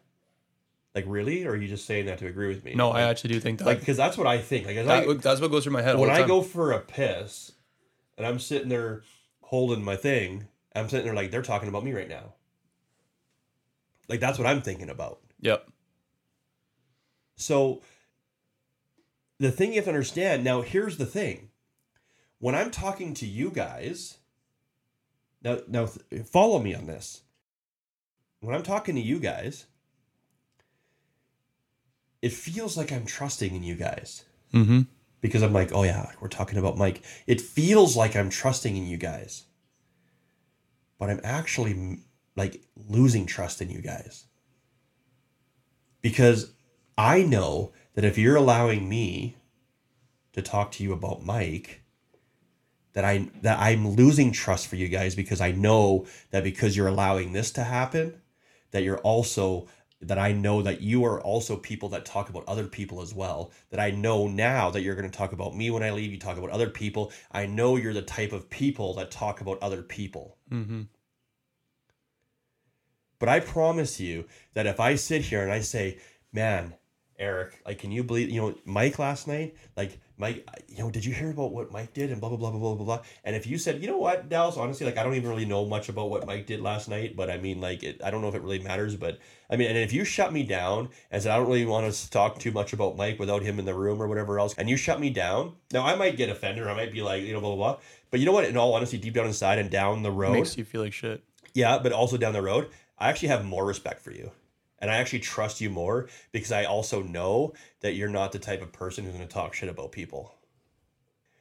Like 0.94 1.04
really, 1.08 1.44
or 1.44 1.52
are 1.52 1.56
you 1.56 1.68
just 1.68 1.86
saying 1.86 2.06
that 2.06 2.18
to 2.18 2.26
agree 2.26 2.48
with 2.48 2.64
me? 2.64 2.74
No, 2.74 2.90
I 2.90 3.02
actually 3.02 3.34
do 3.34 3.40
think 3.40 3.58
that. 3.58 3.66
like 3.66 3.80
because 3.80 3.96
that's 3.96 4.16
what 4.16 4.26
I 4.26 4.38
think. 4.38 4.66
Like, 4.66 4.76
that, 4.76 5.08
I, 5.08 5.12
that's 5.14 5.40
what 5.40 5.50
goes 5.50 5.64
through 5.64 5.72
my 5.72 5.82
head. 5.82 5.96
all 5.96 6.00
when 6.00 6.10
I 6.10 6.26
go 6.26 6.40
for 6.40 6.72
a 6.72 6.80
piss 6.80 7.52
and 8.16 8.26
I'm 8.26 8.38
sitting 8.38 8.68
there 8.68 9.02
holding 9.40 9.84
my 9.84 9.96
thing, 9.96 10.46
I'm 10.74 10.88
sitting 10.88 11.04
there 11.04 11.14
like 11.14 11.30
they're 11.30 11.42
talking 11.42 11.68
about 11.68 11.84
me 11.84 11.92
right 11.92 12.08
now. 12.08 12.34
Like 14.08 14.20
that's 14.20 14.38
what 14.38 14.46
I'm 14.46 14.62
thinking 14.62 14.88
about. 14.88 15.20
Yep. 15.40 15.68
So 17.36 17.82
the 19.38 19.50
thing 19.50 19.70
you 19.70 19.76
have 19.76 19.84
to 19.84 19.90
understand 19.90 20.44
now, 20.44 20.60
here's 20.62 20.96
the 20.96 21.06
thing. 21.06 21.50
When 22.38 22.54
I'm 22.54 22.70
talking 22.70 23.14
to 23.14 23.26
you 23.26 23.50
guys, 23.50 24.18
now 25.42 25.58
now 25.68 25.86
follow 26.24 26.58
me 26.60 26.74
on 26.74 26.86
this. 26.86 27.22
When 28.40 28.54
I'm 28.54 28.62
talking 28.62 28.94
to 28.94 29.00
you 29.00 29.18
guys, 29.18 29.66
it 32.22 32.32
feels 32.32 32.76
like 32.76 32.92
I'm 32.92 33.06
trusting 33.06 33.54
in 33.54 33.62
you 33.62 33.74
guys. 33.74 34.24
Mm-hmm. 34.52 34.82
because 35.20 35.42
I'm 35.42 35.52
like, 35.52 35.72
oh 35.72 35.82
yeah, 35.82 36.12
we're 36.20 36.28
talking 36.28 36.58
about 36.58 36.76
Mike. 36.78 37.02
It 37.26 37.40
feels 37.40 37.96
like 37.96 38.14
I'm 38.14 38.30
trusting 38.30 38.76
in 38.76 38.86
you 38.86 38.96
guys, 38.96 39.46
but 40.96 41.10
I'm 41.10 41.20
actually 41.24 42.04
like 42.36 42.62
losing 42.88 43.26
trust 43.26 43.60
in 43.60 43.68
you 43.68 43.80
guys 43.80 44.26
because 46.02 46.52
I 46.96 47.22
know 47.22 47.72
that 47.94 48.04
if 48.04 48.18
you're 48.18 48.36
allowing 48.36 48.88
me 48.88 49.36
to 50.32 50.42
talk 50.42 50.72
to 50.72 50.82
you 50.82 50.92
about 50.92 51.24
Mike, 51.24 51.82
that 52.92 53.04
I 53.04 53.28
that 53.42 53.58
I'm 53.58 53.88
losing 53.88 54.32
trust 54.32 54.68
for 54.68 54.76
you 54.76 54.88
guys 54.88 55.14
because 55.14 55.40
I 55.40 55.52
know 55.52 56.06
that 56.30 56.44
because 56.44 56.76
you're 56.76 56.88
allowing 56.88 57.32
this 57.32 57.50
to 57.52 57.64
happen, 57.64 58.20
that 58.70 58.82
you're 58.82 58.98
also 58.98 59.68
that 60.00 60.18
I 60.18 60.32
know 60.32 60.62
that 60.62 60.80
you 60.80 61.04
are 61.04 61.20
also 61.20 61.56
people 61.56 61.88
that 61.90 62.04
talk 62.04 62.28
about 62.28 62.44
other 62.46 62.66
people 62.66 63.00
as 63.00 63.14
well. 63.14 63.52
That 63.70 63.80
I 63.80 63.90
know 63.90 64.28
now 64.28 64.70
that 64.70 64.82
you're 64.82 64.94
going 64.94 65.10
to 65.10 65.16
talk 65.16 65.32
about 65.32 65.56
me 65.56 65.70
when 65.70 65.82
I 65.82 65.90
leave, 65.90 66.12
you 66.12 66.18
talk 66.18 66.36
about 66.36 66.50
other 66.50 66.70
people. 66.70 67.12
I 67.32 67.46
know 67.46 67.76
you're 67.76 67.94
the 67.94 68.02
type 68.02 68.32
of 68.32 68.50
people 68.50 68.94
that 68.94 69.10
talk 69.10 69.40
about 69.40 69.62
other 69.62 69.82
people. 69.82 70.36
Mm-hmm. 70.50 70.82
But 73.18 73.28
I 73.28 73.40
promise 73.40 73.98
you 74.00 74.26
that 74.52 74.66
if 74.66 74.78
I 74.78 74.96
sit 74.96 75.22
here 75.22 75.42
and 75.42 75.52
I 75.52 75.60
say, 75.60 75.98
man, 76.32 76.74
Eric, 77.18 77.60
like, 77.66 77.78
can 77.78 77.92
you 77.92 78.02
believe, 78.02 78.28
you 78.30 78.40
know, 78.40 78.54
Mike 78.64 78.98
last 78.98 79.28
night, 79.28 79.56
like, 79.76 79.98
Mike, 80.16 80.48
you 80.68 80.78
know, 80.78 80.90
did 80.90 81.04
you 81.04 81.12
hear 81.12 81.30
about 81.30 81.52
what 81.52 81.72
Mike 81.72 81.92
did 81.92 82.10
and 82.10 82.20
blah, 82.20 82.28
blah, 82.28 82.38
blah, 82.38 82.50
blah, 82.50 82.58
blah, 82.60 82.74
blah, 82.74 82.84
blah. 82.84 83.00
And 83.24 83.34
if 83.34 83.46
you 83.46 83.58
said, 83.58 83.80
you 83.80 83.88
know 83.88 83.98
what, 83.98 84.28
Dallas, 84.28 84.56
honestly, 84.56 84.86
like, 84.86 84.96
I 84.96 85.02
don't 85.02 85.14
even 85.14 85.28
really 85.28 85.44
know 85.44 85.64
much 85.64 85.88
about 85.88 86.10
what 86.10 86.26
Mike 86.26 86.46
did 86.46 86.60
last 86.60 86.88
night, 86.88 87.16
but 87.16 87.30
I 87.30 87.38
mean, 87.38 87.60
like, 87.60 87.82
it, 87.82 88.00
I 88.02 88.10
don't 88.10 88.20
know 88.22 88.28
if 88.28 88.34
it 88.34 88.42
really 88.42 88.58
matters, 88.60 88.94
but 88.96 89.18
I 89.50 89.56
mean, 89.56 89.68
and 89.68 89.78
if 89.78 89.92
you 89.92 90.04
shut 90.04 90.32
me 90.32 90.42
down 90.44 90.88
and 91.10 91.22
said, 91.22 91.32
I 91.32 91.36
don't 91.36 91.46
really 91.46 91.66
want 91.66 91.92
to 91.92 92.10
talk 92.10 92.38
too 92.38 92.52
much 92.52 92.72
about 92.72 92.96
Mike 92.96 93.18
without 93.18 93.42
him 93.42 93.58
in 93.58 93.64
the 93.64 93.74
room 93.74 94.00
or 94.02 94.06
whatever 94.08 94.38
else, 94.38 94.54
and 94.56 94.68
you 94.68 94.76
shut 94.76 95.00
me 95.00 95.10
down, 95.10 95.54
now 95.72 95.84
I 95.84 95.94
might 95.96 96.16
get 96.16 96.28
offended 96.28 96.64
or 96.64 96.70
I 96.70 96.74
might 96.74 96.92
be 96.92 97.02
like, 97.02 97.22
you 97.22 97.32
know, 97.32 97.40
blah, 97.40 97.54
blah, 97.54 97.72
blah. 97.74 97.80
But 98.10 98.20
you 98.20 98.26
know 98.26 98.32
what, 98.32 98.44
in 98.44 98.56
all 98.56 98.74
honesty, 98.74 98.98
deep 98.98 99.14
down 99.14 99.26
inside 99.26 99.58
and 99.58 99.70
down 99.70 100.02
the 100.02 100.10
road, 100.12 100.34
Makes 100.34 100.56
you 100.56 100.64
feel 100.64 100.82
like 100.82 100.92
shit. 100.92 101.22
yeah, 101.54 101.78
but 101.78 101.92
also 101.92 102.16
down 102.16 102.32
the 102.32 102.42
road, 102.42 102.70
I 102.98 103.08
actually 103.08 103.28
have 103.28 103.44
more 103.44 103.64
respect 103.66 104.00
for 104.00 104.12
you. 104.12 104.30
And 104.84 104.90
I 104.90 104.96
actually 104.96 105.20
trust 105.20 105.62
you 105.62 105.70
more 105.70 106.10
because 106.30 106.52
I 106.52 106.64
also 106.64 107.02
know 107.02 107.54
that 107.80 107.94
you're 107.94 108.10
not 108.10 108.32
the 108.32 108.38
type 108.38 108.60
of 108.60 108.70
person 108.70 109.02
who's 109.02 109.14
going 109.14 109.26
to 109.26 109.32
talk 109.32 109.54
shit 109.54 109.70
about 109.70 109.92
people. 109.92 110.34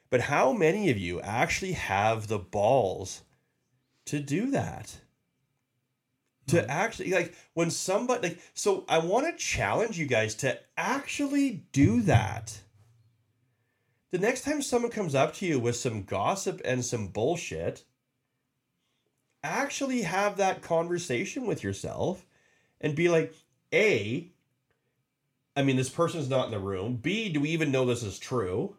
But 0.10 0.22
how 0.22 0.54
many 0.54 0.90
of 0.90 0.98
you 0.98 1.20
actually 1.20 1.74
have 1.74 2.28
the 2.28 2.40
balls 2.40 3.24
to 4.06 4.22
do 4.22 4.50
that? 4.52 4.96
To 6.48 6.56
mm-hmm. 6.56 6.72
actually, 6.72 7.12
like, 7.12 7.36
when 7.54 7.70
somebody, 7.70 8.30
like, 8.30 8.40
so 8.54 8.86
I 8.88 9.00
want 9.00 9.28
to 9.28 9.36
challenge 9.36 10.00
you 10.00 10.06
guys 10.06 10.36
to 10.36 10.58
actually 10.78 11.66
do 11.74 12.00
that. 12.04 12.58
The 14.12 14.20
next 14.20 14.46
time 14.46 14.62
someone 14.62 14.90
comes 14.90 15.16
up 15.16 15.34
to 15.36 15.46
you 15.46 15.60
with 15.60 15.76
some 15.76 16.04
gossip 16.04 16.62
and 16.64 16.86
some 16.86 17.08
bullshit, 17.08 17.84
actually 19.44 20.04
have 20.04 20.38
that 20.38 20.62
conversation 20.62 21.46
with 21.46 21.62
yourself 21.62 22.26
and 22.84 22.96
be 22.96 23.10
like, 23.10 23.34
A, 23.74 24.30
I 25.56 25.64
mean, 25.64 25.78
this 25.78 25.90
person's 25.90 26.30
not 26.30 26.46
in 26.46 26.52
the 26.52 26.60
room. 26.60 26.98
B, 26.98 27.30
do 27.30 27.40
we 27.40 27.50
even 27.50 27.72
know 27.72 27.86
this 27.86 28.04
is 28.04 28.20
true? 28.20 28.76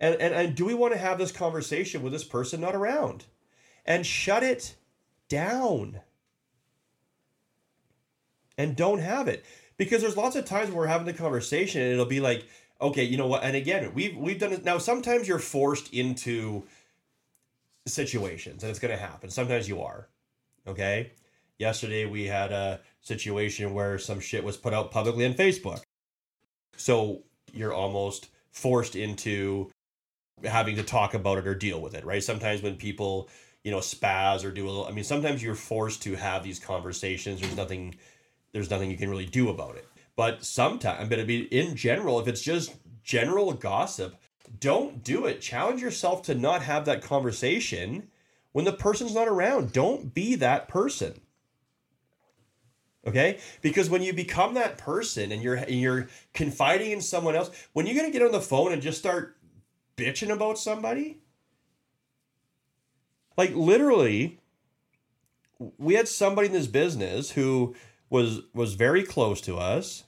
And, 0.00 0.14
and, 0.16 0.34
and 0.34 0.54
do 0.56 0.64
we 0.64 0.74
want 0.74 0.94
to 0.94 0.98
have 0.98 1.18
this 1.18 1.30
conversation 1.30 2.02
with 2.02 2.12
this 2.12 2.24
person 2.24 2.60
not 2.60 2.74
around? 2.74 3.26
And 3.84 4.06
shut 4.06 4.42
it 4.42 4.74
down. 5.28 6.00
And 8.56 8.74
don't 8.74 9.00
have 9.00 9.28
it. 9.28 9.44
Because 9.76 10.02
there's 10.02 10.16
lots 10.16 10.36
of 10.36 10.44
times 10.44 10.68
when 10.68 10.76
we're 10.76 10.86
having 10.86 11.06
the 11.06 11.12
conversation 11.12 11.82
and 11.82 11.92
it'll 11.92 12.06
be 12.06 12.20
like, 12.20 12.46
okay, 12.80 13.04
you 13.04 13.16
know 13.16 13.26
what? 13.26 13.42
And 13.42 13.56
again, 13.56 13.92
we've 13.94 14.16
we've 14.16 14.38
done 14.38 14.52
it 14.52 14.64
now. 14.64 14.78
Sometimes 14.78 15.28
you're 15.28 15.38
forced 15.38 15.92
into 15.92 16.64
situations, 17.86 18.62
and 18.62 18.70
it's 18.70 18.78
to 18.78 18.96
happen. 18.96 19.30
Sometimes 19.30 19.68
you 19.68 19.82
are. 19.82 20.08
Okay. 20.66 21.12
Yesterday 21.60 22.06
we 22.06 22.26
had 22.26 22.52
a 22.52 22.80
situation 23.02 23.74
where 23.74 23.98
some 23.98 24.18
shit 24.18 24.42
was 24.42 24.56
put 24.56 24.72
out 24.72 24.90
publicly 24.90 25.26
on 25.26 25.34
Facebook, 25.34 25.82
so 26.78 27.22
you're 27.52 27.74
almost 27.74 28.28
forced 28.50 28.96
into 28.96 29.70
having 30.42 30.76
to 30.76 30.82
talk 30.82 31.12
about 31.12 31.36
it 31.36 31.46
or 31.46 31.54
deal 31.54 31.78
with 31.82 31.94
it, 31.94 32.06
right? 32.06 32.24
Sometimes 32.24 32.62
when 32.62 32.76
people 32.76 33.28
you 33.62 33.70
know 33.70 33.80
spaz 33.80 34.42
or 34.42 34.50
do 34.50 34.64
a 34.64 34.70
little, 34.70 34.86
I 34.86 34.92
mean, 34.92 35.04
sometimes 35.04 35.42
you're 35.42 35.54
forced 35.54 36.02
to 36.04 36.14
have 36.14 36.42
these 36.42 36.58
conversations. 36.58 37.42
There's 37.42 37.56
nothing. 37.56 37.94
There's 38.52 38.70
nothing 38.70 38.90
you 38.90 38.96
can 38.96 39.10
really 39.10 39.26
do 39.26 39.50
about 39.50 39.76
it. 39.76 39.86
But 40.16 40.42
sometimes, 40.42 41.10
but 41.10 41.20
I 41.20 41.24
mean, 41.24 41.46
in 41.50 41.76
general, 41.76 42.20
if 42.20 42.26
it's 42.26 42.40
just 42.40 42.74
general 43.04 43.52
gossip, 43.52 44.16
don't 44.60 45.04
do 45.04 45.26
it. 45.26 45.42
Challenge 45.42 45.82
yourself 45.82 46.22
to 46.22 46.34
not 46.34 46.62
have 46.62 46.86
that 46.86 47.02
conversation 47.02 48.08
when 48.52 48.64
the 48.64 48.72
person's 48.72 49.14
not 49.14 49.28
around. 49.28 49.72
Don't 49.72 50.14
be 50.14 50.36
that 50.36 50.66
person. 50.66 51.20
Okay? 53.06 53.38
Because 53.62 53.88
when 53.88 54.02
you 54.02 54.12
become 54.12 54.54
that 54.54 54.78
person 54.78 55.32
and 55.32 55.42
you're 55.42 55.56
and 55.56 55.80
you're 55.80 56.08
confiding 56.34 56.90
in 56.90 57.00
someone 57.00 57.34
else, 57.34 57.50
when 57.72 57.86
you're 57.86 57.96
gonna 57.96 58.10
get 58.10 58.22
on 58.22 58.32
the 58.32 58.40
phone 58.40 58.72
and 58.72 58.82
just 58.82 58.98
start 58.98 59.36
bitching 59.96 60.30
about 60.30 60.58
somebody, 60.58 61.18
like 63.36 63.54
literally, 63.54 64.40
we 65.78 65.94
had 65.94 66.08
somebody 66.08 66.48
in 66.48 66.52
this 66.52 66.66
business 66.66 67.30
who 67.30 67.74
was 68.10 68.42
was 68.52 68.74
very 68.74 69.02
close 69.02 69.40
to 69.42 69.56
us 69.56 70.04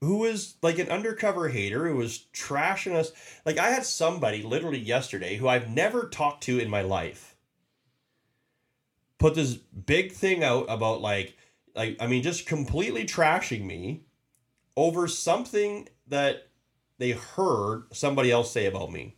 who 0.00 0.18
was 0.18 0.54
like 0.62 0.78
an 0.78 0.88
undercover 0.88 1.48
hater 1.48 1.88
who 1.88 1.96
was 1.96 2.26
trashing 2.32 2.94
us. 2.94 3.12
Like 3.44 3.58
I 3.58 3.70
had 3.70 3.84
somebody 3.84 4.42
literally 4.42 4.78
yesterday 4.78 5.36
who 5.36 5.48
I've 5.48 5.68
never 5.68 6.08
talked 6.08 6.44
to 6.44 6.58
in 6.58 6.70
my 6.70 6.82
life 6.82 7.36
put 9.18 9.34
this 9.34 9.54
big 9.54 10.12
thing 10.12 10.44
out 10.44 10.66
about 10.68 11.00
like 11.00 11.36
like 11.78 11.96
I 12.00 12.08
mean 12.08 12.22
just 12.22 12.44
completely 12.44 13.04
trashing 13.06 13.64
me 13.64 14.02
over 14.76 15.06
something 15.08 15.88
that 16.08 16.48
they 16.98 17.12
heard 17.12 17.84
somebody 17.92 18.30
else 18.30 18.50
say 18.50 18.66
about 18.66 18.92
me. 18.92 19.16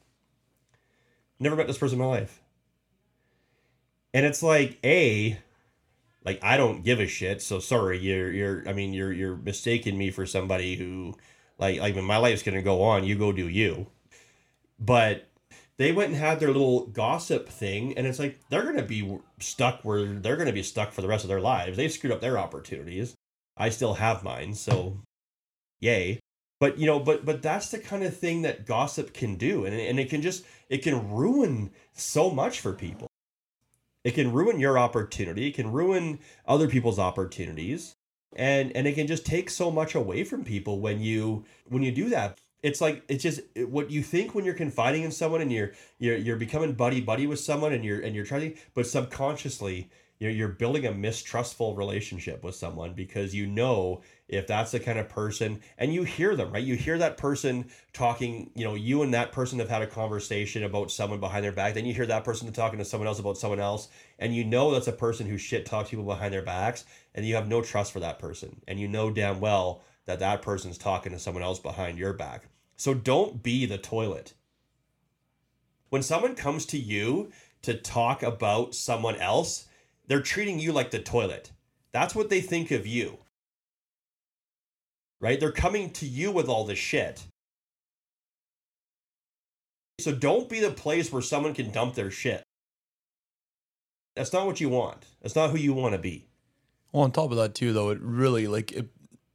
Never 1.41 1.57
met 1.57 1.67
this 1.67 1.79
person 1.79 1.99
in 1.99 2.05
my 2.05 2.11
life. 2.11 2.43
And 4.13 4.27
it's 4.27 4.43
like, 4.43 4.79
A, 4.85 5.39
like 6.25 6.39
I 6.43 6.59
don't 6.59 6.85
give 6.85 7.01
a 7.01 7.07
shit. 7.07 7.41
So 7.41 7.61
sorry, 7.61 7.99
you're 7.99 8.31
you're 8.31 8.69
I 8.69 8.75
mean 8.75 8.93
you're 8.93 9.13
you're 9.13 9.37
mistaking 9.37 9.97
me 9.97 10.11
for 10.11 10.27
somebody 10.27 10.77
who 10.77 11.15
like 11.59 11.81
like 11.81 11.97
my 11.97 12.19
life's 12.19 12.43
gonna 12.43 12.61
go 12.61 12.83
on. 12.83 13.05
You 13.05 13.17
go 13.17 13.33
do 13.33 13.49
you. 13.49 13.87
But 14.79 15.30
they 15.81 15.93
went 15.93 16.11
and 16.11 16.21
had 16.21 16.41
their 16.41 16.53
little 16.53 16.89
gossip 16.89 17.49
thing, 17.49 17.97
and 17.97 18.07
it's 18.07 18.19
like 18.19 18.39
they're 18.51 18.67
gonna 18.67 18.83
be 18.83 19.19
stuck 19.39 19.81
where 19.83 20.05
they're 20.05 20.37
gonna 20.37 20.53
be 20.53 20.63
stuck 20.63 20.93
for 20.93 21.01
the 21.01 21.09
rest 21.09 21.25
of 21.25 21.29
their 21.29 21.41
lives. 21.41 21.79
They 21.79 21.89
screwed 21.89 22.13
up 22.13 22.21
their 22.21 22.37
opportunities. 22.37 23.15
I 23.57 23.71
still 23.71 23.95
have 23.95 24.23
mine, 24.23 24.53
so 24.53 24.99
yay. 25.81 26.21
But 26.59 26.77
you 26.77 26.85
know, 26.85 27.01
but 27.01 27.25
but 27.25 27.41
that's 27.41 27.71
the 27.71 27.79
kind 27.79 28.05
of 28.05 28.15
thing 28.15 28.43
that 28.43 28.67
gossip 28.67 29.15
can 29.15 29.37
do, 29.37 29.65
and 29.65 29.75
and 29.75 29.99
it 29.99 30.11
can 30.11 30.21
just 30.21 30.45
it 30.69 30.83
can 30.83 31.13
ruin 31.13 31.71
so 31.95 32.29
much 32.29 32.61
for 32.61 32.75
people. 32.75 33.09
It 34.05 34.11
can 34.11 34.33
ruin 34.33 34.61
your 34.61 34.79
opportunity. 34.79 35.47
It 35.49 35.55
can 35.55 35.73
ruin 35.73 36.19
other 36.47 36.69
people's 36.69 36.99
opportunities. 36.99 37.95
And 38.37 38.71
and 38.77 38.87
it 38.87 38.97
can 38.97 39.07
just 39.07 39.25
take 39.25 39.49
so 39.49 39.71
much 39.71 39.95
away 39.95 40.25
from 40.25 40.45
people 40.45 40.79
when 40.79 41.01
you 41.01 41.47
when 41.71 41.83
you 41.83 41.91
do 41.91 42.11
that. 42.11 42.39
It's 42.63 42.81
like 42.81 43.05
it's 43.09 43.23
just 43.23 43.41
what 43.57 43.91
you 43.91 44.03
think 44.03 44.35
when 44.35 44.45
you're 44.45 44.55
confiding 44.55 45.03
in 45.03 45.11
someone 45.11 45.41
and 45.41 45.53
you're 45.53 45.73
you're 45.99 46.17
you're 46.17 46.37
becoming 46.37 46.73
buddy 46.75 47.01
buddy 47.01 47.27
with 47.27 47.41
someone 47.41 47.73
and 47.73 47.85
you're 47.85 48.01
and 48.01 48.15
you're 48.15 48.25
trying 48.25 48.57
but 48.75 48.87
subconsciously 48.87 49.91
you're, 50.21 50.31
you're 50.31 50.49
building 50.49 50.87
a 50.87 50.93
mistrustful 50.93 51.75
relationship 51.75 52.45
with 52.45 52.55
someone 52.55 52.93
because 52.93 53.35
you 53.35 53.47
know 53.47 54.03
if 54.29 54.47
that's 54.47 54.71
the 54.71 54.79
kind 54.79 54.99
of 54.99 55.09
person 55.09 55.61
and 55.79 55.93
you 55.95 56.05
hear 56.05 56.37
them 56.37 56.53
right? 56.53 56.63
You 56.63 56.77
hear 56.77 56.99
that 56.99 57.17
person 57.17 57.71
talking 57.95 58.51
you 58.55 58.65
know 58.65 58.75
you 58.75 59.03
and 59.03 59.15
that 59.15 59.33
person 59.33 59.59
have 59.59 59.71
had 59.71 59.83
a 59.83 59.87
conversation 59.87 60.63
about 60.63 60.91
someone 60.91 61.19
behind 61.19 61.45
their 61.45 61.53
back 61.53 61.75
then 61.75 61.87
you 61.87 61.95
hear 61.95 62.07
that 62.07 62.25
person 62.25 62.53
talking 62.53 62.79
to 62.79 62.85
someone 62.85 63.09
else 63.09 63.19
about 63.19 63.39
someone 63.39 63.61
else 63.61 63.89
and 64.19 64.37
you 64.37 64.45
know 64.45 64.71
that's 64.71 64.87
a 64.87 64.93
person 64.93 65.27
who 65.27 65.39
shit 65.39 65.65
talks 65.65 65.91
people 65.91 66.05
behind 66.05 66.33
their 66.33 66.43
backs 66.43 66.85
and 67.15 67.27
you 67.27 67.35
have 67.35 67.49
no 67.49 67.63
trust 67.63 67.91
for 67.91 68.01
that 68.01 68.19
person 68.19 68.61
and 68.69 68.79
you 68.79 68.87
know 68.87 69.11
damn 69.11 69.41
well 69.41 69.83
that 70.11 70.19
that 70.19 70.43
person's 70.43 70.79
talking 70.79 71.13
to 71.13 71.19
someone 71.19 71.43
else 71.43 71.59
behind 71.59 71.99
your 71.99 72.13
back 72.13 72.49
so 72.77 72.93
don't 72.93 73.43
be 73.43 73.65
the 73.65 73.79
toilet 73.79 74.35
when 75.89 76.03
someone 76.03 76.35
comes 76.35 76.67
to 76.67 76.79
you 76.79 77.31
to 77.63 77.75
talk 77.75 78.23
about 78.23 78.75
someone 78.75 79.17
else 79.17 79.67
they're 80.11 80.21
treating 80.21 80.59
you 80.59 80.73
like 80.73 80.91
the 80.91 80.99
toilet. 80.99 81.53
That's 81.93 82.17
what 82.17 82.31
they 82.31 82.41
think 82.41 82.73
of 82.73 82.85
you. 82.85 83.19
Right? 85.21 85.39
They're 85.39 85.53
coming 85.53 85.91
to 85.91 86.07
you 86.07 86.33
with 86.33 86.49
all 86.49 86.65
this 86.65 86.81
shit. 86.81 87.23
So 90.01 90.13
don't 90.13 90.49
be 90.49 90.59
the 90.59 90.73
place 90.73 91.13
where 91.13 91.23
someone 91.23 91.55
can 91.55 91.71
dump 91.71 91.95
their 91.95 92.11
shit. 92.11 92.43
That's 94.17 94.33
not 94.33 94.47
what 94.47 94.61
you 94.61 94.69
want. 94.69 95.07
That's 95.23 95.37
not 95.37 95.51
who 95.51 95.59
you 95.59 95.75
want 95.75 95.93
to 95.93 96.01
be. 96.01 96.27
Well, 96.91 97.05
on 97.05 97.13
top 97.13 97.31
of 97.31 97.37
that 97.37 97.55
too, 97.55 97.73
though, 97.73 97.91
it 97.91 98.01
really 98.01 98.49
like 98.49 98.73
it 98.73 98.89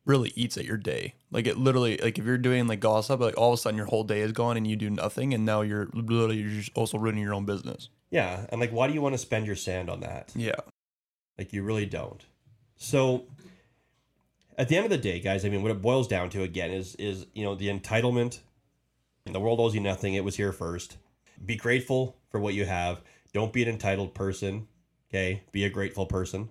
really 0.06 0.32
eats 0.36 0.58
at 0.58 0.66
your 0.66 0.78
day. 0.78 1.16
Like 1.32 1.48
it 1.48 1.58
literally, 1.58 1.98
like 1.98 2.18
if 2.18 2.26
you're 2.26 2.38
doing 2.38 2.68
like 2.68 2.80
gossip, 2.80 3.20
like 3.20 3.38
all 3.38 3.54
of 3.54 3.60
a 3.60 3.62
sudden 3.62 3.78
your 3.78 3.88
whole 3.88 4.04
day 4.04 4.22
is 4.22 4.32
gone 4.32 4.58
and 4.58 4.66
you 4.66 4.76
do 4.76 4.90
nothing, 4.90 5.34
and 5.34 5.46
now 5.46 5.62
you're 5.62 5.90
literally 5.94 6.38
you're 6.38 6.50
just 6.50 6.72
also 6.76 6.98
ruining 6.98 7.24
your 7.24 7.34
own 7.34 7.46
business. 7.46 7.90
Yeah, 8.12 8.46
and 8.50 8.62
like, 8.62 8.72
why 8.72 8.88
do 8.88 8.94
you 8.94 9.02
want 9.02 9.14
to 9.14 9.20
spend 9.20 9.46
your 9.46 9.56
sand 9.56 9.90
on 9.90 10.00
that? 10.02 10.32
Yeah, 10.36 10.56
like 11.38 11.52
you 11.52 11.64
really 11.64 11.86
don't. 11.86 12.24
So, 12.78 13.26
at 14.58 14.70
the 14.70 14.78
end 14.78 14.86
of 14.86 14.92
the 14.92 14.98
day, 14.98 15.20
guys, 15.20 15.44
I 15.44 15.50
mean, 15.50 15.64
what 15.64 15.72
it 15.72 15.82
boils 15.82 16.08
down 16.08 16.30
to 16.32 16.44
again 16.44 16.72
is 16.72 16.96
is 16.96 17.26
you 17.34 17.44
know 17.44 17.56
the 17.56 17.68
entitlement. 17.68 18.40
The 19.26 19.40
world 19.40 19.60
owes 19.60 19.74
you 19.74 19.82
nothing. 19.82 20.14
It 20.14 20.24
was 20.24 20.36
here 20.36 20.52
first. 20.52 20.98
Be 21.44 21.56
grateful 21.56 22.18
for 22.30 22.40
what 22.40 22.54
you 22.54 22.66
have. 22.66 23.02
Don't 23.34 23.52
be 23.52 23.64
an 23.64 23.70
entitled 23.70 24.14
person. 24.14 24.68
Okay, 25.10 25.44
be 25.52 25.66
a 25.66 25.70
grateful 25.70 26.06
person 26.06 26.50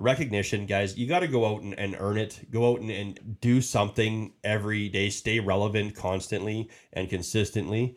recognition, 0.00 0.66
guys, 0.66 0.96
you 0.96 1.06
got 1.06 1.20
to 1.20 1.28
go 1.28 1.46
out 1.46 1.62
and, 1.62 1.78
and 1.78 1.96
earn 1.98 2.18
it. 2.18 2.50
Go 2.50 2.72
out 2.72 2.80
and, 2.80 2.90
and 2.90 3.40
do 3.40 3.60
something 3.60 4.32
every 4.42 4.88
day. 4.88 5.10
Stay 5.10 5.40
relevant 5.40 5.94
constantly 5.94 6.70
and 6.92 7.08
consistently. 7.08 7.96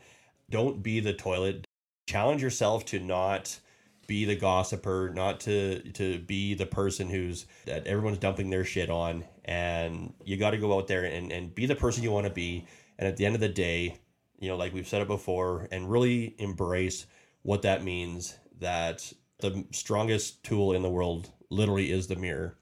Don't 0.49 0.83
be 0.83 0.99
the 0.99 1.13
toilet. 1.13 1.65
Challenge 2.07 2.41
yourself 2.41 2.85
to 2.85 2.99
not 2.99 3.59
be 4.07 4.25
the 4.25 4.35
gossiper, 4.35 5.11
not 5.15 5.39
to 5.39 5.79
to 5.93 6.19
be 6.19 6.53
the 6.53 6.65
person 6.65 7.09
who's 7.09 7.45
that 7.65 7.87
everyone's 7.87 8.17
dumping 8.17 8.49
their 8.49 8.65
shit 8.65 8.89
on. 8.89 9.23
And 9.45 10.13
you 10.25 10.37
got 10.37 10.51
to 10.51 10.57
go 10.57 10.77
out 10.77 10.87
there 10.87 11.05
and, 11.05 11.31
and 11.31 11.55
be 11.55 11.65
the 11.65 11.75
person 11.75 12.03
you 12.03 12.11
want 12.11 12.27
to 12.27 12.33
be. 12.33 12.67
And 12.99 13.07
at 13.07 13.17
the 13.17 13.25
end 13.25 13.35
of 13.35 13.41
the 13.41 13.49
day, 13.49 13.97
you 14.39 14.49
know, 14.49 14.57
like 14.57 14.73
we've 14.73 14.87
said 14.87 15.01
it 15.01 15.07
before, 15.07 15.67
and 15.71 15.89
really 15.89 16.35
embrace 16.37 17.05
what 17.43 17.61
that 17.63 17.83
means 17.83 18.37
that 18.59 19.11
the 19.39 19.65
strongest 19.71 20.43
tool 20.43 20.73
in 20.73 20.81
the 20.81 20.89
world 20.89 21.29
literally 21.49 21.91
is 21.91 22.07
the 22.07 22.15
mirror, 22.15 22.57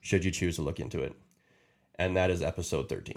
should 0.00 0.24
you 0.24 0.30
choose 0.30 0.56
to 0.56 0.62
look 0.62 0.80
into 0.80 1.02
it. 1.02 1.14
And 1.98 2.16
that 2.16 2.30
is 2.30 2.42
episode 2.42 2.88
13. 2.88 3.14